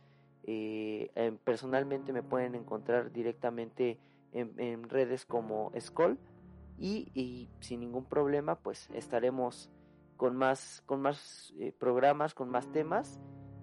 Eh, 0.45 1.11
personalmente 1.45 2.13
me 2.13 2.23
pueden 2.23 2.55
encontrar 2.55 3.13
directamente 3.13 3.99
en, 4.33 4.89
redes 4.89 5.27
como 5.27 5.73
Skoll 5.79 6.19
y, 6.79 7.11
y, 7.15 7.49
sin 7.61 7.81
ningún 7.81 8.05
problema 8.05 8.55
pues 8.55 8.89
estaremos 8.95 9.69
con 10.17 10.37
más 10.37 10.83
con 10.87 11.03
más 11.03 11.53
programas 11.79 12.35
con 12.35 12.49
más 12.49 12.71
temas 12.71 13.19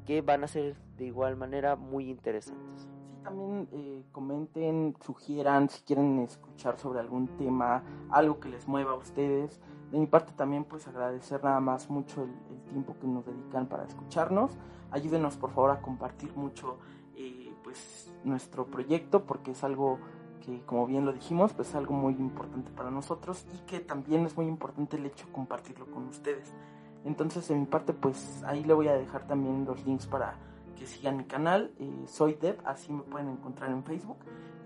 que 0.05 0.21
van 0.21 0.43
a 0.43 0.47
ser 0.47 0.75
de 0.97 1.05
igual 1.05 1.37
manera 1.37 1.75
muy 1.75 2.09
interesantes. 2.09 2.92
También 3.23 3.67
eh, 3.71 4.03
comenten, 4.11 4.95
sugieran 5.01 5.69
si 5.69 5.81
quieren 5.83 6.19
escuchar 6.19 6.77
sobre 6.77 6.99
algún 6.99 7.27
tema, 7.37 7.83
algo 8.09 8.39
que 8.39 8.49
les 8.49 8.67
mueva 8.67 8.91
a 8.91 8.95
ustedes. 8.95 9.59
De 9.91 9.97
mi 9.97 10.07
parte 10.07 10.33
también 10.33 10.63
pues 10.63 10.87
agradecer 10.87 11.43
nada 11.43 11.59
más 11.59 11.89
mucho 11.89 12.23
el, 12.23 12.33
tiempo 12.69 12.95
que 12.99 13.07
nos 13.07 13.25
dedican 13.25 13.67
para 13.67 13.83
escucharnos. 13.85 14.57
Ayúdenos 14.91 15.37
por 15.37 15.51
favor 15.51 15.71
a 15.71 15.81
compartir 15.81 16.35
mucho 16.35 16.77
eh, 17.15 17.53
pues 17.63 18.11
nuestro 18.23 18.65
proyecto 18.65 19.25
porque 19.25 19.51
es 19.51 19.63
algo 19.63 19.99
que 20.43 20.61
como 20.65 20.87
bien 20.87 21.05
lo 21.05 21.13
dijimos 21.13 21.53
pues 21.53 21.69
es 21.69 21.75
algo 21.75 21.93
muy 21.93 22.13
importante 22.15 22.71
para 22.71 22.89
nosotros 22.89 23.45
y 23.53 23.59
que 23.67 23.79
también 23.79 24.25
es 24.25 24.35
muy 24.35 24.47
importante 24.47 24.97
el 24.97 25.05
hecho 25.05 25.27
de 25.27 25.31
compartirlo 25.31 25.85
con 25.91 26.07
ustedes. 26.07 26.51
Entonces, 27.05 27.49
en 27.51 27.59
mi 27.61 27.65
parte, 27.65 27.93
pues 27.93 28.43
ahí 28.45 28.63
le 28.63 28.73
voy 28.73 28.87
a 28.87 28.93
dejar 28.93 29.27
también 29.27 29.65
los 29.65 29.85
links 29.85 30.07
para 30.07 30.37
que 30.73 30.85
sigan 30.85 31.17
mi 31.17 31.25
canal. 31.25 31.73
Eh, 31.79 32.05
soy 32.07 32.33
Deb, 32.35 32.59
así 32.65 32.91
me 32.91 33.03
pueden 33.03 33.29
encontrar 33.29 33.69
en 33.71 33.83
Facebook. 33.83 34.19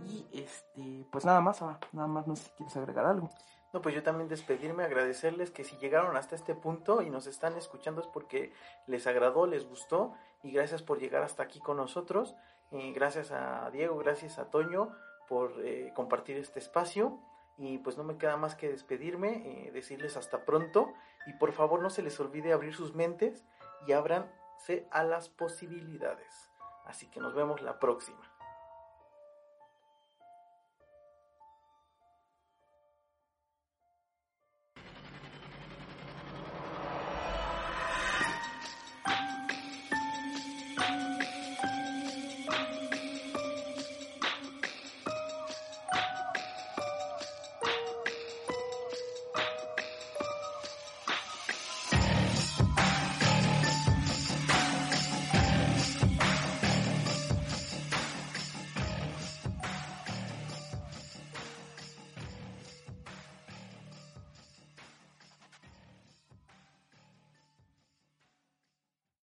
Y 0.06 0.26
este, 0.32 1.06
pues 1.12 1.26
nada 1.26 1.42
más, 1.42 1.62
nada 1.92 2.08
más 2.08 2.28
no 2.28 2.36
sé 2.36 2.44
si 2.44 2.50
quieres 2.52 2.76
agregar 2.78 3.06
algo. 3.06 3.30
No, 3.74 3.82
pues 3.82 3.94
yo 3.94 4.02
también 4.02 4.30
despedirme, 4.30 4.84
agradecerles 4.84 5.52
que 5.52 5.64
si 5.64 5.76
llegaron 5.78 6.16
hasta 6.16 6.36
este 6.36 6.56
punto 6.56 7.02
y 7.02 7.10
nos 7.10 7.28
están 7.28 7.58
escuchando 7.58 8.00
es 8.00 8.08
porque 8.08 8.54
les 8.88 9.06
agradó, 9.08 9.46
les 9.46 9.68
gustó 9.68 10.14
y 10.42 10.52
gracias 10.52 10.82
por 10.82 11.00
llegar 11.00 11.24
hasta 11.24 11.44
aquí 11.44 11.60
con 11.60 11.78
nosotros. 11.78 12.36
Eh, 12.72 12.94
gracias 12.94 13.32
a 13.32 13.70
Diego, 13.72 13.98
gracias 13.98 14.40
a 14.40 14.50
Toño 14.50 14.96
por 15.28 15.52
eh, 15.66 15.92
compartir 15.94 16.38
este 16.38 16.60
espacio 16.60 17.20
y 17.58 17.80
pues 17.80 17.98
no 17.98 18.04
me 18.04 18.18
queda 18.18 18.38
más 18.38 18.56
que 18.56 18.70
despedirme, 18.70 19.70
decirles 19.74 20.16
hasta 20.16 20.46
pronto 20.46 20.94
y 21.26 21.34
por 21.34 21.52
favor 21.52 21.82
no 21.82 21.90
se 21.90 22.04
les 22.04 22.18
olvide 22.20 22.54
abrir 22.54 22.74
sus 22.74 22.96
mentes 22.96 23.44
y 23.86 23.92
ábranse 23.92 24.37
a 24.92 25.04
las 25.04 25.30
posibilidades. 25.30 26.50
Así 26.86 27.08
que 27.08 27.20
nos 27.20 27.34
vemos 27.34 27.62
la 27.62 27.80
próxima. 27.80 28.27